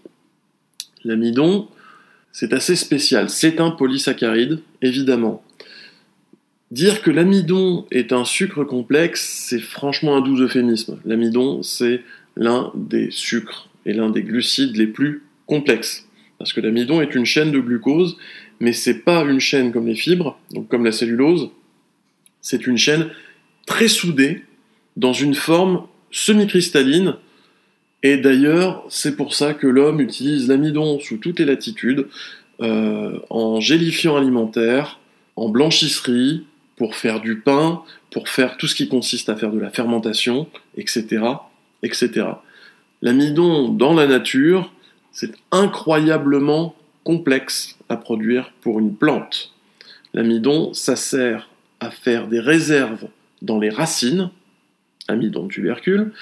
L'amidon, 1.05 1.68
c'est 2.30 2.53
assez 2.53 2.76
spécial. 2.76 3.30
C'est 3.30 3.61
un 3.61 3.70
polysaccharide, 3.70 4.61
évidemment. 4.82 5.43
Dire 6.70 7.03
que 7.03 7.11
l'amidon 7.11 7.86
est 7.91 8.12
un 8.12 8.24
sucre 8.24 8.62
complexe, 8.62 9.47
c'est 9.49 9.59
franchement 9.59 10.16
un 10.16 10.20
doux 10.20 10.41
euphémisme. 10.41 11.01
L'amidon, 11.05 11.62
c'est 11.62 12.03
l'un 12.36 12.70
des 12.76 13.11
sucres 13.11 13.68
et 13.86 13.93
l'un 13.93 14.11
des 14.11 14.22
glucides 14.22 14.76
les 14.76 14.86
plus 14.86 15.24
complexes. 15.47 16.07
Parce 16.38 16.53
que 16.53 16.61
l'amidon 16.61 17.01
est 17.01 17.14
une 17.14 17.24
chaîne 17.24 17.51
de 17.51 17.59
glucose 17.59 18.16
mais 18.61 18.73
c'est 18.73 19.01
pas 19.01 19.23
une 19.23 19.41
chaîne 19.41 19.73
comme 19.73 19.87
les 19.87 19.95
fibres, 19.95 20.39
comme 20.69 20.85
la 20.85 20.93
cellulose, 20.93 21.51
c'est 22.43 22.67
une 22.67 22.77
chaîne 22.77 23.09
très 23.67 23.89
soudée 23.89 24.45
dans 24.97 25.13
une 25.13 25.35
forme 25.35 25.87
semi-cristalline. 26.11 27.17
Et 28.03 28.17
d'ailleurs, 28.17 28.85
c'est 28.89 29.17
pour 29.17 29.35
ça 29.35 29.55
que 29.55 29.67
l'homme 29.67 30.01
utilise 30.01 30.49
l'amidon 30.49 30.99
sous 31.01 31.17
toutes 31.17 31.39
les 31.39 31.45
latitudes, 31.45 32.07
euh, 32.61 33.19
en 33.31 33.61
gélifiant 33.61 34.17
alimentaire, 34.17 34.99
en 35.37 35.49
blanchisserie, 35.49 36.45
pour 36.77 36.95
faire 36.97 37.21
du 37.21 37.41
pain, 37.41 37.83
pour 38.11 38.29
faire 38.29 38.57
tout 38.57 38.67
ce 38.67 38.75
qui 38.75 38.89
consiste 38.89 39.29
à 39.29 39.37
faire 39.37 39.53
de 39.53 39.59
la 39.59 39.71
fermentation, 39.71 40.49
etc. 40.77 41.23
etc. 41.83 42.27
L'amidon 43.03 43.69
dans 43.69 43.93
la 43.93 44.07
nature, 44.07 44.73
c'est 45.13 45.33
incroyablement 45.53 46.75
complexe 47.05 47.77
à 47.89 47.97
produire 47.97 48.53
pour 48.61 48.79
une 48.79 48.95
plante. 48.95 49.55
L'amidon, 50.15 50.75
ça 50.75 50.97
sert 50.97 51.49
à 51.81 51.91
faire 51.91 52.29
des 52.29 52.41
réserves 52.41 53.09
dans 53.43 53.59
les 53.59 53.71
racines, 53.71 54.31
amidon 55.09 55.49
tubercule, 55.49 56.13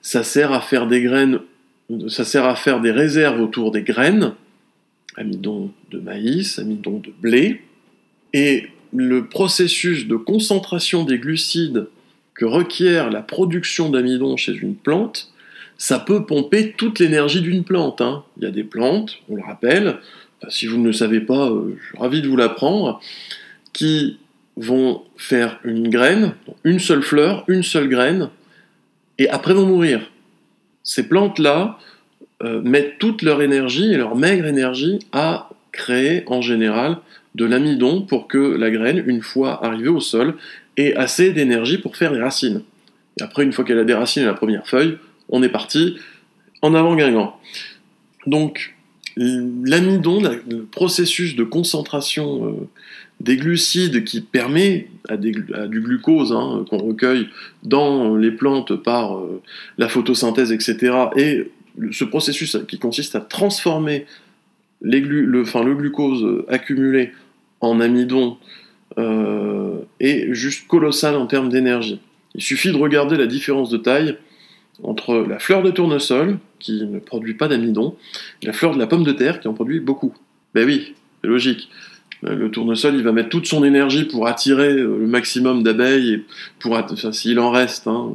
ça 0.00 0.24
sert 0.24 0.52
à 0.52 0.60
faire 0.60 0.86
des 0.86 1.02
graines, 1.02 1.40
ça 2.08 2.24
sert 2.24 2.44
à 2.44 2.56
faire 2.56 2.80
des 2.80 2.90
réserves 2.90 3.40
autour 3.40 3.70
des 3.70 3.82
graines, 3.82 4.34
amidon 5.16 5.72
de 5.90 5.98
maïs, 5.98 6.58
amidon 6.58 6.98
de 6.98 7.10
blé, 7.20 7.62
et 8.32 8.68
le 8.94 9.26
processus 9.26 10.06
de 10.06 10.16
concentration 10.16 11.04
des 11.04 11.18
glucides 11.18 11.86
que 12.34 12.44
requiert 12.44 13.10
la 13.10 13.22
production 13.22 13.90
d'amidon 13.90 14.36
chez 14.36 14.54
une 14.54 14.74
plante, 14.74 15.31
ça 15.82 15.98
peut 15.98 16.24
pomper 16.24 16.74
toute 16.78 17.00
l'énergie 17.00 17.40
d'une 17.40 17.64
plante. 17.64 18.00
Hein. 18.02 18.22
Il 18.36 18.44
y 18.44 18.46
a 18.46 18.52
des 18.52 18.62
plantes, 18.62 19.18
on 19.28 19.34
le 19.34 19.42
rappelle, 19.42 19.96
si 20.48 20.68
vous 20.68 20.78
ne 20.78 20.86
le 20.86 20.92
savez 20.92 21.18
pas, 21.18 21.50
euh, 21.50 21.76
je 21.76 21.88
suis 21.88 21.98
ravi 21.98 22.22
de 22.22 22.28
vous 22.28 22.36
l'apprendre, 22.36 23.00
qui 23.72 24.20
vont 24.56 25.02
faire 25.16 25.58
une 25.64 25.88
graine, 25.88 26.34
une 26.62 26.78
seule 26.78 27.02
fleur, 27.02 27.42
une 27.48 27.64
seule 27.64 27.88
graine, 27.88 28.28
et 29.18 29.28
après 29.28 29.54
vont 29.54 29.66
mourir. 29.66 30.08
Ces 30.84 31.08
plantes-là 31.08 31.80
euh, 32.44 32.62
mettent 32.62 33.00
toute 33.00 33.22
leur 33.22 33.42
énergie 33.42 33.92
et 33.92 33.96
leur 33.96 34.14
maigre 34.14 34.46
énergie 34.46 35.00
à 35.10 35.48
créer 35.72 36.22
en 36.28 36.42
général 36.42 36.98
de 37.34 37.44
l'amidon 37.44 38.02
pour 38.02 38.28
que 38.28 38.38
la 38.38 38.70
graine, 38.70 39.02
une 39.04 39.20
fois 39.20 39.66
arrivée 39.66 39.88
au 39.88 39.98
sol, 39.98 40.36
ait 40.76 40.94
assez 40.94 41.32
d'énergie 41.32 41.78
pour 41.78 41.96
faire 41.96 42.12
des 42.12 42.20
racines. 42.20 42.62
Et 43.18 43.24
après, 43.24 43.42
une 43.42 43.52
fois 43.52 43.64
qu'elle 43.64 43.80
a 43.80 43.84
des 43.84 43.94
racines 43.94 44.22
et 44.22 44.26
la 44.26 44.34
première 44.34 44.68
feuille, 44.68 44.96
on 45.32 45.42
est 45.42 45.48
parti 45.48 45.96
en 46.60 46.74
avant 46.74 46.94
Guingamp. 46.94 47.36
Donc, 48.26 48.76
l'amidon, 49.16 50.22
le 50.48 50.62
processus 50.64 51.34
de 51.34 51.42
concentration 51.42 52.46
euh, 52.46 52.68
des 53.20 53.36
glucides 53.36 54.04
qui 54.04 54.20
permet 54.20 54.88
à, 55.08 55.16
du 55.16 55.32
glucose 55.32 56.32
hein, 56.32 56.64
qu'on 56.70 56.78
recueille 56.78 57.26
dans 57.64 58.16
les 58.16 58.30
plantes 58.30 58.76
par 58.76 59.16
euh, 59.16 59.42
la 59.78 59.88
photosynthèse, 59.88 60.52
etc. 60.52 60.94
Et 61.16 61.50
ce 61.90 62.04
processus 62.04 62.56
qui 62.68 62.78
consiste 62.78 63.16
à 63.16 63.20
transformer 63.20 64.06
le, 64.80 65.74
glucose 65.74 66.44
accumulé 66.48 67.12
en 67.60 67.80
amidon 67.80 68.36
euh, 68.98 69.78
est 70.00 70.34
juste 70.34 70.66
colossal 70.68 71.16
en 71.16 71.26
termes 71.26 71.48
d'énergie. 71.48 72.00
Il 72.34 72.42
suffit 72.42 72.72
de 72.72 72.76
regarder 72.76 73.16
la 73.16 73.26
différence 73.26 73.70
de 73.70 73.78
taille 73.78 74.16
entre 74.82 75.26
la 75.28 75.38
fleur 75.38 75.62
de 75.62 75.70
tournesol, 75.70 76.38
qui 76.58 76.84
ne 76.84 76.98
produit 76.98 77.34
pas 77.34 77.48
d'amidon, 77.48 77.96
et 78.42 78.46
la 78.46 78.52
fleur 78.52 78.74
de 78.74 78.78
la 78.78 78.86
pomme 78.86 79.04
de 79.04 79.12
terre, 79.12 79.40
qui 79.40 79.48
en 79.48 79.54
produit 79.54 79.80
beaucoup. 79.80 80.14
Ben 80.54 80.66
oui, 80.66 80.94
c'est 81.20 81.28
logique. 81.28 81.68
Euh, 82.24 82.34
le 82.34 82.50
tournesol, 82.50 82.94
il 82.94 83.02
va 83.02 83.12
mettre 83.12 83.30
toute 83.30 83.46
son 83.46 83.64
énergie 83.64 84.04
pour 84.04 84.26
attirer 84.26 84.72
euh, 84.72 84.98
le 84.98 85.06
maximum 85.06 85.62
d'abeilles, 85.62 86.14
et 86.14 86.24
pour, 86.58 86.72
enfin, 86.72 87.12
s'il 87.12 87.38
en 87.38 87.50
reste. 87.50 87.86
Hein. 87.86 88.12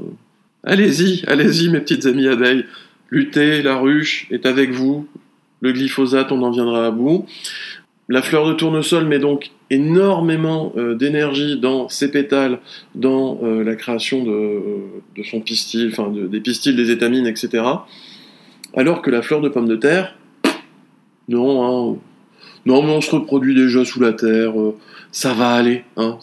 Allez-y, 0.63 1.23
allez-y, 1.27 1.69
mes 1.69 1.79
petites 1.79 2.05
amies 2.05 2.27
abeilles. 2.27 2.65
Luttez, 3.09 3.61
la 3.61 3.77
ruche 3.77 4.27
est 4.31 4.45
avec 4.45 4.71
vous. 4.71 5.07
Le 5.61 5.71
glyphosate, 5.71 6.31
on 6.31 6.41
en 6.43 6.51
viendra 6.51 6.87
à 6.87 6.91
bout. 6.91 7.25
La 8.09 8.21
fleur 8.21 8.47
de 8.47 8.53
tournesol 8.53 9.05
met 9.05 9.19
donc 9.19 9.51
énormément 9.69 10.71
euh, 10.77 10.95
d'énergie 10.95 11.59
dans 11.59 11.89
ses 11.89 12.09
pétales, 12.09 12.59
dans 12.95 13.39
euh, 13.43 13.63
la 13.63 13.75
création 13.75 14.23
de, 14.23 15.23
son 15.23 15.41
pistil, 15.41 15.89
enfin 15.91 16.09
des 16.09 16.39
pistils, 16.39 16.75
des 16.75 16.89
étamines, 16.91 17.27
etc. 17.27 17.63
Alors 18.75 19.01
que 19.01 19.11
la 19.11 19.21
fleur 19.21 19.41
de 19.41 19.49
pomme 19.49 19.67
de 19.67 19.75
terre, 19.75 20.15
non, 21.27 21.91
hein, 21.93 21.97
non, 22.65 22.83
on 22.83 23.01
se 23.01 23.11
reproduit 23.11 23.55
déjà 23.55 23.83
sous 23.83 23.99
la 23.99 24.13
terre, 24.13 24.57
euh, 24.57 24.77
ça 25.17 25.33
va 25.33 25.49
aller. 25.49 25.83
Hein, 25.95 26.19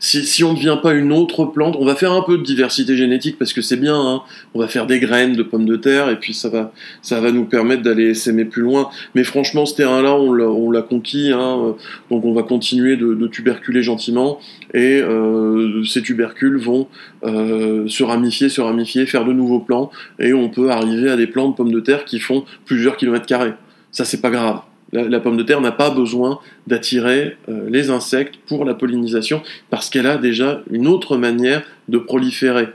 si, 0.00 0.44
on 0.44 0.52
ne 0.52 0.56
devient 0.56 0.76
pas 0.82 0.92
une 0.92 1.14
autre 1.14 1.46
plante, 1.46 1.76
on 1.80 1.86
va 1.86 1.94
faire 1.94 2.12
un 2.12 2.20
peu 2.20 2.36
de 2.36 2.42
diversité 2.42 2.94
génétique 2.94 3.38
parce 3.38 3.54
que 3.54 3.62
c'est 3.62 3.78
bien. 3.78 3.98
Hein, 3.98 4.20
on 4.52 4.60
va 4.60 4.68
faire 4.68 4.86
des 4.86 5.00
graines 5.00 5.34
de 5.34 5.42
pommes 5.42 5.64
de 5.64 5.76
terre 5.76 6.10
et 6.10 6.16
puis 6.16 6.34
ça 6.34 6.50
va, 6.50 6.70
ça 7.00 7.22
va 7.22 7.32
nous 7.32 7.46
permettre 7.46 7.80
d'aller 7.80 8.12
s'aimer 8.12 8.44
plus 8.44 8.60
loin. 8.60 8.90
Mais 9.14 9.24
franchement, 9.24 9.64
ce 9.64 9.76
terrain-là, 9.76 10.14
on 10.14 10.70
l'a 10.70 10.82
conquis. 10.82 11.32
Hein, 11.32 11.58
euh, 11.68 11.72
donc 12.10 12.22
on 12.26 12.34
va 12.34 12.42
continuer 12.42 12.98
de, 12.98 13.26
tuberculer 13.28 13.82
gentiment 13.82 14.38
et 14.74 15.00
euh, 15.00 15.82
ces 15.84 16.02
tubercules 16.02 16.58
vont 16.58 16.86
se 17.22 18.02
ramifier, 18.02 18.50
se 18.50 18.60
ramifier, 18.60 19.06
faire 19.06 19.24
de 19.24 19.32
nouveaux 19.32 19.60
plants 19.60 19.90
et 20.18 20.34
on 20.34 20.50
peut 20.50 20.70
arriver 20.70 21.08
à 21.10 21.16
des 21.16 21.28
plants 21.28 21.48
de 21.48 21.54
pommes 21.54 21.72
de 21.72 21.80
terre 21.80 22.04
qui 22.04 22.20
font 22.20 22.44
plusieurs 22.66 22.98
kilomètres 22.98 23.26
carrés. 23.26 23.54
Ça, 23.90 24.04
c'est 24.04 24.20
pas 24.20 24.30
grave. 24.30 24.60
La, 24.92 25.20
pomme 25.20 25.36
de 25.36 25.42
terre 25.42 25.60
n'a 25.60 25.72
pas 25.72 25.90
besoin 25.90 26.40
d'attirer 26.66 27.36
euh, 27.48 27.68
les 27.68 27.90
insectes 27.90 28.36
pour 28.46 28.64
la 28.64 28.74
pollinisation 28.74 29.42
parce 29.68 29.90
qu'elle 29.90 30.06
a 30.06 30.16
déjà 30.16 30.62
une 30.70 30.86
autre 30.86 31.18
manière 31.18 31.62
de 31.88 31.98
proliférer. 31.98 32.68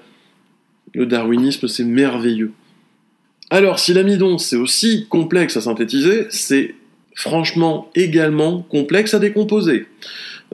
Le 0.93 1.07
darwinisme, 1.07 1.67
c'est 1.67 1.83
merveilleux. 1.83 2.51
Alors, 3.49 3.79
si 3.79 3.93
l'amidon, 3.93 4.37
c'est 4.37 4.55
aussi 4.55 5.07
complexe 5.09 5.57
à 5.57 5.61
synthétiser, 5.61 6.27
c'est 6.29 6.75
franchement 7.15 7.89
également 7.95 8.61
complexe 8.61 9.13
à 9.13 9.19
décomposer. 9.19 9.87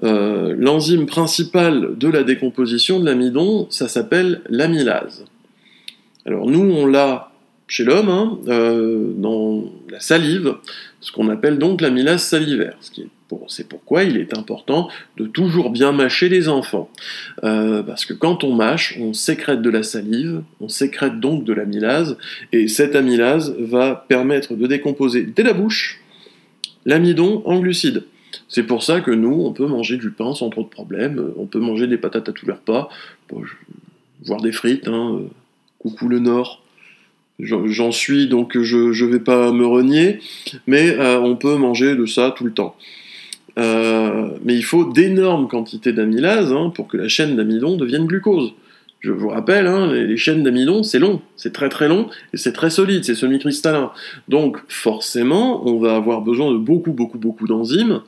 Euh, 0.04 0.56
l'enzyme 0.58 1.06
principale 1.06 1.98
de 1.98 2.08
la 2.08 2.24
décomposition 2.24 3.00
de 3.00 3.06
l'amidon, 3.06 3.68
ça 3.70 3.90
s'appelle 3.90 4.42
l'amylase. 4.50 5.26
Alors 6.26 6.50
nous, 6.50 6.72
on 6.72 6.86
l'a 6.86 7.32
chez 7.68 7.84
l'homme, 7.84 8.10
hein, 8.10 8.40
euh, 8.48 9.12
dans 9.16 9.64
la 9.90 10.00
salive, 10.00 10.56
ce 11.02 11.12
qu'on 11.12 11.30
appelle 11.30 11.58
donc 11.58 11.82
l'amylase 11.82 12.24
salivaire, 12.24 12.78
C'est 13.48 13.68
pourquoi 13.68 14.04
il 14.04 14.18
est 14.18 14.38
important 14.38 14.90
de 15.18 15.26
toujours 15.26 15.70
bien 15.70 15.92
mâcher 15.92 16.30
les 16.30 16.50
enfants. 16.50 16.90
Euh, 17.44 17.84
parce 17.84 18.06
que 18.06 18.14
quand 18.14 18.44
on 18.44 18.54
mâche, 18.54 18.98
on 19.00 19.14
sécrète 19.14 19.62
de 19.62 19.70
la 19.70 19.84
salive, 19.84 20.42
on 20.60 20.68
sécrète 20.68 21.20
donc 21.20 21.44
de 21.44 21.54
l'amylase, 21.54 22.18
et 22.52 22.68
cette 22.68 22.96
amylase 22.96 23.56
va 23.60 24.06
permettre 24.08 24.56
de 24.56 24.68
décomposer 24.68 25.24
dès 25.24 25.44
la 25.44 25.54
bouche 25.54 26.02
l'amidon 26.86 27.44
en 27.46 27.60
glucides. 27.60 28.04
C'est 28.48 28.64
pour 28.64 28.84
ça 28.84 29.02
que 29.02 29.12
nous, 29.12 29.44
on 29.46 29.54
peut 29.54 29.68
manger 29.68 29.98
du 29.98 30.12
pain 30.12 30.34
sans 30.34 30.50
trop 30.50 30.64
de 30.64 30.70
problèmes, 30.70 31.32
on 31.38 31.46
peut 31.46 31.60
manger 31.60 31.88
des 31.88 31.98
patates 31.98 32.30
à 32.30 32.34
tous 32.34 32.46
les 32.46 32.54
repas, 32.54 32.90
voire 34.26 34.42
des 34.42 34.52
frites, 34.52 34.88
hein. 34.88 35.22
coucou 35.78 36.08
le 36.08 36.20
Nord. 36.20 36.59
J'en 37.40 37.92
suis, 37.92 38.28
donc 38.28 38.60
je 38.62 38.78
ne 38.78 39.10
vais 39.10 39.20
pas 39.20 39.52
me 39.54 39.66
renier, 39.66 40.20
mais 40.68 40.90
euh, 40.98 41.20
on 41.20 41.38
peut 41.38 41.56
manger 41.56 41.96
de 41.96 42.06
ça 42.06 42.34
tout 42.36 42.44
le 42.44 42.52
temps. 42.52 42.76
Euh, 43.58 44.30
mais 44.44 44.56
il 44.56 44.64
faut 44.64 44.86
d'énormes 44.92 45.48
quantités 45.48 45.94
d'amylase 45.94 46.52
hein, 46.52 46.72
pour 46.74 46.88
que 46.88 46.98
la 46.98 47.08
chaîne 47.08 47.36
d'amidon 47.36 47.78
devienne 47.78 48.06
glucose. 48.06 48.54
Je 49.00 49.12
vous 49.12 49.30
rappelle, 49.30 49.68
hein, 49.68 49.94
les, 49.94 50.18
chaînes 50.18 50.44
d'amidon, 50.44 50.84
c'est 50.84 51.00
long, 51.00 51.22
c'est 51.38 51.54
très 51.54 51.70
très 51.70 51.88
long, 51.88 52.10
et 52.34 52.38
c'est 52.38 52.52
très 52.52 52.70
solide, 52.70 53.06
c'est 53.06 53.16
semi-cristallin. 53.16 53.92
Donc 54.28 54.58
forcément, 54.68 55.66
on 55.66 55.80
va 55.80 55.96
avoir 55.96 56.22
besoin 56.22 56.52
de 56.52 56.58
beaucoup 56.58 56.92
beaucoup 56.92 57.18
beaucoup 57.18 57.48
d'enzymes 57.48 58.02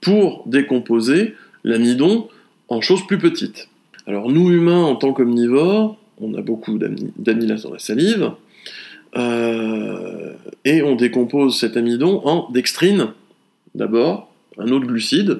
pour 0.00 0.44
décomposer 0.46 1.34
l'amidon 1.64 2.28
en 2.68 2.80
choses 2.80 3.04
plus 3.08 3.18
petites. 3.18 3.68
Alors 4.06 4.30
nous 4.30 4.52
humains, 4.52 4.84
en 4.84 4.94
tant 4.94 5.12
qu'omnivores, 5.12 5.96
on 6.20 6.34
a 6.34 6.42
beaucoup 6.42 6.78
d'amylase 6.78 7.64
dans 7.64 7.72
la 7.72 7.80
salive, 7.80 8.30
euh, 9.16 10.32
et 10.64 10.82
on 10.82 10.94
décompose 10.94 11.58
cet 11.58 11.76
amidon 11.76 12.20
en 12.24 12.50
dextrine, 12.50 13.08
d'abord, 13.74 14.32
un 14.58 14.68
autre 14.68 14.86
glucide, 14.86 15.38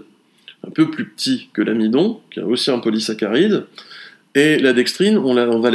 un 0.67 0.71
peu 0.71 0.91
plus 0.91 1.07
petit 1.07 1.49
que 1.53 1.63
l'amidon, 1.63 2.21
qui 2.31 2.41
est 2.41 2.43
aussi 2.43 2.71
un 2.71 2.79
polysaccharide, 2.79 3.65
et 4.35 4.59
la 4.59 4.75
dextrine, 4.75 5.17
on, 5.17 5.35
va, 5.61 5.71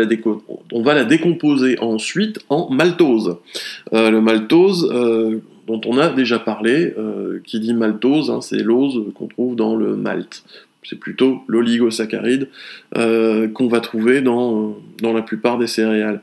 la 0.94 1.04
décomposer 1.04 1.80
ensuite 1.80 2.40
en 2.50 2.70
maltose. 2.70 3.38
Euh, 3.94 4.12
le 4.12 4.22
maltose, 4.22 4.88
euh, 4.94 5.40
dont 5.66 5.82
on 5.86 5.98
a 5.98 6.10
déjà 6.10 6.38
parlé, 6.38 6.94
qui 7.44 7.60
dit 7.60 7.74
maltose, 7.74 8.30
hein, 8.30 8.42
c'est 8.42 8.62
l'ose 8.62 9.06
qu'on 9.16 9.28
trouve 9.28 9.56
dans 9.56 9.76
le 9.76 9.96
malt. 9.96 10.44
C'est 10.84 11.00
plutôt 11.00 11.42
l'oligosaccharide 11.48 12.50
qu'on 12.94 13.68
va 13.68 13.80
trouver 13.80 14.22
dans, 14.22 14.78
dans 15.02 15.14
la 15.14 15.22
plupart 15.22 15.58
des 15.58 15.68
céréales. 15.68 16.22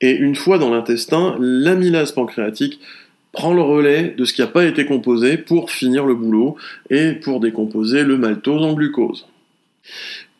Et 0.00 0.12
une 0.12 0.34
fois 0.34 0.58
dans 0.58 0.70
l'intestin, 0.70 1.36
l'amylase 1.38 2.12
pancréatique 2.12 2.80
prend 3.32 3.52
le 3.52 3.62
relais 3.62 4.14
de 4.16 4.24
ce 4.24 4.32
qui 4.32 4.40
n'a 4.40 4.46
pas 4.46 4.64
été 4.64 4.86
composé 4.86 5.36
pour 5.36 5.70
finir 5.70 6.06
le 6.06 6.14
boulot 6.14 6.56
et 6.90 7.12
pour 7.12 7.40
décomposer 7.40 8.04
le 8.04 8.16
maltose 8.16 8.62
en 8.62 8.74
glucose. 8.74 9.26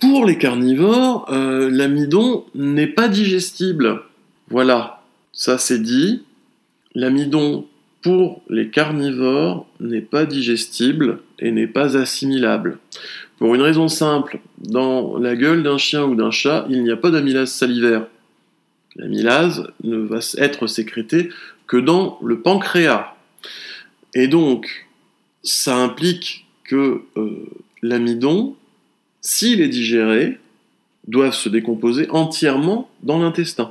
Pour 0.01 0.25
les 0.25 0.39
carnivores, 0.39 1.27
euh, 1.31 1.71
l'amidon 1.71 2.45
n'est 2.55 2.87
pas 2.87 3.09
digestible. 3.09 4.03
Voilà, 4.49 5.03
ça 5.33 5.59
c'est 5.59 5.83
dit. 5.83 6.23
L'amidon 6.95 7.67
pour 8.03 8.43
les 8.49 8.69
carnivores 8.69 9.67
n'est 9.81 10.01
pas 10.01 10.27
digestible 10.27 11.21
et 11.39 11.51
n'est 11.51 11.67
pas 11.67 11.97
assimilable. 11.97 12.79
Pour 13.39 13.55
une 13.55 13.63
raison 13.63 13.89
simple, 13.89 14.41
dans 14.59 15.19
la 15.19 15.35
gueule 15.35 15.63
d'un 15.63 15.79
chien 15.79 16.05
ou 16.05 16.15
d'un 16.15 16.31
chat, 16.31 16.67
il 16.71 16.85
n'y 16.85 16.91
a 16.91 16.97
pas 16.97 17.11
d'amylase 17.11 17.51
salivaire. 17.51 18.07
L'amylase 18.97 19.69
ne 19.83 19.97
va 19.97 20.21
être 20.39 20.67
sécrétée 20.67 21.31
que 21.67 21.77
dans 21.77 22.19
le 22.23 22.41
pancréas. 22.41 23.15
Et 24.15 24.29
donc, 24.29 24.87
ça 25.43 25.77
implique 25.77 26.47
que 26.65 27.03
euh, 27.17 27.47
l'amidon, 27.83 28.57
s'il 29.21 29.61
est 29.61 29.69
digéré, 29.69 30.39
doit 31.09 31.33
se 31.33 31.49
décomposer 31.49 32.09
entièrement 32.11 32.89
dans 33.03 33.19
l'intestin. 33.19 33.71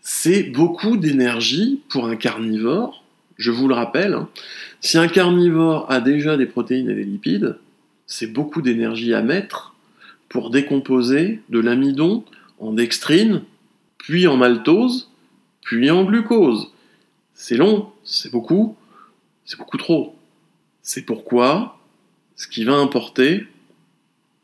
C'est 0.00 0.42
beaucoup 0.42 0.96
d'énergie 0.96 1.80
pour 1.88 2.06
un 2.06 2.16
carnivore, 2.16 3.04
je 3.38 3.50
vous 3.50 3.68
le 3.68 3.74
rappelle. 3.74 4.14
Hein. 4.14 4.28
Si 4.80 4.98
un 4.98 5.08
carnivore 5.08 5.90
a 5.90 6.00
déjà 6.00 6.36
des 6.36 6.46
protéines 6.46 6.90
et 6.90 6.94
des 6.94 7.04
lipides, 7.04 7.56
c'est 8.06 8.26
beaucoup 8.26 8.60
d'énergie 8.60 9.14
à 9.14 9.22
mettre 9.22 9.74
pour 10.28 10.50
décomposer 10.50 11.40
de 11.48 11.60
l'amidon 11.60 12.24
en 12.58 12.72
dextrine, 12.72 13.42
puis 14.06 14.26
en 14.26 14.36
maltose, 14.36 15.10
puis 15.62 15.90
en 15.90 16.04
glucose. 16.04 16.70
C'est 17.32 17.56
long, 17.56 17.90
c'est 18.04 18.30
beaucoup, 18.30 18.76
c'est 19.46 19.58
beaucoup 19.58 19.78
trop. 19.78 20.14
C'est 20.82 21.06
pourquoi 21.06 21.78
ce 22.36 22.46
qui 22.46 22.64
va 22.64 22.74
importer, 22.74 23.46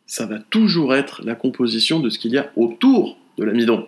ça 0.06 0.24
va 0.24 0.38
toujours 0.38 0.94
être 0.94 1.22
la 1.24 1.34
composition 1.34 2.00
de 2.00 2.08
ce 2.08 2.18
qu'il 2.18 2.32
y 2.32 2.38
a 2.38 2.50
autour 2.56 3.18
de 3.36 3.44
l'amidon. 3.44 3.86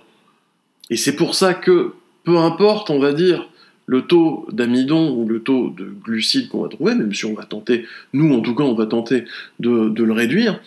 Et 0.91 0.97
c'est 0.97 1.17
pour 1.17 1.35
ça 1.35 1.55
que, 1.55 1.95
peu 2.25 2.37
importe, 2.37 2.91
on 2.91 2.99
va 2.99 3.15
dire, 3.15 3.49
le 3.87 4.03
taux 4.03 4.47
d'amidon 4.53 5.17
ou 5.17 5.27
le 5.27 5.43
taux 5.43 5.71
de 5.71 5.85
glucides 5.85 6.51
qu'on 6.51 6.61
va 6.61 6.69
trouver, 6.69 6.95
même 6.95 7.15
si 7.15 7.25
on 7.25 7.33
va 7.35 7.45
tenter, 7.45 7.87
nous 8.13 8.35
en 8.35 8.41
tout 8.41 8.55
cas, 8.55 8.65
on 8.65 8.75
va 8.75 8.85
tenter 8.85 9.25
de, 9.59 9.91
le 10.03 10.13
réduire, 10.13 10.61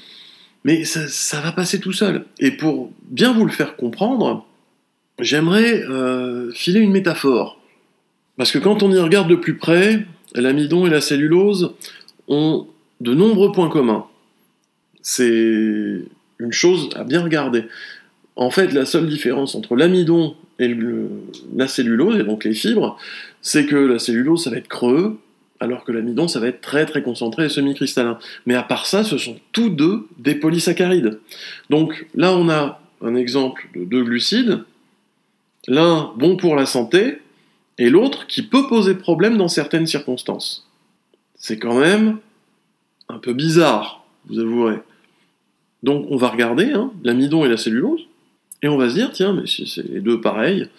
mais 0.63 0.83
ça, 0.83 1.41
va 1.41 1.51
passer 1.51 1.79
tout 1.79 1.93
seul. 1.93 2.25
Et 2.39 2.49
pour 2.49 2.91
bien 3.03 3.33
vous 3.33 3.45
le 3.45 3.51
faire 3.51 3.75
comprendre, 3.75 4.47
j'aimerais 5.19 5.83
euh, 5.83 6.51
filer 6.51 6.79
une 6.79 6.91
métaphore. 6.91 7.59
Parce 8.37 8.51
que 8.51 8.59
quand 8.59 8.83
on 8.83 8.91
y 8.91 8.99
regarde 8.99 9.29
de 9.29 9.35
plus 9.35 9.57
près, 9.57 10.05
l'amidon 10.33 10.85
et 10.85 10.89
la 10.89 11.01
cellulose 11.01 11.73
ont 12.27 12.67
de 13.01 13.13
nombreux 13.13 13.51
points 13.51 13.69
communs. 13.69 14.05
C'est 15.01 16.01
une 16.39 16.51
chose 16.51 16.89
à 16.95 17.03
bien 17.03 17.21
regarder. 17.23 17.65
En 18.35 18.49
fait, 18.49 18.73
la 18.73 18.85
seule 18.85 19.07
différence 19.07 19.55
entre 19.55 19.75
l'amidon 19.75 20.35
et 20.59 20.75
la 21.55 21.67
cellulose, 21.67 22.19
et 22.19 22.23
donc 22.23 22.43
les 22.43 22.53
fibres, 22.53 22.97
c'est 23.41 23.65
que 23.65 23.75
la 23.75 23.99
cellulose, 23.99 24.43
ça 24.43 24.49
va 24.49 24.57
être 24.57 24.67
creux, 24.67 25.17
alors 25.59 25.85
que 25.85 25.91
l'amidon, 25.91 26.27
ça 26.27 26.39
va 26.39 26.47
être 26.47 26.61
très 26.61 26.85
très 26.85 27.01
concentré 27.01 27.45
et 27.45 27.49
semi-cristallin. 27.49 28.19
Mais 28.45 28.55
à 28.55 28.63
part 28.63 28.85
ça, 28.85 29.03
ce 29.03 29.17
sont 29.17 29.37
tous 29.51 29.69
deux 29.69 30.07
des 30.17 30.35
polysaccharides. 30.35 31.19
Donc 31.69 32.07
là, 32.15 32.35
on 32.35 32.49
a 32.49 32.81
un 33.01 33.15
exemple 33.15 33.67
de 33.75 33.85
deux 33.85 34.03
glucides, 34.03 34.63
L'un 35.67 36.13
bon 36.17 36.37
pour 36.37 36.55
la 36.55 36.65
santé, 36.65 37.19
et 37.77 37.89
l'autre 37.89 38.27
qui 38.27 38.43
peut 38.43 38.67
poser 38.67 38.95
problème 38.95 39.37
dans 39.37 39.47
certaines 39.47 39.87
circonstances. 39.87 40.67
C'est 41.35 41.59
quand 41.59 41.77
même 41.77 42.19
un 43.09 43.19
peu 43.19 43.33
bizarre, 43.33 44.05
vous 44.27 44.39
avouerez. 44.39 44.79
Donc 45.83 46.07
on 46.09 46.17
va 46.17 46.29
regarder 46.29 46.71
hein, 46.71 46.91
l'amidon 47.03 47.45
et 47.45 47.49
la 47.49 47.57
cellulose, 47.57 48.07
et 48.61 48.67
on 48.67 48.77
va 48.77 48.89
se 48.89 48.95
dire, 48.95 49.11
tiens, 49.11 49.33
mais 49.33 49.45
si 49.45 49.67
c'est 49.67 49.87
les 49.87 50.01
deux 50.01 50.21
pareils, 50.21 50.69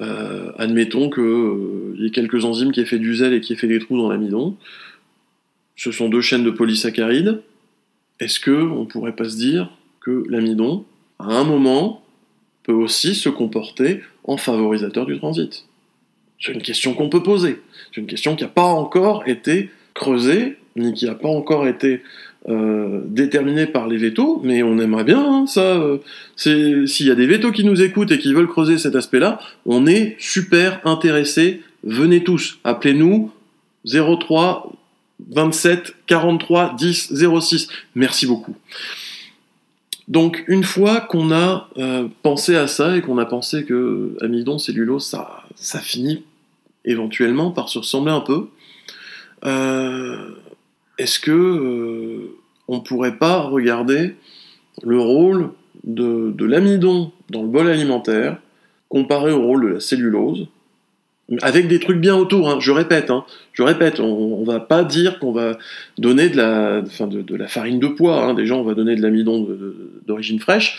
euh, 0.00 0.52
admettons 0.58 1.10
qu'il 1.10 1.22
euh, 1.22 1.94
y 1.98 2.06
ait 2.06 2.10
quelques 2.10 2.44
enzymes 2.44 2.72
qui 2.72 2.80
aient 2.80 2.86
fait 2.86 2.98
du 2.98 3.16
zèle 3.16 3.34
et 3.34 3.40
qui 3.40 3.52
aient 3.52 3.56
fait 3.56 3.68
des 3.68 3.78
trous 3.78 3.98
dans 3.98 4.10
l'amidon, 4.10 4.56
ce 5.76 5.92
sont 5.92 6.08
deux 6.08 6.20
chaînes 6.20 6.44
de 6.44 6.50
polysaccharides, 6.50 7.40
est-ce 8.18 8.40
qu'on 8.40 8.80
ne 8.80 8.86
pourrait 8.86 9.14
pas 9.14 9.28
se 9.28 9.36
dire 9.36 9.70
que 10.00 10.24
l'amidon, 10.28 10.84
à 11.18 11.26
un 11.26 11.44
moment, 11.44 12.02
peut 12.68 12.74
aussi 12.74 13.14
se 13.14 13.30
comporter 13.30 14.02
en 14.24 14.36
favorisateur 14.36 15.06
du 15.06 15.16
transit 15.16 15.64
C'est 16.38 16.52
une 16.52 16.60
question 16.60 16.92
qu'on 16.92 17.08
peut 17.08 17.22
poser. 17.22 17.62
C'est 17.90 18.02
une 18.02 18.06
question 18.06 18.36
qui 18.36 18.44
n'a 18.44 18.50
pas 18.50 18.66
encore 18.66 19.22
été 19.26 19.70
creusée, 19.94 20.58
ni 20.76 20.92
qui 20.92 21.06
n'a 21.06 21.14
pas 21.14 21.30
encore 21.30 21.66
été 21.66 22.02
euh, 22.46 23.00
déterminée 23.06 23.66
par 23.66 23.88
les 23.88 23.96
vétos, 23.96 24.42
mais 24.44 24.62
on 24.62 24.78
aimerait 24.78 25.04
bien 25.04 25.18
hein, 25.18 25.46
ça. 25.46 25.62
Euh, 25.62 25.96
s'il 26.36 27.06
y 27.06 27.10
a 27.10 27.14
des 27.14 27.26
vétos 27.26 27.52
qui 27.52 27.64
nous 27.64 27.80
écoutent 27.80 28.12
et 28.12 28.18
qui 28.18 28.34
veulent 28.34 28.46
creuser 28.46 28.76
cet 28.76 28.94
aspect-là, 28.94 29.40
on 29.64 29.86
est 29.86 30.16
super 30.18 30.86
intéressés. 30.86 31.62
Venez 31.84 32.22
tous, 32.22 32.58
appelez-nous 32.64 33.32
03 33.86 34.72
27 35.30 35.94
43 36.06 36.74
10 36.76 37.14
06. 37.40 37.68
Merci 37.94 38.26
beaucoup. 38.26 38.54
Donc 40.08 40.42
une 40.48 40.64
fois 40.64 41.02
qu'on 41.02 41.30
a 41.32 41.68
euh, 41.76 42.08
pensé 42.22 42.56
à 42.56 42.66
ça 42.66 42.96
et 42.96 43.02
qu'on 43.02 43.18
a 43.18 43.26
pensé 43.26 43.64
que 43.64 44.16
amidon, 44.22 44.58
cellulose, 44.58 45.04
ça, 45.04 45.78
finit 45.80 46.24
éventuellement 46.86 47.50
par 47.50 47.68
se 47.68 47.78
ressembler 47.78 48.12
un 48.12 48.20
peu, 48.20 48.48
euh, 49.44 50.30
est-ce 50.96 51.20
que 51.20 51.30
euh, 51.30 52.36
on 52.68 52.80
pourrait 52.80 53.18
pas 53.18 53.40
regarder 53.40 54.16
le 54.82 54.98
rôle 54.98 55.50
de, 55.84 56.34
l'amidon 56.44 57.12
dans 57.28 57.42
le 57.42 57.48
bol 57.48 57.68
alimentaire 57.68 58.38
comparé 58.88 59.30
au 59.30 59.42
rôle 59.42 59.68
de 59.68 59.74
la 59.74 59.80
cellulose 59.80 60.48
avec 61.42 61.68
des 61.68 61.78
trucs 61.78 62.00
bien 62.00 62.16
autour, 62.16 62.48
hein. 62.48 62.56
je 62.58 62.72
répète, 62.72 63.10
hein. 63.10 63.22
je 63.52 63.62
répète, 63.62 64.00
on, 64.00 64.44
va 64.44 64.60
pas 64.60 64.82
dire 64.82 65.18
qu'on 65.18 65.32
va 65.32 65.58
donner 65.98 66.30
de 66.30 66.38
la, 66.38 66.82
enfin 66.86 67.06
de, 67.06 67.36
la 67.36 67.46
farine 67.46 67.78
de 67.78 67.86
pois, 67.86 68.24
hein. 68.24 68.32
déjà 68.32 68.54
on 68.54 68.62
va 68.62 68.72
donner 68.72 68.96
de 68.96 69.02
l'amidon 69.02 69.46
d'origine 70.08 70.40
fraîche, 70.40 70.78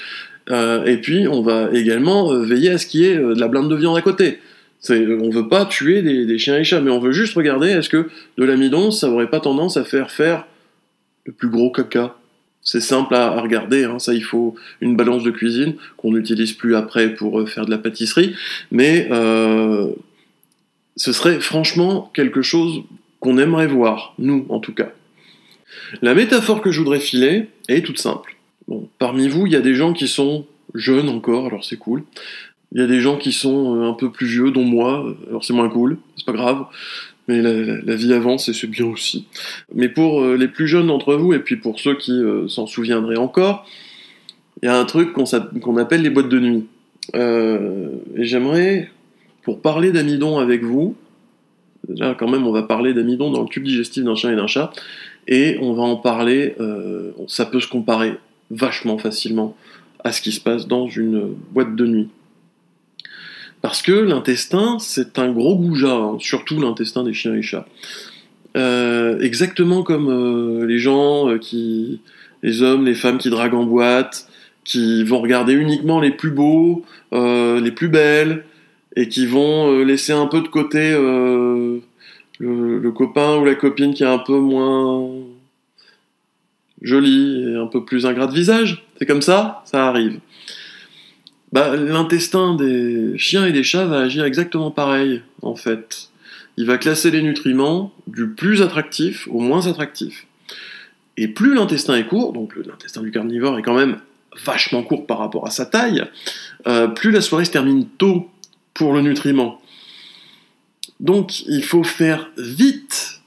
euh, 0.51 0.85
et 0.85 0.97
puis 0.97 1.27
on 1.27 1.41
va 1.41 1.69
également 1.73 2.31
euh, 2.31 2.43
veiller 2.43 2.71
à 2.71 2.77
ce 2.77 2.87
qu'il 2.87 3.01
y 3.01 3.05
ait 3.05 3.17
euh, 3.17 3.35
de 3.35 3.39
la 3.39 3.47
blinde 3.47 3.69
de 3.69 3.75
viande 3.75 3.97
à 3.97 4.01
côté. 4.01 4.39
C'est, 4.79 5.05
on 5.07 5.29
veut 5.29 5.47
pas 5.47 5.65
tuer 5.65 6.01
des, 6.01 6.37
chiens 6.37 6.57
et 6.57 6.63
chats, 6.63 6.79
mais 6.79 6.89
on 6.89 6.99
veut 6.99 7.11
juste 7.11 7.35
regarder 7.35 7.67
est-ce 7.67 7.89
que 7.89 8.09
de 8.37 8.43
l'amidon, 8.45 8.91
ça 8.91 9.09
aurait 9.09 9.29
pas 9.29 9.41
tendance 9.41 9.75
à 9.75 9.83
faire 9.83 10.09
faire 10.09 10.47
le 11.25 11.33
plus 11.33 11.49
gros 11.49 11.69
caca? 11.69 12.15
C'est 12.61 12.81
simple 12.81 13.13
à, 13.13 13.41
regarder, 13.41 13.83
hein. 13.83 13.99
ça 13.99 14.13
il 14.13 14.23
faut 14.23 14.55
une 14.79 14.95
balance 14.95 15.23
de 15.23 15.31
cuisine 15.31 15.75
qu'on 15.97 16.11
n'utilise 16.11 16.53
plus 16.53 16.75
après 16.75 17.13
pour 17.13 17.47
faire 17.49 17.65
de 17.65 17.71
la 17.71 17.77
pâtisserie, 17.77 18.35
mais 18.71 19.09
ce 20.95 21.11
serait 21.11 21.39
franchement 21.39 22.09
quelque 22.13 22.41
chose 22.41 22.83
qu'on 23.19 23.37
aimerait 23.37 23.67
voir, 23.67 24.13
nous 24.17 24.45
en 24.49 24.59
tout 24.59 24.73
cas. 24.73 24.91
La 26.01 26.13
métaphore 26.15 26.61
que 26.61 26.71
je 26.71 26.79
voudrais 26.79 26.99
filer 26.99 27.47
est 27.67 27.85
toute 27.85 27.99
simple. 27.99 28.38
Parmi 28.97 29.27
vous, 29.27 29.47
il 29.47 29.53
y 29.53 29.55
a 29.55 29.61
des 29.61 29.75
gens 29.75 29.93
qui 29.93 30.07
sont 30.07 30.45
jeunes 30.73 31.09
encore, 31.09 31.47
alors 31.47 31.63
c'est 31.65 31.77
cool. 31.77 32.03
Il 32.71 32.79
y 32.79 32.83
a 32.83 32.87
des 32.87 32.99
gens 32.99 33.17
qui 33.17 33.31
sont 33.31 33.75
euh, 33.75 33.89
un 33.89 33.93
peu 33.93 34.11
plus 34.11 34.27
vieux, 34.27 34.51
dont 34.51 34.63
moi, 34.63 35.15
alors 35.27 35.43
c'est 35.43 35.53
moins 35.53 35.69
cool, 35.69 35.97
c'est 36.17 36.25
pas 36.25 36.33
grave. 36.33 36.65
Mais 37.27 37.41
la, 37.41 37.95
vie 37.95 38.11
avance 38.13 38.49
et 38.49 38.53
c'est 38.53 38.67
bien 38.67 38.87
aussi. 38.87 39.27
Mais 39.73 39.87
pour 39.87 40.21
euh, 40.21 40.35
les 40.35 40.47
plus 40.47 40.67
jeunes 40.67 40.87
d'entre 40.87 41.13
vous, 41.13 41.33
et 41.33 41.39
puis 41.39 41.57
pour 41.57 41.79
ceux 41.79 41.95
qui 41.95 42.11
euh, 42.11 42.47
s'en 42.47 42.65
souviendraient 42.65 43.17
encore, 43.17 43.67
il 44.61 44.65
y 44.65 44.69
a 44.69 44.77
un 44.77 44.85
truc 44.85 45.13
qu'on 45.13 45.77
appelle 45.77 46.01
les 46.01 46.09
boîtes 46.09 46.29
de 46.29 46.39
nuit. 46.39 46.65
Euh, 47.15 47.89
et 48.15 48.25
j'aimerais, 48.25 48.89
pour 49.43 49.61
parler 49.61 49.91
d'amidon 49.91 50.37
avec 50.37 50.63
vous, 50.63 50.95
là 51.87 52.15
quand 52.17 52.27
même 52.27 52.45
on 52.45 52.51
va 52.51 52.63
parler 52.63 52.93
d'amidon 52.93 53.31
dans 53.31 53.41
le 53.41 53.47
tube 53.47 53.63
digestif 53.63 54.03
d'un 54.03 54.15
chien 54.15 54.31
et 54.31 54.35
d'un 54.35 54.47
chat, 54.47 54.71
et 55.27 55.57
on 55.61 55.73
va 55.73 55.83
en 55.83 55.95
parler, 55.95 56.55
euh, 56.59 57.11
ça 57.27 57.45
peut 57.45 57.59
se 57.59 57.67
comparer 57.67 58.13
vachement 58.51 58.97
facilement 58.97 59.55
à 60.03 60.11
ce 60.11 60.21
qui 60.21 60.31
se 60.31 60.39
passe 60.39 60.67
dans 60.67 60.87
une 60.87 61.35
boîte 61.51 61.75
de 61.75 61.85
nuit. 61.85 62.09
Parce 63.61 63.81
que 63.81 63.91
l'intestin, 63.91 64.77
c'est 64.79 65.19
un 65.19 65.31
gros 65.31 65.57
goujat, 65.57 65.93
hein, 65.93 66.17
surtout 66.19 66.61
l'intestin 66.61 67.03
des 67.03 67.13
chiens 67.13 67.35
et 67.35 67.41
chats. 67.41 67.67
Euh, 68.57 69.19
exactement 69.19 69.83
comme 69.83 70.09
euh, 70.09 70.65
les 70.65 70.79
gens 70.79 71.29
euh, 71.29 71.37
qui, 71.37 72.01
les 72.41 72.63
hommes, 72.63 72.85
les 72.85 72.95
femmes 72.95 73.17
qui 73.17 73.29
draguent 73.29 73.53
en 73.53 73.65
boîte, 73.65 74.27
qui 74.63 75.03
vont 75.03 75.21
regarder 75.21 75.53
uniquement 75.53 75.99
les 75.99 76.11
plus 76.11 76.31
beaux, 76.31 76.83
les 77.11 77.71
plus 77.71 77.89
belles, 77.89 78.45
et 78.95 79.07
qui 79.07 79.25
vont 79.25 79.83
laisser 79.83 80.13
un 80.13 80.27
peu 80.27 80.41
de 80.41 80.47
côté 80.47 80.91
le 82.39 82.91
copain 82.91 83.37
ou 83.37 83.45
la 83.45 83.55
copine 83.55 83.95
qui 83.95 84.03
est 84.03 84.07
un 84.07 84.19
peu 84.19 84.37
moins 84.37 85.09
joli 86.81 87.43
et 87.43 87.55
un 87.55 87.67
peu 87.67 87.85
plus 87.85 88.05
ingrat 88.05 88.27
de 88.27 88.33
visage. 88.33 88.85
C'est 88.97 89.05
comme 89.05 89.21
ça, 89.21 89.63
ça 89.65 89.87
arrive. 89.87 90.19
Bah, 91.51 91.75
l'intestin 91.75 92.55
des 92.55 93.17
chiens 93.17 93.45
et 93.45 93.51
des 93.51 93.63
chats 93.63 93.85
va 93.85 94.01
agir 94.01 94.23
exactement 94.23 94.71
pareil, 94.71 95.21
en 95.41 95.55
fait. 95.55 96.09
Il 96.57 96.65
va 96.65 96.77
classer 96.77 97.09
les 97.09 97.21
nutriments 97.21 97.93
du 98.07 98.27
plus 98.29 98.61
attractif 98.61 99.27
au 99.31 99.39
moins 99.39 99.67
attractif. 99.67 100.27
Et 101.17 101.27
plus 101.27 101.55
l'intestin 101.55 101.95
est 101.95 102.05
court, 102.05 102.33
donc 102.33 102.55
l'intestin 102.55 103.01
du 103.01 103.11
carnivore 103.11 103.57
est 103.57 103.61
quand 103.61 103.75
même 103.75 103.99
vachement 104.45 104.83
court 104.83 105.07
par 105.07 105.17
rapport 105.17 105.47
à 105.47 105.51
sa 105.51 105.65
taille, 105.65 106.03
euh, 106.67 106.87
plus 106.87 107.11
la 107.11 107.21
soirée 107.21 107.45
se 107.45 107.51
termine 107.51 107.85
tôt 107.97 108.29
pour 108.73 108.93
le 108.93 109.01
nutriment. 109.01 109.59
Donc 110.99 111.41
il 111.47 111.63
faut 111.63 111.83
faire 111.83 112.29
vite, 112.37 113.21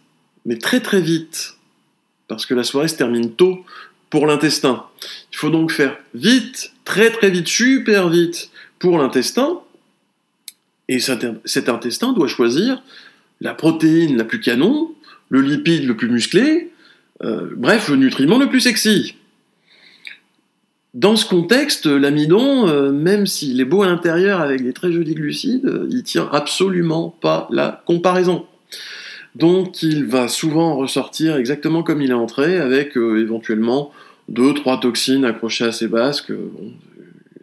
mais 0.46 0.58
très 0.58 0.80
très 0.80 1.00
vite, 1.00 1.56
parce 2.32 2.46
que 2.46 2.54
la 2.54 2.64
soirée 2.64 2.88
se 2.88 2.96
termine 2.96 3.32
tôt 3.32 3.64
pour 4.10 4.26
l'intestin. 4.26 4.84
Il 5.32 5.36
faut 5.36 5.50
donc 5.50 5.70
faire 5.70 5.96
vite, 6.14 6.72
très 6.84 7.10
très 7.10 7.30
vite, 7.30 7.48
super 7.48 8.08
vite 8.08 8.50
pour 8.78 8.98
l'intestin, 8.98 9.60
et 10.88 10.98
cet 10.98 11.68
intestin 11.68 12.12
doit 12.12 12.28
choisir 12.28 12.82
la 13.40 13.54
protéine 13.54 14.16
la 14.16 14.24
plus 14.24 14.40
canon, 14.40 14.92
le 15.28 15.40
lipide 15.40 15.86
le 15.86 15.96
plus 15.96 16.08
musclé, 16.08 16.70
euh, 17.24 17.50
bref, 17.56 17.88
le 17.88 17.96
nutriment 17.96 18.38
le 18.38 18.48
plus 18.48 18.60
sexy. 18.60 19.14
Dans 20.94 21.16
ce 21.16 21.24
contexte, 21.24 21.86
l'amidon, 21.86 22.68
euh, 22.68 22.92
même 22.92 23.26
s'il 23.26 23.60
est 23.60 23.64
beau 23.64 23.82
à 23.82 23.86
l'intérieur 23.86 24.40
avec 24.40 24.62
des 24.62 24.74
très 24.74 24.92
jolis 24.92 25.14
glucides, 25.14 25.64
euh, 25.64 25.88
il 25.90 26.02
tient 26.02 26.28
absolument 26.30 27.16
pas 27.22 27.48
la 27.50 27.82
comparaison. 27.86 28.46
Donc 29.34 29.82
il 29.82 30.04
va 30.04 30.28
souvent 30.28 30.76
ressortir 30.76 31.36
exactement 31.36 31.82
comme 31.82 32.02
il 32.02 32.10
est 32.10 32.14
entré, 32.14 32.58
avec 32.58 32.96
euh, 32.96 33.20
éventuellement 33.20 33.90
deux, 34.28 34.52
trois 34.54 34.78
toxines 34.78 35.24
accrochées 35.24 35.64
à 35.64 35.72
ses 35.72 35.88
basques. 35.88 36.30
euh, 36.30 36.50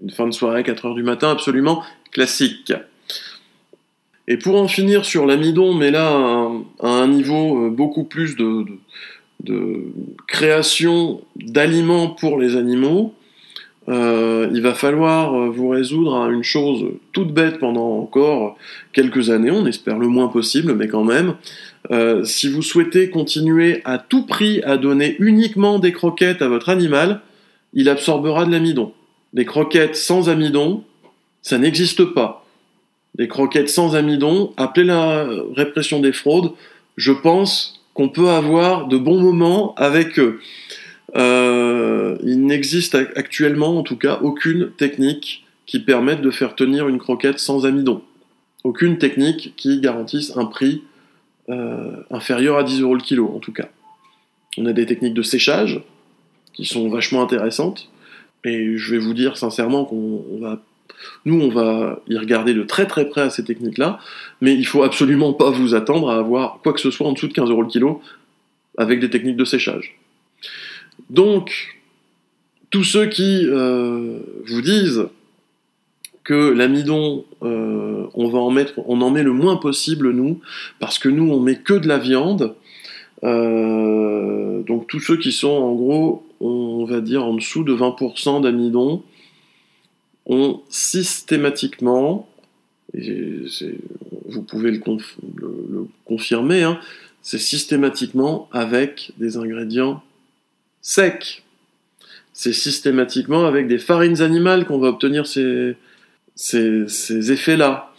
une 0.02 0.12
fin 0.12 0.28
de 0.28 0.32
soirée, 0.32 0.64
4 0.64 0.86
heures 0.86 0.96
du 0.96 1.04
matin, 1.04 1.30
absolument 1.30 1.84
classique. 2.12 2.72
Et 4.30 4.38
pour 4.38 4.56
en 4.56 4.70
finir 4.70 5.04
sur 5.04 5.26
l'amidon, 5.26 5.74
mais 5.74 5.92
là 5.92 6.10
à 6.80 6.88
un, 6.88 7.08
niveau 7.08 7.66
euh, 7.66 7.70
beaucoup 7.70 8.04
plus 8.04 8.36
de, 8.38 8.66
création 10.28 11.22
d'aliments 11.36 12.10
pour 12.10 12.40
les 12.40 12.56
animaux, 12.56 13.14
il 13.88 14.62
va 14.62 14.74
falloir 14.76 15.50
vous 15.50 15.70
résoudre 15.70 16.16
à 16.22 16.30
une 16.30 16.44
chose 16.44 16.86
toute 17.12 17.34
bête 17.34 17.58
pendant 17.58 17.98
encore 17.98 18.58
quelques 18.94 19.32
années, 19.32 19.50
on 19.50 19.66
espère 19.66 19.98
le 19.98 20.08
moins 20.08 20.28
possible, 20.28 20.76
mais 20.76 20.88
quand 20.88 21.04
même. 21.04 21.36
Euh, 21.92 22.24
si 22.24 22.50
vous 22.50 22.62
souhaitez 22.62 23.10
continuer 23.10 23.82
à 23.86 23.98
tout 23.98 24.26
prix 24.26 24.62
à 24.64 24.78
donner 24.78 25.16
uniquement 25.20 25.80
des 25.80 25.92
croquettes 25.92 26.42
à 26.42 26.48
votre 26.48 26.70
animal, 26.70 27.22
il 27.74 27.90
absorbera 27.90 28.46
de 28.46 28.52
l'amidon. 28.52 28.94
Des 29.34 29.46
croquettes 29.46 29.96
sans 29.96 30.30
amidon, 30.30 30.84
ça 31.42 31.58
n'existe 31.58 32.04
pas. 32.04 32.46
Des 33.16 33.28
croquettes 33.28 33.70
sans 33.70 33.96
amidon, 33.96 34.54
appelez 34.58 34.86
la 34.86 35.28
répression 35.56 36.00
des 36.00 36.12
fraudes, 36.12 36.52
je 36.98 37.12
pense 37.12 37.82
qu'on 37.94 38.10
peut 38.10 38.30
avoir 38.30 38.88
de 38.88 38.98
bons 38.98 39.20
moments 39.20 39.74
avec 39.76 40.20
eux. 40.20 40.40
Euh, 41.16 42.18
il 42.24 42.46
n'existe 42.46 42.94
ac- 42.94 43.12
actuellement, 43.16 43.78
en 43.78 43.84
tout 43.84 43.98
cas, 43.98 44.20
aucune 44.22 44.72
technique 44.78 45.46
qui 45.66 45.80
permette 45.80 46.22
de 46.22 46.32
faire 46.32 46.56
tenir 46.56 46.88
une 46.88 47.00
croquette 47.00 47.40
sans 47.40 47.66
amidon. 47.66 48.02
Aucune 48.64 48.98
technique 48.98 49.54
qui 49.56 49.80
garantisse 49.80 50.36
un 50.36 50.46
prix 50.46 50.84
euh, 51.50 52.04
inférieur 52.12 52.58
à 52.58 52.64
10 52.64 52.82
euros 52.82 52.96
le 52.96 53.02
kilo, 53.02 53.32
en 53.36 53.40
tout 53.40 53.52
cas. 53.52 53.70
On 54.58 54.66
a 54.66 54.74
des 54.74 54.86
techniques 54.86 55.14
de 55.14 55.22
séchage 55.22 55.82
qui 56.54 56.66
sont 56.66 56.90
vachement 56.90 57.22
intéressantes, 57.22 57.90
et 58.44 58.78
je 58.78 58.92
vais 58.92 59.00
vous 59.00 59.14
dire 59.14 59.38
sincèrement 59.38 59.86
qu'on 59.86 60.24
on 60.32 60.40
va, 60.40 60.62
nous, 61.26 61.40
on 61.42 61.50
va 61.50 62.02
y 62.08 62.18
regarder 62.18 62.54
de 62.54 62.64
très 62.64 62.88
très 62.88 63.08
près 63.08 63.22
à 63.22 63.30
ces 63.30 63.44
techniques-là, 63.44 64.00
mais 64.42 64.54
il 64.54 64.66
faut 64.66 64.84
absolument 64.84 65.34
pas 65.34 65.50
vous 65.50 65.76
attendre 65.76 66.10
à 66.10 66.18
avoir 66.18 66.60
quoi 66.62 66.74
que 66.74 66.80
ce 66.80 66.92
soit 66.92 67.08
en 67.08 67.14
dessous 67.14 67.28
de 67.28 67.34
15 67.34 67.50
euros 67.50 67.62
le 67.62 67.70
kilo 67.70 68.02
avec 68.78 69.00
des 69.00 69.10
techniques 69.10 69.38
de 69.38 69.46
séchage. 69.46 69.98
Donc, 71.10 71.80
tous 72.70 72.84
ceux 72.84 73.08
qui 73.08 73.46
euh, 73.46 74.20
vous 74.46 74.62
disent 74.62 75.08
l'amidon, 76.34 77.26
euh, 77.44 78.08
on 78.14 78.30
va 78.30 78.40
en 78.40 78.52
mettre, 78.52 78.74
on 78.86 79.02
en 79.02 79.10
met 79.10 79.24
le 79.24 79.34
moins 79.34 79.58
possible 79.58 80.12
nous, 80.12 80.40
parce 80.80 81.00
que 81.00 81.10
nous 81.10 81.32
on 81.32 81.40
met 81.40 81.58
que 81.58 81.74
de 81.74 81.88
la 81.88 81.98
viande. 81.98 82.56
euh, 83.24 84.62
donc 84.64 84.88
tous 84.88 85.00
ceux 85.00 85.18
qui 85.18 85.32
sont 85.32 85.50
en 85.50 85.74
gros, 85.76 86.26
on 86.40 86.86
va 86.86 87.02
dire 87.02 87.24
en 87.24 87.34
dessous 87.34 87.64
de 87.64 87.74
20% 87.74 88.42
d'amidon, 88.42 89.04
ont 90.26 90.62
systématiquement, 90.70 92.30
et 92.94 93.46
vous 94.28 94.44
pouvez 94.44 94.72
le 94.72 94.80
confirmer, 96.06 96.64
hein, 96.64 96.80
c'est 97.22 97.40
systématiquement 97.40 98.48
avec 98.52 99.12
des 99.18 99.38
ingrédients 99.38 100.02
secs. 100.82 101.44
C'est 102.34 102.54
systématiquement 102.54 103.46
avec 103.46 103.68
des 103.68 103.80
farines 103.80 104.22
animales 104.22 104.66
qu'on 104.66 104.80
va 104.80 104.88
obtenir 104.88 105.28
ces, 105.28 105.76
ces, 106.40 107.32
effets-là. 107.32 107.92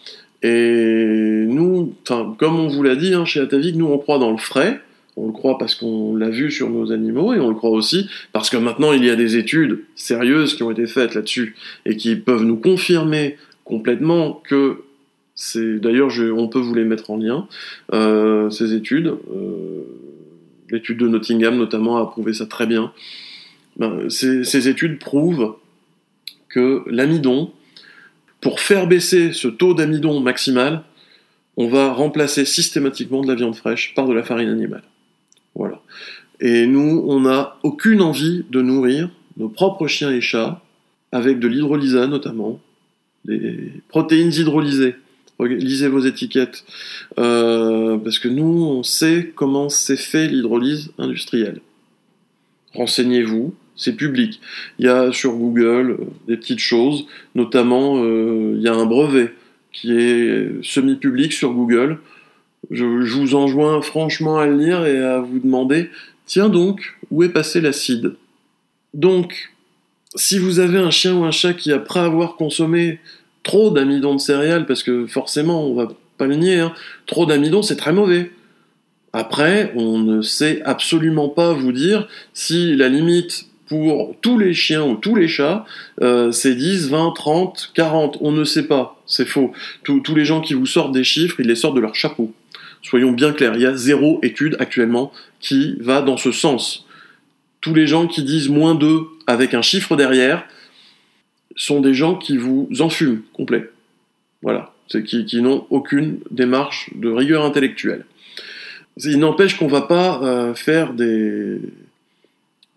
Et 0.42 1.44
nous, 1.46 1.94
comme 2.38 2.58
on 2.58 2.68
vous 2.68 2.82
l'a 2.82 2.96
dit 2.96 3.12
hein, 3.12 3.26
chez 3.26 3.40
Atavik, 3.40 3.76
nous 3.76 3.86
on 3.86 3.98
croit 3.98 4.18
dans 4.18 4.30
le 4.30 4.38
frais. 4.38 4.80
On 5.16 5.26
le 5.26 5.32
croit 5.32 5.58
parce 5.58 5.74
qu'on 5.74 6.16
l'a 6.16 6.30
vu 6.30 6.50
sur 6.50 6.70
nos 6.70 6.92
animaux 6.92 7.34
et 7.34 7.40
on 7.40 7.48
le 7.50 7.54
croit 7.54 7.70
aussi 7.70 8.08
parce 8.32 8.48
que 8.48 8.56
maintenant 8.56 8.92
il 8.92 9.04
y 9.04 9.10
a 9.10 9.16
des 9.16 9.36
études 9.36 9.80
sérieuses 9.94 10.54
qui 10.54 10.62
ont 10.62 10.70
été 10.70 10.86
faites 10.86 11.14
là-dessus 11.14 11.56
et 11.84 11.96
qui 11.96 12.16
peuvent 12.16 12.44
nous 12.44 12.56
confirmer 12.56 13.36
complètement 13.64 14.40
que 14.48 14.84
c'est. 15.34 15.78
D'ailleurs, 15.78 16.10
on 16.34 16.48
peut 16.48 16.60
vous 16.60 16.74
les 16.74 16.84
mettre 16.84 17.10
en 17.10 17.18
lien. 17.18 17.46
euh, 17.92 18.48
ces 18.48 18.72
études, 18.72 19.08
euh, 19.08 19.82
l'étude 20.70 20.96
de 20.96 21.08
Nottingham 21.08 21.58
notamment 21.58 21.98
a 21.98 22.06
prouvé 22.06 22.32
ça 22.32 22.46
très 22.46 22.66
bien. 22.66 22.92
Ben, 23.76 24.08
ces 24.08 24.68
études 24.68 24.98
prouvent 24.98 25.56
que 26.48 26.82
l'amidon, 26.86 27.50
pour 28.40 28.60
faire 28.60 28.86
baisser 28.86 29.32
ce 29.32 29.48
taux 29.48 29.74
d'amidon 29.74 30.20
maximal, 30.20 30.82
on 31.56 31.68
va 31.68 31.92
remplacer 31.92 32.44
systématiquement 32.44 33.22
de 33.22 33.28
la 33.28 33.34
viande 33.34 33.54
fraîche 33.54 33.94
par 33.94 34.06
de 34.06 34.14
la 34.14 34.22
farine 34.22 34.48
animale. 34.48 34.82
Voilà. 35.54 35.82
Et 36.40 36.66
nous, 36.66 37.04
on 37.06 37.20
n'a 37.20 37.58
aucune 37.62 38.00
envie 38.00 38.44
de 38.50 38.62
nourrir 38.62 39.10
nos 39.36 39.48
propres 39.48 39.86
chiens 39.86 40.10
et 40.10 40.20
chats 40.20 40.62
avec 41.12 41.38
de 41.38 41.48
l'hydrolysa 41.48 42.06
notamment, 42.06 42.60
des 43.24 43.72
protéines 43.88 44.32
hydrolysées. 44.32 44.94
lisez 45.38 45.88
vos 45.88 46.00
étiquettes, 46.00 46.64
euh, 47.18 47.98
parce 47.98 48.18
que 48.18 48.28
nous, 48.28 48.64
on 48.64 48.82
sait 48.82 49.32
comment 49.34 49.68
c'est 49.68 49.96
fait 49.96 50.28
l'hydrolyse 50.28 50.92
industrielle. 50.98 51.60
Renseignez-vous, 52.74 53.54
c'est 53.80 53.94
public. 53.94 54.40
Il 54.78 54.84
y 54.84 54.88
a 54.88 55.10
sur 55.10 55.32
Google 55.32 55.90
euh, 55.90 56.04
des 56.28 56.36
petites 56.36 56.60
choses, 56.60 57.06
notamment 57.34 58.04
euh, 58.04 58.52
il 58.56 58.62
y 58.62 58.68
a 58.68 58.74
un 58.74 58.84
brevet 58.84 59.32
qui 59.72 59.92
est 59.92 60.62
semi-public 60.62 61.32
sur 61.32 61.52
Google. 61.52 61.98
Je, 62.70 62.84
vous 62.84 63.34
enjoins 63.34 63.80
franchement 63.80 64.38
à 64.38 64.46
le 64.46 64.56
lire 64.56 64.84
et 64.84 65.02
à 65.02 65.20
vous 65.20 65.38
demander, 65.38 65.90
tiens 66.26 66.50
donc, 66.50 66.98
où 67.10 67.22
est 67.22 67.30
passé 67.30 67.60
l'acide 67.60 68.14
Donc, 68.92 69.50
si 70.14 70.38
vous 70.38 70.58
avez 70.58 70.78
un 70.78 70.90
chien 70.90 71.14
ou 71.14 71.24
un 71.24 71.30
chat 71.30 71.54
qui, 71.54 71.72
après 71.72 72.00
avoir 72.00 72.36
consommé 72.36 73.00
trop 73.42 73.70
d'amidon 73.70 74.14
de 74.14 74.20
céréales, 74.20 74.66
parce 74.66 74.82
que 74.82 75.06
forcément, 75.06 75.64
on 75.66 75.74
va 75.74 75.88
pas 76.18 76.26
le 76.26 76.36
nier, 76.36 76.60
hein, 76.60 76.74
trop 77.06 77.24
d'amidon, 77.24 77.62
c'est 77.62 77.76
très 77.76 77.94
mauvais. 77.94 78.30
Après, 79.12 79.72
on 79.74 79.98
ne 79.98 80.20
sait 80.20 80.60
absolument 80.62 81.28
pas 81.30 81.52
vous 81.54 81.72
dire 81.72 82.06
si 82.34 82.76
la 82.76 82.88
limite 82.88 83.49
pour 83.70 84.16
tous 84.20 84.36
les 84.36 84.52
chiens 84.52 84.82
ou 84.82 84.96
tous 84.96 85.14
les 85.14 85.28
chats, 85.28 85.64
euh, 86.02 86.32
c'est 86.32 86.56
10, 86.56 86.90
20, 86.90 87.12
30, 87.14 87.70
40, 87.72 88.18
on 88.20 88.32
ne 88.32 88.42
sait 88.42 88.66
pas, 88.66 89.00
c'est 89.06 89.24
faux. 89.24 89.52
tous 89.84 90.14
les 90.16 90.24
gens 90.24 90.40
qui 90.40 90.54
vous 90.54 90.66
sortent 90.66 90.90
des 90.90 91.04
chiffres, 91.04 91.36
ils 91.38 91.46
les 91.46 91.54
sortent 91.54 91.76
de 91.76 91.80
leur 91.80 91.94
chapeau. 91.94 92.34
Soyons 92.82 93.12
bien 93.12 93.30
clairs, 93.30 93.54
il 93.54 93.60
y 93.60 93.66
a 93.66 93.76
zéro 93.76 94.18
étude 94.24 94.56
actuellement 94.58 95.12
qui 95.38 95.76
va 95.78 96.02
dans 96.02 96.16
ce 96.16 96.32
sens. 96.32 96.84
Tous 97.60 97.72
les 97.72 97.86
gens 97.86 98.08
qui 98.08 98.24
disent 98.24 98.48
moins 98.48 98.74
2 98.74 99.02
avec 99.28 99.54
un 99.54 99.62
chiffre 99.62 99.94
derrière 99.94 100.44
sont 101.54 101.80
des 101.80 101.94
gens 101.94 102.16
qui 102.16 102.38
vous 102.38 102.68
enfument 102.80 103.22
complet. 103.32 103.70
Voilà, 104.42 104.74
qui, 104.88 105.40
n'ont 105.40 105.64
aucune 105.70 106.18
démarche 106.32 106.90
de 106.96 107.08
rigueur 107.08 107.44
intellectuelle. 107.44 108.04
Il 108.96 109.20
n'empêche 109.20 109.56
qu'on 109.56 109.68
va 109.68 109.82
pas 109.82 110.20
euh, 110.24 110.54
faire 110.54 110.92
des 110.92 111.60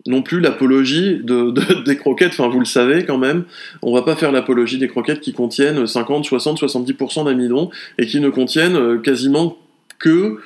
non 0.06 0.22
plus 0.22 0.40
l'apologie 0.40 1.20
de, 1.22 1.52
des 1.84 1.96
croquettes, 1.96 2.32
enfin 2.32 2.48
vous 2.48 2.58
le 2.58 2.64
savez 2.64 3.04
quand 3.04 3.18
même, 3.18 3.44
on 3.82 3.94
va 3.94 4.02
pas 4.02 4.16
faire 4.16 4.32
l'apologie 4.32 4.78
des 4.78 4.88
croquettes 4.88 5.20
qui 5.20 5.32
contiennent 5.32 5.86
50, 5.86 6.24
60, 6.24 6.60
70% 6.60 7.24
d'amidon 7.24 7.70
et 7.98 8.06
qui 8.06 8.20
ne 8.20 8.28
contiennent 8.28 8.76
euh, 8.76 8.98
quasiment 8.98 9.58
que 9.98 10.38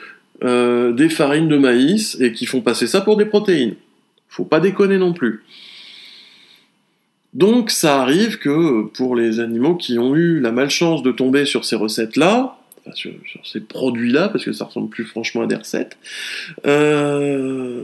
euh, 0.45 0.93
des 0.93 1.09
farines 1.09 1.49
de 1.49 1.59
maïs 1.59 2.17
et 2.21 2.33
qui 2.33 2.47
font 2.47 2.61
passer 2.61 2.87
ça 2.87 3.01
pour 3.01 3.17
des 3.17 3.25
protéines. 3.25 3.75
Faut 4.29 4.45
pas 4.45 4.61
déconner 4.61 4.99
non 4.99 5.13
plus. 5.13 5.43
Donc 7.35 7.71
ça 7.71 8.01
arrive 8.01 8.39
que 8.39 8.87
pour 8.87 9.17
les 9.17 9.41
animaux 9.41 9.75
qui 9.75 9.99
ont 9.99 10.15
eu 10.15 10.41
la 10.41 10.53
malchance 10.53 11.03
de 11.03 11.13
tomber 11.13 11.45
sur 11.45 11.65
ces 11.65 11.77
recettes-là, 11.77 12.59
sur, 12.95 13.13
ces 13.45 13.61
produits-là, 13.61 14.29
parce 14.29 14.45
que 14.45 14.53
ça 14.53 14.65
ressemble 14.65 14.89
plus 14.89 15.05
franchement 15.05 15.43
à 15.43 15.47
des 15.47 15.57
recettes, 15.57 15.99
euh, 16.67 17.83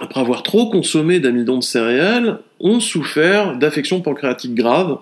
après 0.00 0.20
avoir 0.20 0.42
trop 0.42 0.70
consommé 0.70 1.20
d'amidon 1.20 1.58
de 1.58 1.64
céréales, 1.64 2.40
ont 2.60 2.80
souffert 2.80 3.56
d'affections 3.56 4.00
pancréatiques 4.00 4.54
graves. 4.54 4.98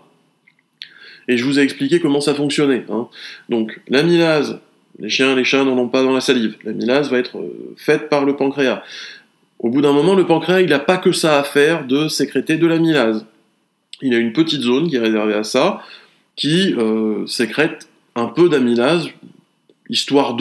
Et 1.28 1.36
je 1.36 1.44
vous 1.44 1.58
ai 1.58 1.62
expliqué 1.62 2.00
comment 2.00 2.20
ça 2.20 2.34
fonctionnait. 2.34 2.84
Hein. 2.88 3.08
Donc 3.48 3.80
l'amylase, 3.88 4.60
les 4.98 5.08
chiens 5.08 5.32
et 5.32 5.36
les 5.36 5.44
chats 5.44 5.64
n'en 5.64 5.76
ont 5.76 5.88
pas 5.88 6.02
dans 6.02 6.12
la 6.12 6.20
salive. 6.20 6.56
L'amylase 6.64 7.10
va 7.10 7.18
être 7.18 7.38
euh, 7.38 7.74
faite 7.76 8.08
par 8.08 8.24
le 8.24 8.36
pancréas. 8.36 8.82
Au 9.58 9.70
bout 9.70 9.82
d'un 9.82 9.92
moment, 9.92 10.14
le 10.14 10.26
pancréas, 10.26 10.60
il 10.60 10.70
n'a 10.70 10.78
pas 10.78 10.98
que 10.98 11.12
ça 11.12 11.38
à 11.38 11.42
faire 11.42 11.86
de 11.86 12.08
sécréter 12.08 12.56
de 12.56 12.66
l'amylase. 12.66 13.26
Il 14.02 14.14
a 14.14 14.18
une 14.18 14.32
petite 14.32 14.62
zone 14.62 14.88
qui 14.88 14.96
est 14.96 15.00
réservée 15.00 15.34
à 15.34 15.44
ça, 15.44 15.82
qui 16.36 16.74
euh, 16.74 17.26
sécrète 17.26 17.88
un 18.14 18.26
peu 18.26 18.48
d'amylase, 18.48 19.08
histoire 19.88 20.34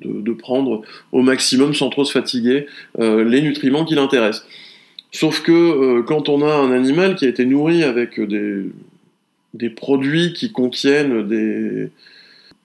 de 0.00 0.32
prendre 0.32 0.82
au 1.12 1.22
maximum 1.22 1.74
sans 1.74 1.90
trop 1.90 2.04
se 2.04 2.12
fatiguer 2.12 2.66
euh, 2.98 3.24
les 3.24 3.42
nutriments 3.42 3.84
qui 3.84 3.94
l'intéressent. 3.94 4.46
Sauf 5.12 5.42
que 5.42 5.52
euh, 5.52 6.02
quand 6.02 6.28
on 6.28 6.42
a 6.42 6.52
un 6.52 6.70
animal 6.70 7.16
qui 7.16 7.26
a 7.26 7.28
été 7.28 7.44
nourri 7.44 7.82
avec 7.82 8.20
des, 8.20 9.70
produits 9.70 10.32
qui 10.32 10.52
contiennent 10.52 11.90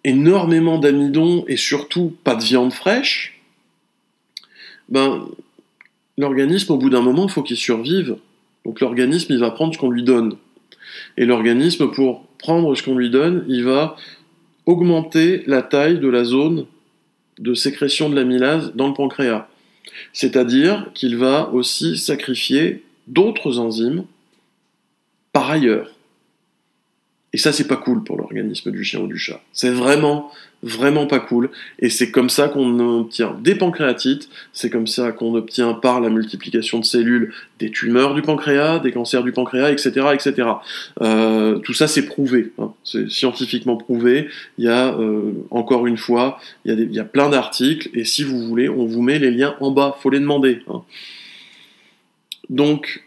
énormément 0.04 0.78
d'amidon 0.78 1.44
et 1.48 1.58
surtout 1.58 2.16
pas 2.24 2.36
de 2.36 2.44
viande 2.44 2.72
fraîche, 2.72 3.40
ben, 4.90 5.26
l'organisme, 6.18 6.74
au 6.74 6.78
bout 6.78 6.90
d'un 6.90 7.02
moment, 7.02 7.26
il 7.26 7.32
faut 7.32 7.42
qu'il 7.42 7.58
survive. 7.58 8.18
Donc 8.66 8.80
l'organisme, 8.80 9.34
il 9.34 9.40
va 9.40 9.52
prendre 9.52 9.74
ce 9.74 9.80
qu'on 9.80 9.90
lui 9.90 10.04
donne. 10.04 10.38
Et 11.18 11.26
l'organisme, 11.26 11.92
pour 11.92 12.26
prendre 12.38 12.76
ce 12.76 12.84
qu'on 12.84 12.96
lui 12.96 13.10
donne, 13.10 13.46
il 13.48 13.64
va 13.64 13.96
augmenter 14.66 15.44
la 15.48 15.62
taille 15.62 16.00
de 16.00 16.08
la 16.08 16.24
zone 16.24 16.66
de 17.40 17.54
sécrétion 17.54 18.10
de 18.10 18.16
l'amylase 18.16 18.74
dans 18.76 18.88
le 18.88 18.94
pancréas. 18.94 19.48
C'est-à-dire 20.14 20.92
qu'il 20.94 21.18
va 21.18 21.50
aussi 21.50 21.98
sacrifier 21.98 22.84
d'autres 23.08 23.60
enzymes 23.60 24.06
par 25.32 25.50
ailleurs. 25.50 25.95
Et 27.36 27.38
ça, 27.38 27.52
c'est 27.52 27.68
pas 27.68 27.76
cool 27.76 28.02
pour 28.02 28.16
l'organisme 28.16 28.72
du 28.72 28.86
chien 28.86 29.02
ou 29.02 29.08
du 29.08 29.18
chat. 29.18 29.42
C'est 29.52 29.70
vraiment, 29.70 30.32
vraiment 30.64 31.06
pas 31.06 31.20
cool. 31.20 31.50
Et 31.80 31.90
c'est 31.90 32.10
comme 32.10 32.30
ça 32.30 32.48
qu'on 32.48 32.80
obtient 32.80 33.36
des 33.42 33.56
pancréatites, 33.56 34.30
c'est 34.54 34.70
comme 34.70 34.88
ça 34.88 35.12
qu'on 35.12 35.36
obtient 35.36 35.74
par 35.74 36.00
la 36.00 36.10
multiplication 36.10 36.80
de 36.80 36.86
cellules 36.86 37.34
des 37.60 37.72
tumeurs 37.72 38.14
du 38.14 38.22
pancréas, 38.22 38.80
des 38.80 38.94
cancers 38.94 39.22
du 39.22 39.34
pancréas, 39.34 39.70
etc. 39.70 40.12
etc. 40.14 40.48
Euh, 41.02 41.60
tout 41.60 41.74
ça, 41.74 41.90
c'est 41.90 42.06
prouvé. 42.06 42.54
Hein. 42.58 42.72
C'est 42.86 43.10
scientifiquement 43.12 43.76
prouvé. 43.76 44.30
Il 44.58 44.64
y 44.64 44.70
a, 44.70 44.98
euh, 44.98 45.34
encore 45.52 45.88
une 45.88 45.98
fois, 45.98 46.40
il 46.64 46.94
y 46.94 47.00
a, 47.02 47.04
plein 47.04 47.28
d'articles. 47.30 47.90
Et 47.94 48.06
si 48.06 48.24
vous 48.24 48.48
voulez, 48.48 48.70
on 48.70 48.86
vous 48.86 49.02
met 49.02 49.20
les 49.20 49.32
liens 49.32 49.58
en 49.60 49.72
bas. 49.72 49.98
faut 50.00 50.10
les 50.10 50.22
demander. 50.22 50.62
Hein. 50.70 50.84
Donc, 52.48 53.04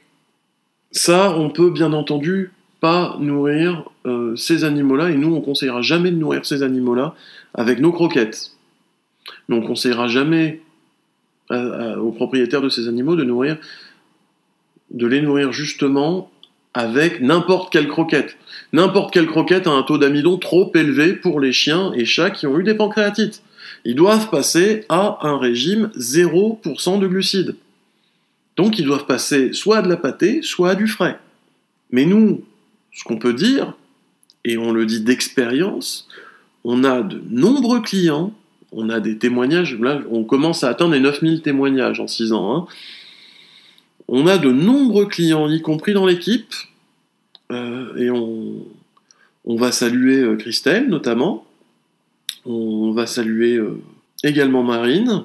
ça, 0.90 1.34
on 1.34 1.48
peut 1.48 1.70
bien 1.70 1.94
entendu 1.94 2.50
pas 2.80 3.16
nourrir 3.20 3.90
euh, 4.06 4.36
ces 4.36 4.64
animaux-là, 4.64 5.10
et 5.10 5.16
nous, 5.16 5.34
on 5.34 5.40
conseillera 5.40 5.82
jamais 5.82 6.10
de 6.10 6.16
nourrir 6.16 6.44
ces 6.46 6.62
animaux-là 6.62 7.14
avec 7.54 7.80
nos 7.80 7.92
croquettes. 7.92 8.52
Nous, 9.48 9.56
on 9.56 9.62
conseillera 9.62 10.08
jamais 10.08 10.62
aux 11.50 12.12
propriétaires 12.12 12.60
de 12.60 12.68
ces 12.68 12.88
animaux 12.88 13.16
de 13.16 13.24
nourrir, 13.24 13.56
de 14.90 15.06
les 15.06 15.22
nourrir 15.22 15.50
justement 15.50 16.30
avec 16.74 17.20
n'importe 17.20 17.72
quelle 17.72 17.88
croquette. 17.88 18.36
N'importe 18.72 19.12
quelle 19.12 19.26
croquette 19.26 19.66
a 19.66 19.70
un 19.70 19.82
taux 19.82 19.98
d'amidon 19.98 20.36
trop 20.36 20.70
élevé 20.74 21.14
pour 21.14 21.40
les 21.40 21.52
chiens 21.52 21.92
et 21.94 22.04
chats 22.04 22.30
qui 22.30 22.46
ont 22.46 22.58
eu 22.58 22.62
des 22.62 22.74
pancréatites. 22.74 23.42
Ils 23.84 23.94
doivent 23.94 24.30
passer 24.30 24.84
à 24.88 25.18
un 25.22 25.38
régime 25.38 25.90
0% 25.96 27.00
de 27.00 27.06
glucides. 27.06 27.56
Donc 28.56 28.78
ils 28.78 28.84
doivent 28.84 29.06
passer 29.06 29.52
soit 29.52 29.78
à 29.78 29.82
de 29.82 29.88
la 29.88 29.96
pâtée, 29.96 30.40
soit 30.42 30.70
à 30.70 30.74
du 30.74 30.86
frais. 30.86 31.18
Mais 31.90 32.04
nous, 32.04 32.44
ce 32.92 33.04
qu'on 33.04 33.18
peut 33.18 33.34
dire, 33.34 33.74
et 34.44 34.58
on 34.58 34.72
le 34.72 34.86
dit 34.86 35.00
d'expérience, 35.00 36.08
on 36.64 36.84
a 36.84 37.02
de 37.02 37.22
nombreux 37.30 37.80
clients, 37.80 38.32
on 38.72 38.88
a 38.90 39.00
des 39.00 39.18
témoignages, 39.18 39.78
là 39.78 40.00
on 40.10 40.24
commence 40.24 40.64
à 40.64 40.68
atteindre 40.68 40.94
les 40.94 41.00
9000 41.00 41.42
témoignages 41.42 42.00
en 42.00 42.06
6 42.06 42.32
ans. 42.32 42.56
Hein. 42.56 42.66
On 44.08 44.26
a 44.26 44.38
de 44.38 44.50
nombreux 44.50 45.06
clients, 45.06 45.48
y 45.48 45.60
compris 45.60 45.92
dans 45.92 46.06
l'équipe, 46.06 46.54
euh, 47.52 47.96
et 47.96 48.10
on, 48.10 48.64
va 49.56 49.72
saluer 49.72 50.18
euh, 50.18 50.36
Christelle 50.36 50.88
notamment, 50.88 51.46
on 52.44 52.92
va 52.92 53.06
saluer 53.06 53.56
euh, 53.56 53.80
également 54.22 54.62
Marine, 54.62 55.24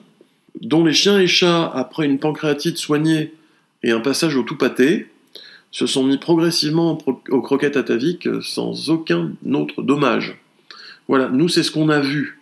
dont 0.62 0.86
les 0.86 0.94
chiens 0.94 1.20
et 1.20 1.28
chats, 1.28 1.66
après 1.74 2.06
une 2.06 2.20
pancréatite 2.20 2.78
soignée 2.78 3.34
et 3.84 3.92
un 3.92 4.00
passage 4.00 4.36
au 4.36 4.44
tout 4.44 4.58
pâté, 4.58 5.08
se 5.74 5.88
sont 5.88 6.04
mis 6.04 6.20
progressivement 6.20 7.00
aux 7.08 7.42
croquettes 7.42 7.78
ataviques 7.78 8.30
sans 8.44 8.92
aucun 8.92 9.34
autre 9.52 9.82
dommage. 9.82 10.38
Voilà, 11.08 11.30
nous 11.30 11.50
c'est 11.50 11.64
ce 11.64 11.72
qu'on 11.72 11.90
a 11.90 12.00
vu. 12.00 12.40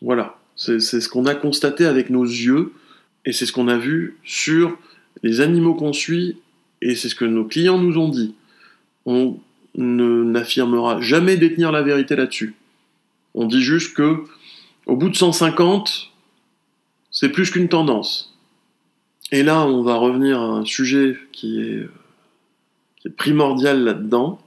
Voilà, 0.00 0.38
c'est 0.54 0.78
ce 0.80 1.08
qu'on 1.08 1.26
a 1.26 1.34
constaté 1.34 1.84
avec 1.84 2.08
nos 2.08 2.24
yeux 2.24 2.72
et 3.24 3.32
c'est 3.32 3.46
ce 3.46 3.52
qu'on 3.52 3.66
a 3.66 3.76
vu 3.76 4.16
sur 4.24 4.78
les 5.24 5.40
animaux 5.40 5.74
qu'on 5.74 5.92
suit 5.92 6.36
et 6.80 6.94
c'est 6.94 7.08
ce 7.08 7.16
que 7.16 7.24
nos 7.24 7.44
clients 7.44 7.78
nous 7.78 7.98
ont 7.98 8.08
dit. 8.08 8.34
On 9.06 9.38
n'affirmera 9.74 11.00
jamais 11.00 11.36
détenir 11.36 11.72
la 11.72 11.82
vérité 11.82 12.14
là-dessus. 12.14 12.54
On 13.34 13.46
dit 13.46 13.62
juste 13.62 13.94
que 13.94 14.22
au 14.86 14.94
bout 14.94 15.08
de 15.08 15.16
150, 15.16 16.12
c'est 17.10 17.28
plus 17.28 17.50
qu'une 17.50 17.68
tendance. 17.68 18.38
Et 19.32 19.42
là, 19.42 19.66
on 19.66 19.82
va 19.82 19.96
revenir 19.96 20.40
à 20.40 20.44
un 20.44 20.64
sujet 20.64 21.18
qui 21.32 21.60
est 21.60 21.88
primordial 23.10 23.82
là-dedans. 23.84 24.40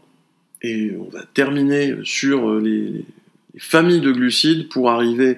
Et 0.61 0.91
on 0.99 1.09
va 1.09 1.23
terminer 1.33 1.95
sur 2.03 2.49
euh, 2.49 2.59
les, 2.59 3.05
familles 3.57 4.01
de 4.01 4.11
glucides 4.11 4.69
pour 4.69 4.89
arriver 4.89 5.37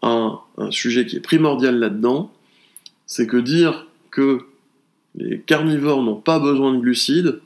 à 0.00 0.40
un, 0.56 0.70
sujet 0.70 1.04
qui 1.04 1.16
est 1.16 1.20
primordial 1.20 1.78
là-dedans. 1.78 2.32
C'est 3.06 3.26
que 3.26 3.36
dire 3.36 3.86
que 4.10 4.40
les 5.14 5.40
carnivores 5.40 6.02
n'ont 6.02 6.20
pas 6.20 6.38
besoin 6.38 6.72
de 6.72 6.80
glucides 6.80 7.40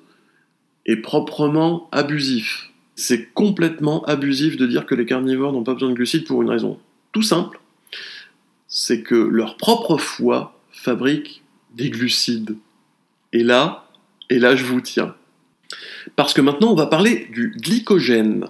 est 0.86 0.96
proprement 0.96 1.88
abusif. 1.92 2.70
c'est 2.94 3.32
complètement 3.32 4.04
abusif 4.04 4.56
de 4.56 4.66
dire 4.66 4.84
que 4.86 4.94
les 4.94 5.06
carnivores 5.06 5.52
n'ont 5.52 5.64
pas 5.64 5.74
besoin 5.74 5.90
de 5.90 5.94
glucides 5.94 6.24
pour 6.24 6.42
une 6.42 6.50
raison 6.50 6.78
tout 7.12 7.22
simple, 7.22 7.60
c'est 8.66 9.02
que 9.02 9.14
leur 9.14 9.56
propre 9.56 9.98
foie 9.98 10.58
fabrique 10.70 11.42
des 11.74 11.90
glucides. 11.90 12.56
Et 13.32 13.44
là, 13.44 13.88
et 14.32 14.38
là 14.38 14.56
je 14.56 14.64
vous 14.64 14.80
tiens. 14.80 15.14
Parce 16.16 16.34
que 16.34 16.40
maintenant 16.40 16.72
on 16.72 16.76
va 16.76 16.86
parler 16.86 17.28
du 17.32 17.54
glycogène. 17.58 18.46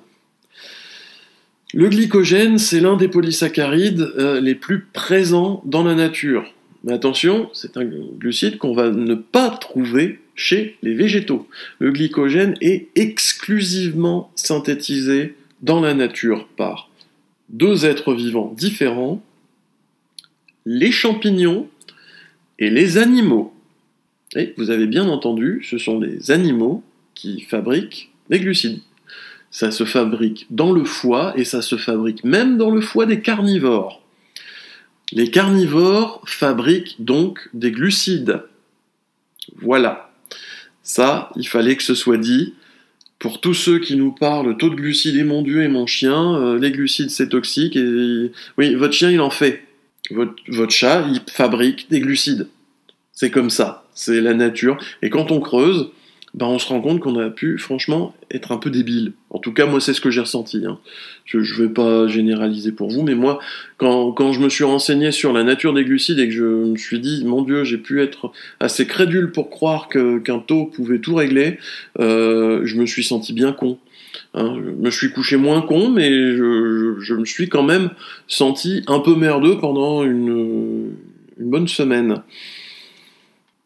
Le 1.74 1.88
glycogène, 1.88 2.58
c'est 2.58 2.80
l'un 2.80 2.96
des 2.96 3.08
polysaccharides 3.08 4.12
euh, 4.18 4.40
les 4.40 4.54
plus 4.54 4.86
présents 4.92 5.62
dans 5.64 5.82
la 5.82 5.94
nature. 5.94 6.52
Mais 6.84 6.92
attention, 6.92 7.48
c'est 7.54 7.76
un 7.76 7.84
glucide 7.84 8.58
qu'on 8.58 8.74
va 8.74 8.90
ne 8.90 9.14
pas 9.14 9.50
trouver 9.50 10.20
chez 10.34 10.76
les 10.82 10.94
végétaux. 10.94 11.48
Le 11.78 11.90
glycogène 11.90 12.56
est 12.60 12.88
exclusivement 12.94 14.30
synthétisé 14.34 15.34
dans 15.62 15.80
la 15.80 15.94
nature 15.94 16.46
par 16.56 16.90
deux 17.48 17.86
êtres 17.86 18.14
vivants 18.14 18.52
différents, 18.56 19.22
les 20.66 20.90
champignons 20.90 21.68
et 22.58 22.68
les 22.68 22.98
animaux. 22.98 23.54
Et 24.36 24.54
vous 24.56 24.70
avez 24.70 24.86
bien 24.86 25.08
entendu, 25.08 25.62
ce 25.68 25.78
sont 25.78 26.00
les 26.00 26.30
animaux 26.30 26.82
qui 27.14 27.42
fabriquent 27.42 28.10
les 28.30 28.40
glucides. 28.40 28.80
Ça 29.50 29.70
se 29.70 29.84
fabrique 29.84 30.46
dans 30.50 30.72
le 30.72 30.84
foie 30.84 31.34
et 31.36 31.44
ça 31.44 31.60
se 31.60 31.76
fabrique 31.76 32.24
même 32.24 32.56
dans 32.56 32.70
le 32.70 32.80
foie 32.80 33.04
des 33.04 33.20
carnivores. 33.20 34.02
Les 35.12 35.30
carnivores 35.30 36.22
fabriquent 36.24 36.96
donc 36.98 37.50
des 37.52 37.70
glucides. 37.70 38.42
Voilà. 39.56 40.10
Ça, 40.82 41.30
il 41.36 41.46
fallait 41.46 41.76
que 41.76 41.82
ce 41.82 41.94
soit 41.94 42.16
dit. 42.16 42.54
Pour 43.18 43.40
tous 43.40 43.54
ceux 43.54 43.78
qui 43.78 43.94
nous 43.94 44.10
parlent 44.10 44.56
taux 44.56 44.70
de 44.70 44.74
glucides 44.74 45.16
et 45.16 45.22
mon 45.22 45.42
Dieu 45.42 45.62
et 45.62 45.68
mon 45.68 45.86
chien, 45.86 46.34
euh, 46.34 46.58
les 46.58 46.72
glucides 46.72 47.10
c'est 47.10 47.28
toxique 47.28 47.76
et 47.76 48.32
oui, 48.58 48.74
votre 48.74 48.94
chien 48.94 49.10
il 49.10 49.20
en 49.20 49.30
fait. 49.30 49.64
Votre 50.10 50.72
chat 50.72 51.06
il 51.08 51.20
fabrique 51.30 51.88
des 51.88 52.00
glucides. 52.00 52.48
C'est 53.12 53.30
comme 53.30 53.50
ça, 53.50 53.81
c'est 53.94 54.20
la 54.20 54.34
nature. 54.34 54.78
Et 55.02 55.10
quand 55.10 55.30
on 55.30 55.40
creuse, 55.40 55.90
ben 56.34 56.46
on 56.46 56.58
se 56.58 56.66
rend 56.66 56.80
compte 56.80 57.00
qu'on 57.00 57.18
a 57.18 57.28
pu, 57.28 57.58
franchement, 57.58 58.14
être 58.30 58.52
un 58.52 58.56
peu 58.56 58.70
débile. 58.70 59.12
En 59.28 59.38
tout 59.38 59.52
cas, 59.52 59.66
moi, 59.66 59.80
c'est 59.80 59.92
ce 59.92 60.00
que 60.00 60.10
j'ai 60.10 60.20
ressenti. 60.20 60.64
Hein. 60.66 60.78
Je 61.26 61.38
ne 61.38 61.62
vais 61.62 61.68
pas 61.68 62.06
généraliser 62.06 62.72
pour 62.72 62.88
vous, 62.88 63.02
mais 63.02 63.14
moi, 63.14 63.38
quand, 63.76 64.12
quand, 64.12 64.32
je 64.32 64.40
me 64.40 64.48
suis 64.48 64.64
renseigné 64.64 65.12
sur 65.12 65.34
la 65.34 65.44
nature 65.44 65.74
des 65.74 65.84
glucides 65.84 66.18
et 66.18 66.28
que 66.28 66.34
je 66.34 66.44
me 66.44 66.76
suis 66.76 67.00
dit, 67.00 67.24
mon 67.26 67.42
Dieu, 67.42 67.64
j'ai 67.64 67.76
pu 67.76 68.00
être 68.00 68.32
assez 68.60 68.86
crédule 68.86 69.30
pour 69.30 69.50
croire 69.50 69.88
qu'un 69.90 70.38
taux 70.38 70.66
pouvait 70.66 71.00
tout 71.00 71.14
régler, 71.14 71.58
euh, 72.00 72.62
je 72.64 72.76
me 72.76 72.86
suis 72.86 73.04
senti 73.04 73.34
bien 73.34 73.52
con. 73.52 73.78
Hein. 74.32 74.56
Je 74.64 74.70
me 74.70 74.90
suis 74.90 75.10
couché 75.10 75.36
moins 75.36 75.60
con, 75.60 75.90
mais 75.90 76.10
je, 76.10 76.96
je, 76.98 77.00
je, 77.00 77.14
me 77.14 77.26
suis 77.26 77.50
quand 77.50 77.62
même 77.62 77.90
senti 78.26 78.82
un 78.86 79.00
peu 79.00 79.14
merdeux 79.14 79.58
pendant 79.58 80.02
une, 80.02 80.92
une 81.38 81.50
bonne 81.50 81.68
semaine. 81.68 82.22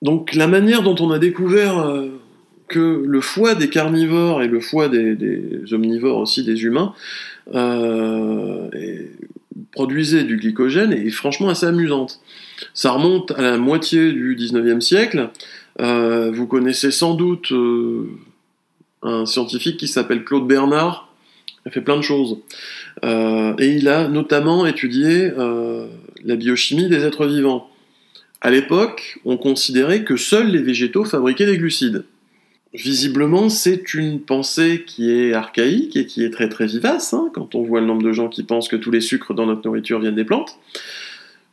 Donc 0.06 0.34
la 0.34 0.46
manière 0.46 0.82
dont 0.82 0.96
on 1.00 1.10
a 1.10 1.18
découvert... 1.18 1.78
Euh, 1.78 2.20
que 2.68 3.02
le 3.06 3.20
foie 3.20 3.54
des 3.54 3.68
carnivores 3.68 4.42
et 4.42 4.48
le 4.48 4.60
foie 4.60 4.88
des, 4.88 5.72
omnivores 5.72 6.18
aussi, 6.18 6.42
des 6.42 6.64
humains, 6.64 6.94
euh, 7.54 8.68
produisait 9.72 10.24
du 10.24 10.36
glycogène 10.36 10.92
est 10.92 11.10
franchement 11.10 11.48
assez 11.48 11.66
amusante. 11.66 12.20
Ça 12.74 12.92
remonte 12.92 13.32
à 13.32 13.42
la 13.42 13.58
moitié 13.58 14.12
du 14.12 14.36
19e 14.36 14.80
siècle. 14.80 15.30
Euh, 15.80 16.32
vous 16.32 16.46
connaissez 16.46 16.90
sans 16.90 17.14
doute 17.14 17.52
euh, 17.52 18.08
un 19.02 19.26
scientifique 19.26 19.76
qui 19.76 19.88
s'appelle 19.88 20.24
Claude 20.24 20.46
Bernard. 20.46 21.08
Il 21.64 21.68
a 21.68 21.70
fait 21.70 21.82
plein 21.82 21.96
de 21.96 22.02
choses. 22.02 22.38
et 23.02 23.76
il 23.76 23.88
a 23.88 24.08
notamment 24.08 24.66
étudié 24.66 25.32
la 26.24 26.36
biochimie 26.36 26.88
des 26.88 27.04
êtres 27.04 27.26
vivants. 27.26 27.68
À 28.40 28.50
l'époque, 28.50 29.18
on 29.24 29.36
considérait 29.36 30.04
que 30.04 30.16
seuls 30.16 30.50
les 30.50 30.62
végétaux 30.62 31.04
fabriquaient 31.04 31.46
des 31.46 31.58
glucides. 31.58 32.04
Visiblement, 32.74 33.48
c'est 33.48 33.94
une 33.94 34.20
pensée 34.20 34.84
qui 34.86 35.10
est 35.10 35.32
archaïque 35.32 35.96
et 35.96 36.04
qui 36.04 36.22
est 36.22 36.30
très 36.30 36.48
très 36.48 36.66
vivace, 36.66 37.14
hein, 37.14 37.30
quand 37.32 37.54
on 37.54 37.62
voit 37.62 37.80
le 37.80 37.86
nombre 37.86 38.02
de 38.02 38.12
gens 38.12 38.28
qui 38.28 38.42
pensent 38.42 38.68
que 38.68 38.76
tous 38.76 38.90
les 38.90 39.00
sucres 39.00 39.32
dans 39.32 39.46
notre 39.46 39.62
nourriture 39.64 39.98
viennent 39.98 40.14
des 40.14 40.24
plantes. 40.24 40.58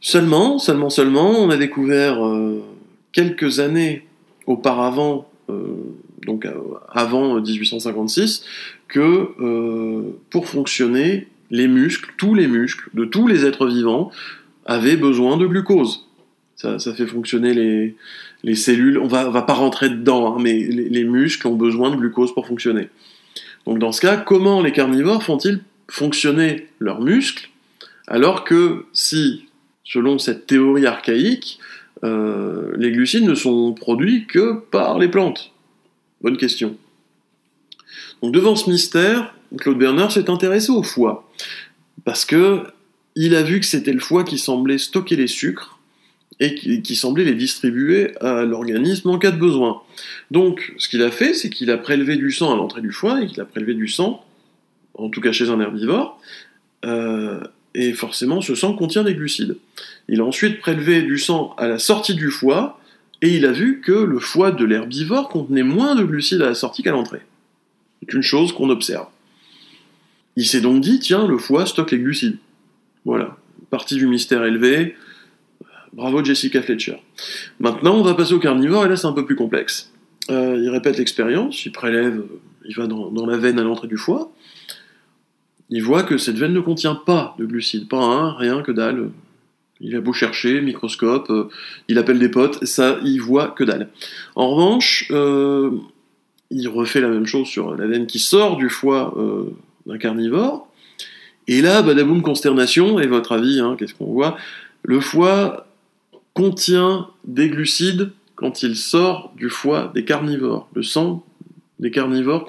Seulement, 0.02 0.60
seulement, 0.60 0.90
seulement, 0.90 1.30
on 1.30 1.50
a 1.50 1.56
découvert 1.56 2.26
euh, 2.26 2.62
quelques 3.14 3.62
années 3.62 4.06
auparavant, 4.48 5.30
euh, 5.50 5.78
donc 6.26 6.46
euh, 6.46 6.52
avant 6.92 7.40
1856, 7.40 8.44
que 8.90 9.30
pour 10.30 10.48
fonctionner, 10.48 11.28
les 11.52 11.68
muscles, 11.68 12.12
tous 12.18 12.36
les 12.36 12.48
muscles 12.48 12.90
de 12.94 13.06
tous 13.06 13.28
les 13.28 13.46
êtres 13.46 13.68
vivants, 13.68 14.12
avaient 14.66 14.98
besoin 14.98 15.38
de 15.38 15.48
glucose. 15.48 16.10
Ça, 16.78 16.94
fait 16.94 17.06
fonctionner 17.06 17.54
les, 17.54 17.96
les 18.44 18.56
cellules, 18.56 18.98
on 18.98 19.08
va, 19.08 19.30
va 19.30 19.42
pas 19.42 19.54
rentrer 19.54 19.90
dedans, 19.90 20.34
hein, 20.34 20.38
mais 20.40 20.58
les, 20.60 21.04
muscles 21.04 21.48
ont 21.48 21.56
besoin 21.56 21.92
de 21.92 21.98
glucose 21.98 22.34
pour 22.34 22.48
fonctionner. 22.48 22.88
Donc 23.66 23.80
dans 23.80 23.92
ce 23.92 24.00
cas, 24.00 24.16
comment 24.16 24.62
les 24.62 24.72
carnivores 24.72 25.24
font-ils 25.24 25.62
fonctionner 25.90 26.68
leurs 26.80 27.02
muscles 27.02 27.50
alors 28.08 28.44
que 28.44 28.86
si, 28.94 29.46
selon 29.84 30.20
cette 30.20 30.46
théorie 30.46 30.86
archaïque, 30.86 31.60
euh, 32.04 32.72
les 32.78 32.92
glucides 32.92 33.24
ne 33.24 33.36
sont 33.36 33.74
produits 33.74 34.26
que 34.26 34.54
par 34.72 35.00
les 35.00 35.08
plantes? 35.08 35.52
Bonne 36.22 36.38
question. 36.38 36.78
Donc 38.22 38.34
devant 38.34 38.56
ce 38.56 38.70
mystère, 38.70 39.36
Claude 39.58 39.78
Bernard 39.78 40.12
s'est 40.12 40.30
intéressé 40.30 40.70
au 40.72 40.84
foie 40.84 41.30
parce 42.06 42.26
que 42.26 42.64
il 43.16 43.36
a 43.36 43.44
vu 43.44 43.60
que 43.60 43.66
c'était 43.66 43.94
le 43.94 44.00
foie 44.00 44.24
qui 44.24 44.38
semblait 44.38 44.78
stocker 44.78 45.16
les 45.16 45.28
sucres 45.28 45.73
et 46.40 46.56
qui, 46.56 46.96
semblait 46.96 47.24
les 47.24 47.36
distribuer 47.36 48.18
à 48.20 48.44
l'organisme 48.44 49.10
en 49.10 49.18
cas 49.18 49.32
de 49.32 49.38
besoin. 49.38 49.82
Donc, 50.32 50.74
ce 50.78 50.90
qu'il 50.90 51.02
a 51.02 51.12
fait, 51.12 51.34
c'est 51.34 51.50
qu'il 51.50 51.70
a 51.72 51.78
prélevé 51.78 52.16
du 52.16 52.32
sang 52.32 52.54
à 52.54 52.56
l'entrée 52.56 52.82
du 52.82 52.92
foie 52.92 53.22
et 53.22 53.28
qu'il 53.28 53.40
a 53.42 53.46
prélevé 53.46 53.74
du 53.74 53.88
sang, 53.88 54.26
en 54.96 55.10
tout 55.10 55.22
cas 55.22 55.32
chez 55.32 55.50
un 55.50 55.60
herbivore, 55.60 56.20
euh, 56.86 57.40
et 57.76 57.94
forcément, 57.94 58.42
ce 58.42 58.56
sang 58.56 58.74
contient 58.74 59.04
des 59.04 59.16
glucides. 59.16 59.58
Il 60.08 60.22
a 60.22 60.26
ensuite 60.26 60.60
prélevé 60.60 61.02
du 61.02 61.18
sang 61.18 61.56
à 61.58 61.68
la 61.68 61.80
sortie 61.80 62.16
du 62.16 62.30
foie, 62.30 62.80
et 63.22 63.36
il 63.36 63.46
a 63.46 63.52
vu 63.52 63.80
que 63.82 63.92
le 63.92 64.20
foie 64.20 64.52
de 64.52 64.66
l'herbivore 64.66 65.30
contenait 65.30 65.64
moins 65.64 65.96
de 65.96 66.04
glucides 66.04 66.42
à 66.42 66.48
la 66.48 66.56
sortie 66.56 66.84
qu'à 66.84 66.92
l'entrée. 66.92 67.22
C'est 68.02 68.14
une 68.14 68.22
chose 68.22 68.52
qu'on 68.52 68.70
observe. 68.70 69.08
Il 70.36 70.46
s'est 70.46 70.62
donc 70.62 70.82
dit, 70.82 71.00
tiens, 71.00 71.28
le 71.28 71.38
foie 71.38 71.66
stocke 71.66 71.92
les 71.92 72.00
glucides. 72.00 72.38
Voilà, 73.06 73.38
partie 73.70 73.96
du 73.96 74.08
mystère 74.08 74.44
élevé, 74.44 74.96
Bravo 75.94 76.24
Jessica 76.24 76.62
Fletcher. 76.62 76.98
Maintenant, 77.60 77.96
on 77.96 78.02
va 78.02 78.16
passer 78.16 78.34
au 78.34 78.40
carnivore, 78.40 78.86
et 78.86 78.90
là 78.90 78.96
c'est 78.96 79.08
un 79.08 79.14
peu 79.14 79.26
plus 79.26 79.36
complexe. 79.36 79.92
Euh, 80.32 80.60
il 80.62 80.70
répète 80.70 80.98
l'expérience, 80.98 81.66
il 81.66 81.72
prélève, 81.72 82.18
euh, 82.18 82.40
il 82.66 82.76
va 82.76 82.88
dans, 82.88 83.26
la 83.26 83.38
veine 83.38 83.60
à 83.60 83.64
l'entrée 83.64 83.88
du 83.88 83.98
foie. 83.98 84.32
Il 85.70 85.84
voit 85.84 86.04
que 86.04 86.18
cette 86.18 86.38
veine 86.38 86.54
ne 86.54 86.62
contient 86.62 86.96
pas 86.96 87.36
de 87.38 87.46
glucides, 87.46 87.88
pas 87.88 88.04
un, 88.04 88.34
rien 88.34 88.62
que 88.62 88.72
dalle. 88.72 89.12
Il 89.82 89.96
a 89.96 90.02
beau 90.02 90.14
chercher, 90.14 90.62
microscope, 90.62 91.30
euh, 91.30 91.50
il 91.88 91.98
appelle 92.00 92.20
des 92.20 92.30
potes, 92.30 92.66
ça, 92.66 93.00
il 93.04 93.20
voit 93.20 93.50
que 93.50 93.64
dalle. 93.64 93.90
En 94.36 94.50
revanche, 94.50 95.08
il 95.10 96.68
refait 96.70 97.02
la 97.02 97.10
même 97.10 97.26
chose 97.26 97.48
sur 97.48 97.76
la 97.76 97.86
veine 97.86 98.08
qui 98.08 98.20
sort 98.20 98.58
du 98.58 98.70
foie 98.70 99.14
d'un 99.86 99.98
carnivore. 99.98 100.68
Et 101.48 101.62
là, 101.62 101.82
badaboum, 101.82 102.22
consternation, 102.22 103.00
et 103.00 103.08
votre 103.08 103.34
avis, 103.34 103.60
hein, 103.60 103.76
qu'est-ce 103.78 103.94
qu'on 103.94 104.14
voit? 104.14 104.38
Le 104.84 105.00
foie 105.00 105.68
contient 106.34 107.10
des 107.26 107.50
glucides 107.50 108.12
quand 108.36 108.64
il 108.64 108.76
sort 108.76 109.34
du 109.38 109.50
foie 109.50 109.92
des 109.94 110.06
carnivores. 110.06 110.68
Le 110.76 110.84
sang 110.84 111.24
des 111.80 111.92
carnivores, 111.92 112.48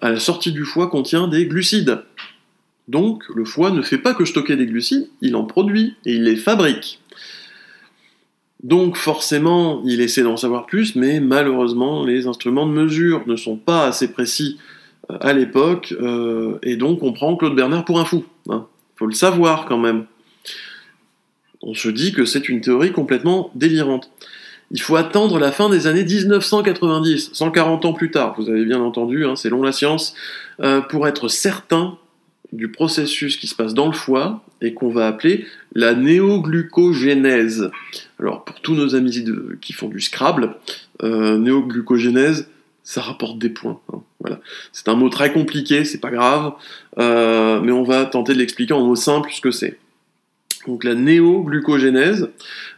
à 0.00 0.10
la 0.10 0.20
sortie 0.20 0.52
du 0.52 0.64
foie, 0.64 0.88
contient 0.88 1.28
des 1.28 1.46
glucides. 1.46 2.02
Donc, 2.88 3.22
le 3.34 3.44
foie 3.44 3.70
ne 3.70 3.82
fait 3.82 3.98
pas 3.98 4.14
que 4.14 4.24
stocker 4.24 4.56
des 4.56 4.66
glucides, 4.66 5.08
il 5.20 5.36
en 5.36 5.44
produit 5.44 5.94
et 6.04 6.14
il 6.14 6.24
les 6.24 6.36
fabrique. 6.36 7.00
Donc, 8.62 8.96
forcément, 8.96 9.82
il 9.86 10.00
essaie 10.00 10.22
d'en 10.22 10.36
savoir 10.36 10.66
plus, 10.66 10.96
mais 10.96 11.20
malheureusement, 11.20 12.04
les 12.04 12.26
instruments 12.26 12.66
de 12.66 12.72
mesure 12.72 13.22
ne 13.26 13.36
sont 13.36 13.56
pas 13.56 13.86
assez 13.86 14.12
précis 14.12 14.58
euh, 15.10 15.16
à 15.20 15.32
l'époque, 15.32 15.94
euh, 16.00 16.58
et 16.62 16.76
donc 16.76 17.02
on 17.02 17.12
prend 17.12 17.36
Claude 17.36 17.54
Bernard 17.54 17.84
pour 17.84 18.00
un 18.00 18.04
fou. 18.04 18.24
Hein. 18.48 18.66
faut 18.96 19.06
le 19.06 19.14
savoir 19.14 19.64
quand 19.64 19.78
même 19.78 20.04
on 21.62 21.74
se 21.74 21.88
dit 21.88 22.12
que 22.12 22.24
c'est 22.24 22.48
une 22.48 22.60
théorie 22.60 22.92
complètement 22.92 23.50
délirante. 23.54 24.10
Il 24.72 24.80
faut 24.80 24.96
attendre 24.96 25.38
la 25.38 25.50
fin 25.50 25.68
des 25.68 25.86
années 25.86 26.04
1990, 26.04 27.30
140 27.32 27.84
ans 27.84 27.92
plus 27.92 28.10
tard, 28.10 28.34
vous 28.38 28.48
avez 28.48 28.64
bien 28.64 28.80
entendu, 28.80 29.24
hein, 29.24 29.34
c'est 29.34 29.48
long 29.48 29.62
la 29.62 29.72
science, 29.72 30.14
euh, 30.60 30.80
pour 30.80 31.08
être 31.08 31.28
certain 31.28 31.98
du 32.52 32.70
processus 32.70 33.36
qui 33.36 33.46
se 33.46 33.54
passe 33.54 33.74
dans 33.74 33.86
le 33.86 33.92
foie 33.92 34.44
et 34.60 34.74
qu'on 34.74 34.90
va 34.90 35.06
appeler 35.06 35.46
la 35.74 35.94
néoglucogénèse. 35.94 37.70
Alors 38.18 38.44
pour 38.44 38.60
tous 38.60 38.74
nos 38.74 38.94
amis 38.94 39.24
qui 39.60 39.72
font 39.72 39.88
du 39.88 40.00
Scrabble, 40.00 40.54
euh, 41.02 41.38
néoglucogénèse, 41.38 42.48
ça 42.82 43.00
rapporte 43.00 43.38
des 43.38 43.50
points. 43.50 43.80
Hein. 43.92 44.00
Voilà. 44.20 44.40
C'est 44.72 44.88
un 44.88 44.94
mot 44.94 45.08
très 45.08 45.32
compliqué, 45.32 45.84
c'est 45.84 46.00
pas 46.00 46.10
grave, 46.10 46.52
euh, 46.98 47.60
mais 47.60 47.72
on 47.72 47.84
va 47.84 48.04
tenter 48.04 48.34
de 48.34 48.38
l'expliquer 48.38 48.74
en 48.74 48.84
mots 48.84 48.96
simples 48.96 49.30
ce 49.32 49.40
que 49.40 49.50
c'est. 49.50 49.78
Donc 50.66 50.84
la 50.84 50.94
néoglucogénèse, 50.94 52.28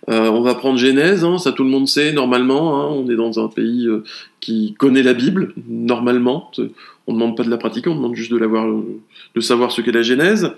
euh, 0.09 0.29
on 0.29 0.41
va 0.43 0.55
prendre 0.55 0.79
Genèse, 0.79 1.25
hein, 1.25 1.39
ça 1.39 1.53
tout 1.53 1.65
le 1.65 1.71
monde 1.71 1.89
sait 1.89 2.13
normalement, 2.13 2.81
hein, 2.81 2.87
on 2.87 3.11
est 3.11 3.17
dans 3.17 3.45
un 3.45 3.49
pays 3.49 3.87
euh, 3.87 4.05
qui 4.41 4.75
connaît 4.79 5.03
la 5.03 5.15
Bible, 5.15 5.53
normalement, 5.69 6.51
on 7.07 7.13
ne 7.13 7.19
demande 7.19 7.37
pas 7.37 7.43
de 7.43 7.51
la 7.51 7.57
pratiquer, 7.57 7.91
on 7.91 7.97
demande 7.97 8.15
juste 8.15 8.33
de, 8.33 8.39
de 8.39 9.41
savoir 9.41 9.73
ce 9.73 9.81
qu'est 9.81 9.93
la 9.93 10.03
Genèse. 10.03 10.53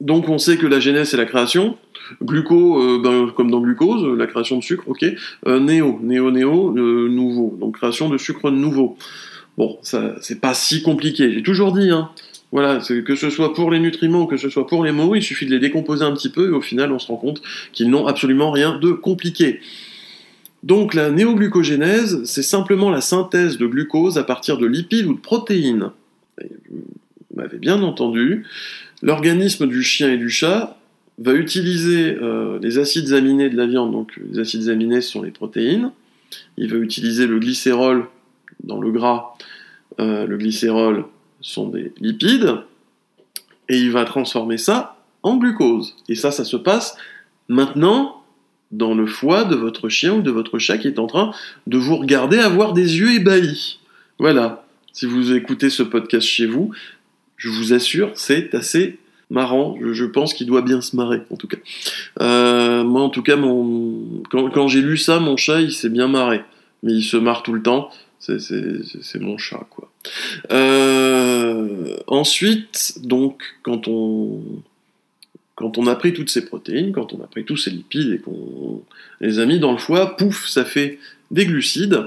donc 0.00 0.28
on 0.28 0.38
sait 0.38 0.56
que 0.56 0.66
la 0.66 0.80
Genèse 0.80 1.10
c'est 1.10 1.16
la 1.16 1.26
création, 1.26 1.76
Gluco, 2.22 2.80
euh, 2.80 3.00
ben, 3.02 3.32
comme 3.34 3.50
dans 3.50 3.60
glucose, 3.60 4.04
la 4.18 4.26
création 4.26 4.58
de 4.58 4.62
sucre, 4.62 4.84
ok. 4.88 5.04
Euh, 5.46 5.60
néo, 5.60 5.98
néo, 6.02 6.30
néo, 6.30 6.76
euh, 6.76 7.08
nouveau. 7.08 7.56
Donc 7.60 7.76
création 7.76 8.08
de 8.08 8.18
sucre 8.18 8.50
nouveau. 8.50 8.96
Bon, 9.56 9.78
c'est 9.82 10.40
pas 10.40 10.54
si 10.54 10.82
compliqué. 10.82 11.32
J'ai 11.32 11.42
toujours 11.42 11.72
dit, 11.72 11.90
hein. 11.90 12.10
Voilà, 12.52 12.78
que 12.78 13.14
ce 13.14 13.30
soit 13.30 13.54
pour 13.54 13.70
les 13.70 13.78
nutriments 13.78 14.26
que 14.26 14.36
ce 14.36 14.48
soit 14.48 14.66
pour 14.66 14.84
les 14.84 14.90
mots, 14.90 15.14
il 15.14 15.22
suffit 15.22 15.46
de 15.46 15.52
les 15.52 15.60
décomposer 15.60 16.04
un 16.04 16.12
petit 16.12 16.30
peu 16.30 16.48
et 16.48 16.50
au 16.50 16.60
final 16.60 16.90
on 16.90 16.98
se 16.98 17.06
rend 17.06 17.16
compte 17.16 17.40
qu'ils 17.72 17.90
n'ont 17.90 18.06
absolument 18.06 18.50
rien 18.50 18.76
de 18.78 18.90
compliqué. 18.90 19.60
Donc 20.62 20.94
la 20.94 21.10
néoglucogénèse, 21.10 22.24
c'est 22.24 22.42
simplement 22.42 22.90
la 22.90 23.00
synthèse 23.00 23.56
de 23.56 23.66
glucose 23.66 24.18
à 24.18 24.24
partir 24.24 24.58
de 24.58 24.66
lipides 24.66 25.06
ou 25.06 25.14
de 25.14 25.20
protéines. 25.20 25.90
Vous 26.38 27.36
m'avez 27.36 27.58
bien 27.58 27.82
entendu. 27.82 28.44
L'organisme 29.02 29.66
du 29.66 29.82
chien 29.82 30.12
et 30.12 30.18
du 30.18 30.28
chat 30.28 30.76
va 31.18 31.34
utiliser 31.34 32.16
euh, 32.20 32.58
les 32.60 32.78
acides 32.78 33.12
aminés 33.12 33.48
de 33.48 33.56
la 33.56 33.66
viande, 33.66 33.92
donc 33.92 34.18
les 34.30 34.38
acides 34.38 34.68
aminés 34.68 35.00
sont 35.02 35.22
les 35.22 35.30
protéines, 35.30 35.92
il 36.56 36.70
va 36.70 36.78
utiliser 36.78 37.26
le 37.26 37.38
glycérol 37.38 38.06
dans 38.64 38.80
le 38.80 38.90
gras, 38.90 39.34
euh, 40.00 40.26
le 40.26 40.36
glycérol 40.36 41.04
sont 41.40 41.68
des 41.68 41.92
lipides, 42.00 42.56
et 43.68 43.78
il 43.78 43.90
va 43.90 44.04
transformer 44.04 44.58
ça 44.58 44.96
en 45.22 45.36
glucose. 45.36 45.94
Et 46.08 46.14
ça, 46.14 46.30
ça 46.30 46.44
se 46.44 46.56
passe 46.56 46.96
maintenant 47.48 48.22
dans 48.70 48.94
le 48.94 49.06
foie 49.06 49.44
de 49.44 49.56
votre 49.56 49.88
chien 49.88 50.14
ou 50.14 50.22
de 50.22 50.30
votre 50.30 50.58
chat 50.58 50.78
qui 50.78 50.88
est 50.88 50.98
en 50.98 51.06
train 51.06 51.32
de 51.66 51.78
vous 51.78 51.96
regarder 51.96 52.38
avoir 52.38 52.72
des 52.72 52.98
yeux 52.98 53.14
ébahis. 53.14 53.80
Voilà. 54.18 54.64
Si 54.92 55.06
vous 55.06 55.32
écoutez 55.32 55.70
ce 55.70 55.82
podcast 55.82 56.26
chez 56.26 56.46
vous, 56.46 56.72
je 57.36 57.48
vous 57.48 57.72
assure, 57.72 58.10
c'est 58.14 58.54
assez 58.54 58.98
marrant. 59.30 59.76
Je, 59.80 60.04
pense 60.04 60.34
qu'il 60.34 60.46
doit 60.46 60.62
bien 60.62 60.80
se 60.80 60.96
marrer, 60.96 61.22
en 61.30 61.36
tout 61.36 61.48
cas. 61.48 61.56
Euh, 62.20 62.84
moi, 62.84 63.02
en 63.02 63.08
tout 63.08 63.22
cas, 63.22 63.36
mon... 63.36 64.22
quand, 64.30 64.68
j'ai 64.68 64.82
lu 64.82 64.96
ça, 64.96 65.20
mon 65.20 65.36
chat, 65.36 65.60
il 65.60 65.72
s'est 65.72 65.88
bien 65.88 66.08
marré. 66.08 66.42
Mais 66.82 66.92
il 66.92 67.02
se 67.02 67.16
marre 67.16 67.42
tout 67.42 67.52
le 67.52 67.62
temps. 67.62 67.90
C'est 68.18 69.20
mon 69.20 69.38
chat, 69.38 69.66
quoi. 69.70 69.89
Euh, 70.50 71.96
ensuite, 72.06 72.98
donc, 73.02 73.42
quand 73.62 73.88
on, 73.88 74.42
quand 75.54 75.78
on 75.78 75.86
a 75.86 75.94
pris 75.94 76.12
toutes 76.12 76.30
ces 76.30 76.44
protéines, 76.44 76.92
quand 76.92 77.12
on 77.12 77.22
a 77.22 77.26
pris 77.26 77.44
tous 77.44 77.56
ces 77.56 77.70
lipides 77.70 78.12
et 78.12 78.18
qu'on 78.18 78.82
les 79.20 79.38
a 79.38 79.46
mis 79.46 79.58
dans 79.58 79.72
le 79.72 79.78
foie, 79.78 80.16
pouf, 80.16 80.48
ça 80.48 80.64
fait 80.64 80.98
des 81.30 81.46
glucides. 81.46 82.06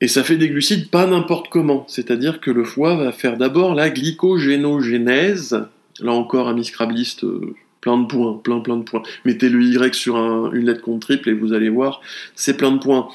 Et 0.00 0.08
ça 0.08 0.22
fait 0.22 0.36
des 0.36 0.48
glucides 0.48 0.90
pas 0.90 1.06
n'importe 1.06 1.48
comment, 1.48 1.86
c'est-à-dire 1.88 2.40
que 2.40 2.50
le 2.50 2.64
foie 2.64 2.96
va 2.96 3.12
faire 3.12 3.38
d'abord 3.38 3.74
la 3.74 3.88
glycogénogénèse, 3.88 5.64
là 6.00 6.12
encore 6.12 6.48
un 6.48 6.54
miscrabliste, 6.54 7.24
euh, 7.24 7.54
plein 7.84 7.98
de 7.98 8.06
points, 8.06 8.40
plein 8.42 8.60
plein 8.60 8.78
de 8.78 8.82
points. 8.82 9.02
Mettez 9.26 9.50
le 9.50 9.62
Y 9.62 9.94
sur 9.94 10.16
une 10.16 10.64
lettre 10.64 10.80
contre 10.80 11.06
triple 11.06 11.28
et 11.28 11.34
vous 11.34 11.52
allez 11.52 11.68
voir, 11.68 12.00
c'est 12.34 12.56
plein 12.56 12.72
de 12.72 12.78
points. 12.78 13.08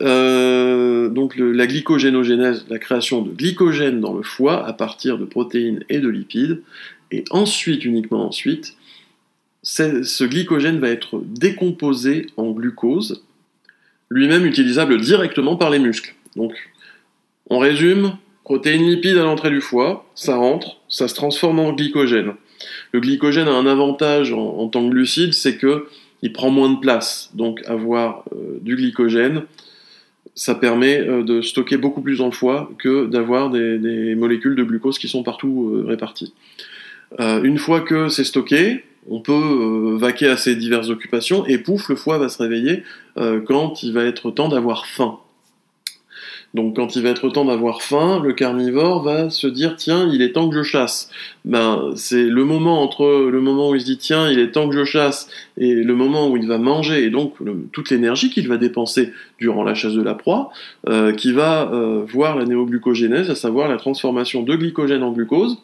Euh, 0.00 1.08
donc 1.08 1.34
la 1.36 1.66
glycogénogénèse, 1.66 2.64
la 2.70 2.78
création 2.78 3.22
de 3.22 3.32
glycogène 3.32 4.00
dans 4.00 4.14
le 4.14 4.22
foie 4.22 4.64
à 4.64 4.72
partir 4.74 5.18
de 5.18 5.24
protéines 5.24 5.82
et 5.88 5.98
de 5.98 6.06
lipides, 6.08 6.62
et 7.10 7.24
ensuite, 7.30 7.84
uniquement 7.84 8.28
ensuite, 8.28 8.76
ce 9.64 10.24
glycogène 10.24 10.78
va 10.78 10.88
être 10.88 11.20
décomposé 11.26 12.28
en 12.36 12.52
glucose, 12.52 13.24
lui-même 14.08 14.46
utilisable 14.46 15.00
directement 15.00 15.56
par 15.56 15.70
les 15.70 15.80
muscles. 15.80 16.14
Donc, 16.36 16.52
on 17.50 17.58
résume, 17.58 18.16
protéines 18.44 18.88
lipides 18.88 19.18
à 19.18 19.24
l'entrée 19.24 19.50
du 19.50 19.60
foie, 19.60 20.06
ça 20.14 20.36
rentre, 20.36 20.76
ça 20.88 21.08
se 21.08 21.14
transforme 21.16 21.58
en 21.58 21.72
glycogène. 21.72 22.34
Le 22.92 23.00
glycogène 23.00 23.48
a 23.48 23.52
un 23.52 23.66
avantage 23.66 24.32
en, 24.32 24.68
tant 24.68 24.84
que 24.86 24.90
glucide, 24.90 25.32
c'est 25.32 25.56
que 25.56 25.86
il 26.22 26.32
prend 26.32 26.50
moins 26.50 26.70
de 26.70 26.78
place. 26.78 27.30
Donc 27.34 27.62
avoir 27.66 28.24
euh, 28.32 28.58
du 28.60 28.76
glycogène, 28.76 29.42
ça 30.34 30.54
permet 30.54 31.00
euh, 31.00 31.22
de 31.22 31.42
stocker 31.42 31.76
beaucoup 31.76 32.00
plus 32.00 32.16
le 32.20 32.30
foie 32.30 32.70
que 32.78 33.06
d'avoir 33.06 33.50
des, 33.50 34.14
molécules 34.14 34.54
de 34.54 34.62
glucose 34.62 34.98
qui 34.98 35.08
sont 35.08 35.22
partout 35.22 35.72
euh, 35.74 35.84
réparties. 35.86 36.32
une 37.18 37.58
fois 37.58 37.80
que 37.80 38.08
c'est 38.08 38.24
stocké, 38.24 38.84
on 39.08 39.20
peut 39.20 39.96
vaquer 39.98 40.28
à 40.28 40.36
ses 40.36 40.54
diverses 40.54 40.88
occupations 40.88 41.44
et 41.46 41.58
pouf, 41.58 41.88
le 41.88 41.96
foie 41.96 42.18
va 42.18 42.28
se 42.28 42.40
réveiller 42.40 42.84
quand 43.16 43.82
il 43.82 43.92
va 43.92 44.04
être 44.04 44.30
temps 44.30 44.48
d'avoir 44.48 44.86
faim. 44.86 45.18
Donc 46.54 46.76
quand 46.76 46.96
il 46.96 47.02
va 47.02 47.08
être 47.08 47.30
temps 47.30 47.46
d'avoir 47.46 47.80
faim, 47.80 48.20
le 48.22 48.34
carnivore 48.34 49.02
va 49.02 49.30
se 49.30 49.46
dire 49.46 49.74
tiens, 49.76 50.08
il 50.12 50.20
est 50.20 50.32
temps 50.32 50.50
que 50.50 50.56
je 50.56 50.62
chasse. 50.62 51.10
Ben 51.46 51.92
c'est 51.96 52.24
le 52.24 52.44
moment 52.44 52.82
entre 52.82 53.28
le 53.30 53.40
moment 53.40 53.70
où 53.70 53.74
il 53.74 53.80
se 53.80 53.86
dit 53.86 53.96
tiens, 53.96 54.30
il 54.30 54.38
est 54.38 54.50
temps 54.50 54.68
que 54.68 54.76
je 54.76 54.84
chasse 54.84 55.28
et 55.56 55.74
le 55.74 55.94
moment 55.94 56.28
où 56.28 56.36
il 56.36 56.46
va 56.46 56.58
manger 56.58 57.04
et 57.04 57.10
donc 57.10 57.36
toute 57.72 57.90
l'énergie 57.90 58.28
qu'il 58.28 58.48
va 58.48 58.58
dépenser 58.58 59.12
durant 59.38 59.64
la 59.64 59.74
chasse 59.74 59.94
de 59.94 60.02
la 60.02 60.14
proie, 60.14 60.50
euh, 60.88 61.12
qui 61.12 61.32
va 61.32 61.70
euh, 61.72 62.04
voir 62.06 62.36
la 62.36 62.44
néoglucogénèse, 62.44 63.30
à 63.30 63.34
savoir 63.34 63.68
la 63.68 63.76
transformation 63.76 64.42
de 64.42 64.54
glycogène 64.54 65.02
en 65.02 65.12
glucose. 65.12 65.58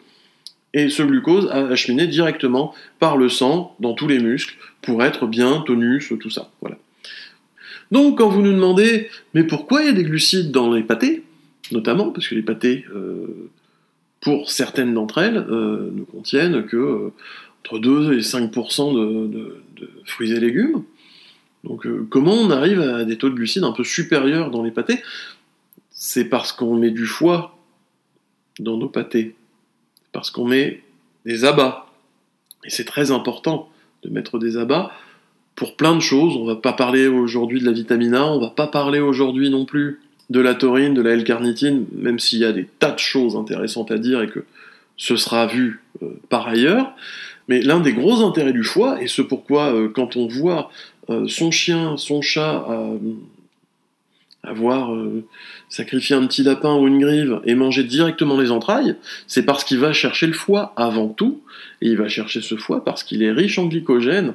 Et 0.74 0.90
ce 0.90 1.02
glucose 1.02 1.48
acheminé 1.50 2.06
directement 2.06 2.74
par 2.98 3.16
le 3.16 3.28
sang 3.28 3.74
dans 3.80 3.94
tous 3.94 4.06
les 4.06 4.18
muscles 4.18 4.54
pour 4.82 5.02
être 5.02 5.26
bien 5.26 5.62
tonus, 5.66 6.12
tout 6.20 6.30
ça. 6.30 6.50
Voilà. 6.60 6.76
Donc 7.90 8.18
quand 8.18 8.28
vous 8.28 8.42
nous 8.42 8.52
demandez, 8.52 9.08
mais 9.34 9.44
pourquoi 9.44 9.82
il 9.82 9.86
y 9.86 9.90
a 9.90 9.92
des 9.92 10.04
glucides 10.04 10.50
dans 10.50 10.72
les 10.72 10.82
pâtés, 10.82 11.24
notamment 11.72 12.10
parce 12.10 12.28
que 12.28 12.34
les 12.34 12.42
pâtés, 12.42 12.84
euh, 12.94 13.50
pour 14.20 14.50
certaines 14.50 14.94
d'entre 14.94 15.18
elles, 15.18 15.38
euh, 15.38 15.90
ne 15.92 16.02
contiennent 16.04 16.66
que 16.66 16.76
euh, 16.76 17.12
entre 17.60 17.78
2 17.78 18.14
et 18.14 18.20
5% 18.20 19.30
de, 19.30 19.62
fruits 20.04 20.32
et 20.32 20.40
légumes. 20.40 20.84
Donc 21.64 21.86
comment 22.08 22.34
on 22.34 22.50
arrive 22.50 22.80
à 22.80 23.04
des 23.04 23.18
taux 23.18 23.28
de 23.28 23.34
glucides 23.34 23.64
un 23.64 23.72
peu 23.72 23.84
supérieurs 23.84 24.50
dans 24.50 24.62
les 24.62 24.70
pâtés? 24.70 25.02
C'est 25.90 26.26
parce 26.26 26.52
qu'on 26.52 26.76
met 26.76 26.90
du 26.90 27.04
foie 27.04 27.58
dans 28.60 28.76
nos 28.76 28.88
pâtés, 28.88 29.34
parce 30.12 30.30
qu'on 30.30 30.46
met 30.46 30.82
des 31.26 31.44
abats. 31.44 31.86
Et 32.64 32.70
c'est 32.70 32.84
très 32.84 33.10
important 33.10 33.68
de 34.02 34.08
mettre 34.08 34.38
des 34.38 34.56
abats 34.56 34.92
pour 35.58 35.74
plein 35.74 35.96
de 35.96 36.00
choses. 36.00 36.36
On 36.36 36.44
va 36.44 36.54
pas 36.54 36.72
parler 36.72 37.08
aujourd'hui 37.08 37.60
de 37.60 37.66
la 37.66 37.72
vitamine 37.72 38.14
A, 38.14 38.24
on 38.26 38.38
va 38.38 38.50
pas 38.50 38.68
parler 38.68 39.00
aujourd'hui 39.00 39.50
non 39.50 39.64
plus 39.64 39.98
de 40.30 40.38
la 40.38 40.54
taurine, 40.54 40.94
de 40.94 41.02
la 41.02 41.14
L-carnitine, 41.14 41.84
même 41.92 42.20
s'il 42.20 42.38
y 42.38 42.44
a 42.44 42.52
des 42.52 42.68
tas 42.78 42.92
de 42.92 43.00
choses 43.00 43.34
intéressantes 43.34 43.90
à 43.90 43.98
dire 43.98 44.22
et 44.22 44.28
que 44.28 44.44
ce 44.96 45.16
sera 45.16 45.48
vu 45.48 45.82
euh, 46.02 46.10
par 46.28 46.46
ailleurs. 46.46 46.92
Mais 47.48 47.60
l'un 47.60 47.80
des 47.80 47.92
gros 47.92 48.24
intérêts 48.24 48.52
du 48.52 48.62
foie, 48.62 49.02
et 49.02 49.08
ce 49.08 49.20
pourquoi 49.20 49.74
euh, 49.74 49.88
quand 49.88 50.16
on 50.16 50.28
voit 50.28 50.70
euh, 51.10 51.26
son 51.26 51.50
chien, 51.50 51.96
son 51.96 52.22
chat 52.22 52.64
avoir 54.44 54.96
sacrifié 55.68 56.14
un 56.14 56.24
petit 56.26 56.44
lapin 56.44 56.74
ou 56.76 56.86
une 56.86 57.00
grive 57.00 57.40
et 57.44 57.56
manger 57.56 57.82
directement 57.82 58.38
les 58.38 58.52
entrailles, 58.52 58.94
c'est 59.26 59.42
parce 59.42 59.64
qu'il 59.64 59.78
va 59.78 59.92
chercher 59.92 60.28
le 60.28 60.32
foie 60.32 60.72
avant 60.76 61.08
tout, 61.08 61.42
et 61.82 61.88
il 61.88 61.96
va 61.96 62.08
chercher 62.08 62.40
ce 62.40 62.54
foie 62.54 62.84
parce 62.84 63.02
qu'il 63.02 63.24
est 63.24 63.32
riche 63.32 63.58
en 63.58 63.66
glycogène, 63.66 64.34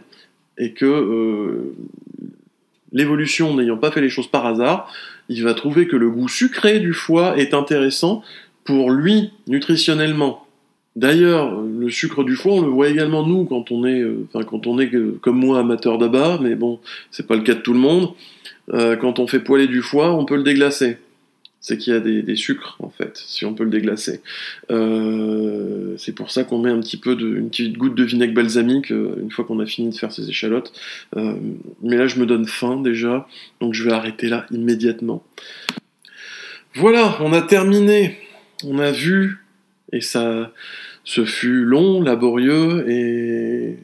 et 0.58 0.74
que 0.74 0.86
euh, 0.86 1.76
l'évolution 2.92 3.56
n'ayant 3.56 3.78
pas 3.78 3.92
fait 3.92 4.02
les 4.02 4.10
choses 4.10 4.28
par 4.28 4.46
hasard, 4.46 4.92
il 5.30 5.44
va 5.44 5.54
trouver 5.54 5.88
que 5.88 5.96
le 5.96 6.10
goût 6.10 6.28
sucré 6.28 6.80
du 6.80 6.94
foie 6.94 7.38
est 7.38 7.54
intéressant 7.54 8.24
pour 8.64 8.92
lui 8.92 9.32
nutritionnellement. 9.48 10.46
D'ailleurs, 10.96 11.60
le 11.60 11.90
sucre 11.90 12.24
du 12.24 12.36
foie, 12.36 12.54
on 12.54 12.62
le 12.62 12.70
voit 12.70 12.90
également 12.90 13.26
nous 13.26 13.46
quand 13.46 13.72
on 13.72 13.84
est, 13.86 14.00
euh, 14.00 14.28
enfin 14.28 14.46
quand 14.46 14.68
on 14.68 14.80
est 14.80 14.92
comme 15.22 15.40
moi 15.40 15.60
amateur 15.60 15.98
d'abat, 15.98 16.38
mais 16.42 16.56
bon, 16.56 16.80
c'est 17.10 17.26
pas 17.26 17.36
le 17.36 17.42
cas 17.42 17.56
de 17.56 17.62
tout 17.62 17.74
le 17.74 17.80
monde. 17.80 18.10
Euh, 18.74 18.96
quand 18.96 19.20
on 19.20 19.28
fait 19.28 19.40
poêler 19.40 19.68
du 19.68 19.82
foie, 19.82 20.14
on 20.14 20.26
peut 20.26 20.36
le 20.38 20.44
déglacer 20.44 20.98
c'est 21.64 21.78
qu'il 21.78 21.94
y 21.94 21.96
a 21.96 22.02
des, 22.02 22.36
sucres 22.36 22.76
en 22.80 22.90
fait, 22.90 23.24
si 23.26 23.46
on 23.46 23.54
peut 23.54 23.64
le 23.64 23.70
déglacer. 23.70 24.22
Euh, 24.70 25.96
c'est 25.98 26.14
pour 26.14 26.30
ça 26.30 26.44
qu'on 26.44 26.60
met 26.60 26.70
un 26.70 26.82
petit 26.82 26.98
peu 26.98 27.16
de, 27.16 27.26
une 27.26 27.50
petite 27.50 27.78
goutte 27.78 27.96
de 27.96 28.04
vinaigre 28.04 28.34
balsamique 28.34 28.92
euh, 28.92 29.16
une 29.22 29.32
fois 29.32 29.46
qu'on 29.46 29.62
a 29.62 29.66
fini 29.66 29.90
de 29.90 29.96
faire 29.96 30.12
ses 30.12 30.30
échalotes. 30.30 30.74
Euh, 31.16 31.36
mais 31.82 31.96
là, 31.96 32.08
je 32.08 32.20
me 32.20 32.26
donne 32.26 32.46
faim 32.46 32.82
déjà, 32.82 33.30
donc 33.62 33.74
je 33.74 33.86
vais 33.86 33.94
arrêter 33.94 34.28
là 34.28 34.46
immédiatement. 34.52 35.24
Voilà, 36.76 37.18
on 37.22 37.32
a 37.32 37.42
terminé. 37.42 38.18
On 38.66 38.78
a 38.80 38.92
vu, 38.92 39.38
et 39.94 40.02
ça, 40.02 40.52
ce 41.06 41.24
fut 41.24 41.64
long, 41.64 42.02
laborieux, 42.02 42.90
et 42.90 43.78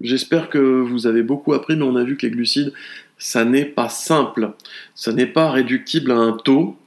j'espère 0.00 0.48
que 0.48 0.58
vous 0.58 1.06
avez 1.06 1.22
beaucoup 1.22 1.52
appris, 1.52 1.76
mais 1.76 1.84
on 1.84 1.96
a 1.96 2.04
vu 2.04 2.16
que 2.16 2.24
les 2.24 2.32
glucides, 2.32 2.72
ça 3.18 3.44
n'est 3.44 3.64
pas 3.64 3.90
simple. 3.90 4.52
Ça 4.94 5.12
n'est 5.12 5.26
pas 5.26 5.50
réductible 5.50 6.12
à 6.12 6.16
un 6.16 6.32
taux. 6.32 6.78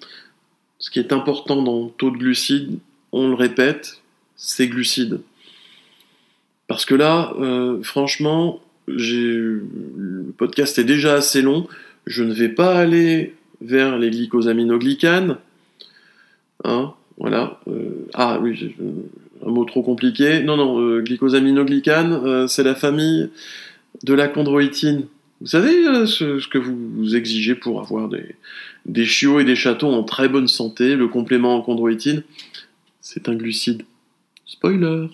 Ce 0.80 0.90
qui 0.90 1.00
est 1.00 1.12
important 1.12 1.62
dans 1.62 1.86
le 1.86 1.92
taux 1.92 2.10
de 2.10 2.18
glucides, 2.18 2.80
on 3.12 3.28
le 3.28 3.36
répète, 3.36 4.02
c'est 4.36 4.68
glucides. 4.68 5.20
Parce 6.68 6.86
que 6.86 6.96
là, 6.96 7.34
euh, 7.40 7.82
franchement, 7.84 8.62
le 8.88 9.64
podcast 10.38 10.80
est 10.80 10.84
déjà 10.86 11.16
assez 11.16 11.42
long. 11.42 11.68
Je 12.06 12.24
ne 12.24 12.34
vais 12.34 12.50
pas 12.50 12.78
aller 12.78 13.36
vers 13.60 13.98
les 13.98 14.10
glycosaminoglycanes. 14.10 15.38
Hein, 16.64 16.94
voilà. 17.18 17.60
Euh, 17.68 18.08
ah 18.14 18.40
oui, 18.42 18.76
un 19.46 19.50
mot 19.50 19.66
trop 19.66 19.84
compliqué. 19.84 20.44
Non, 20.44 20.56
non, 20.56 20.80
euh, 20.80 21.02
glycosaminoglycanes, 21.02 22.48
c'est 22.48 22.64
la 22.64 22.76
famille 22.76 23.30
de 24.04 24.14
la 24.14 24.30
chondroïtine. 24.30 25.08
Vous 25.42 25.48
savez 25.48 26.06
ce, 26.06 26.48
que 26.48 26.58
vous, 26.58 27.16
exigez 27.16 27.56
pour 27.56 27.82
avoir 27.82 28.10
des, 28.10 28.36
des 28.90 29.06
chiots 29.06 29.40
et 29.40 29.46
des 29.46 29.56
chatons 29.56 29.94
en 29.94 30.04
très 30.04 30.28
bonne 30.28 30.48
santé, 30.48 30.96
le 30.96 31.08
complément 31.08 31.56
en 31.56 31.62
chondroïtine, 31.62 32.24
c'est 33.02 33.30
un 33.30 33.36
glucide. 33.36 33.84
Spoiler. 34.46 35.08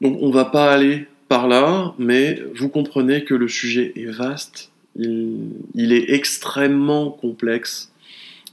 Donc 0.00 0.18
on 0.20 0.30
va 0.30 0.46
pas 0.46 0.72
aller 0.72 1.06
par 1.28 1.46
là, 1.46 1.94
mais 1.98 2.42
vous 2.54 2.70
comprenez 2.70 3.24
que 3.24 3.34
le 3.34 3.48
sujet 3.48 3.92
est 3.96 4.10
vaste, 4.10 4.70
il, 4.96 5.92
est 5.92 6.10
extrêmement 6.12 7.10
complexe, 7.10 7.92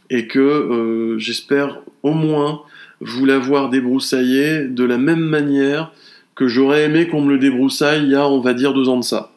et 0.10 0.28
que 0.28 0.39
euh, 0.39 1.18
j'espère 1.18 1.80
au 2.04 2.12
moins 2.12 2.62
vous 3.00 3.26
l'avoir 3.26 3.70
débroussaillé 3.70 4.68
de 4.68 4.84
la 4.84 4.98
même 4.98 5.24
manière 5.24 5.93
que 6.36 6.48
j'aurais 6.48 6.84
aimé 6.84 7.08
qu'on 7.08 7.22
me 7.22 7.32
le 7.32 7.39
débroussaille 7.39 8.04
il 8.04 8.12
y 8.12 8.16
a, 8.16 8.28
on 8.28 8.41
va 8.41 8.54
dire, 8.54 8.74
deux 8.74 8.89
ans 8.89 9.00
de 9.00 9.04
ça. 9.04 9.32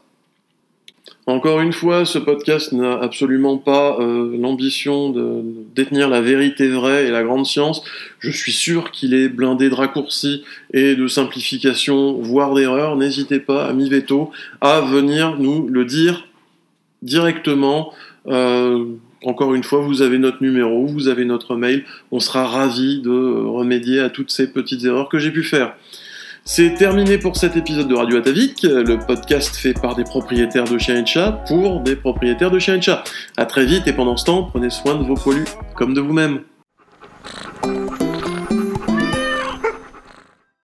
Encore 1.29 1.61
une 1.61 1.75
fois, 1.75 2.07
ce 2.07 2.19
podcast 2.19 2.73
n'a 2.73 2.99
absolument 2.99 3.59
pas 3.59 3.99
euh, 4.01 4.35
l'ambition 4.41 5.11
de 5.11 5.45
détenir 5.75 6.09
la 6.09 6.23
vérité 6.23 6.69
vraie 6.69 7.07
et 7.07 7.11
la 7.11 7.23
grande 7.23 7.45
science. 7.45 7.85
Je 8.19 8.31
suis 8.31 8.51
sûr 8.51 8.91
qu'il 8.93 9.13
est 9.13 9.29
blindé 9.29 9.69
de 9.69 9.75
raccourcis 9.75 10.43
et 10.73 10.95
de 10.95 11.07
simplifications, 11.07 12.15
voire 12.15 12.55
d'erreurs. 12.55 12.97
N'hésitez 12.97 13.41
pas, 13.41 13.67
ami 13.67 13.91
Veto, 13.91 14.31
à 14.63 14.81
venir 14.81 15.37
nous 15.39 15.69
le 15.69 15.85
dire 15.85 16.29
directement. 17.03 17.93
Euh, 18.27 18.87
encore 19.23 19.55
une 19.55 19.65
fois, 19.65 19.81
vous 19.81 20.01
avez 20.01 20.17
notre 20.17 20.43
numéro, 20.43 20.87
vous 20.87 21.09
avez 21.09 21.27
notre 21.27 21.57
mail. 21.57 21.85
On 22.11 22.21
sera 22.21 22.47
ravis 22.47 23.03
de 23.03 23.11
remédier 23.11 24.01
à 24.01 24.09
toutes 24.09 24.31
ces 24.31 24.51
petites 24.51 24.83
erreurs 24.87 25.11
que 25.11 25.19
j'ai 25.19 25.31
pu 25.31 25.43
faire. 25.43 25.75
C'est 26.51 26.73
terminé 26.73 27.19
pour 27.19 27.37
cet 27.37 27.57
épisode 27.59 27.89
de 27.89 27.95
Radio 27.95 28.17
Atavik, 28.17 28.63
le 28.63 28.99
podcast 28.99 29.55
fait 29.55 29.75
par 29.75 29.95
des 29.95 30.05
propriétaires 30.05 30.65
de 30.65 30.79
chiens 30.79 30.97
et 30.97 31.03
de 31.03 31.07
chats 31.07 31.45
pour 31.47 31.81
des 31.81 31.95
propriétaires 31.95 32.51
de 32.51 32.59
chiens 32.59 32.77
et 32.77 32.79
de 32.79 32.83
chats. 32.83 33.05
A 33.37 33.45
très 33.45 33.67
vite 33.67 33.87
et 33.87 33.93
pendant 33.93 34.17
ce 34.17 34.25
temps, 34.25 34.45
prenez 34.45 34.71
soin 34.71 34.95
de 34.95 35.05
vos 35.05 35.15
pollus 35.15 35.45
comme 35.77 35.93
de 35.93 36.01
vous-même. 36.01 36.41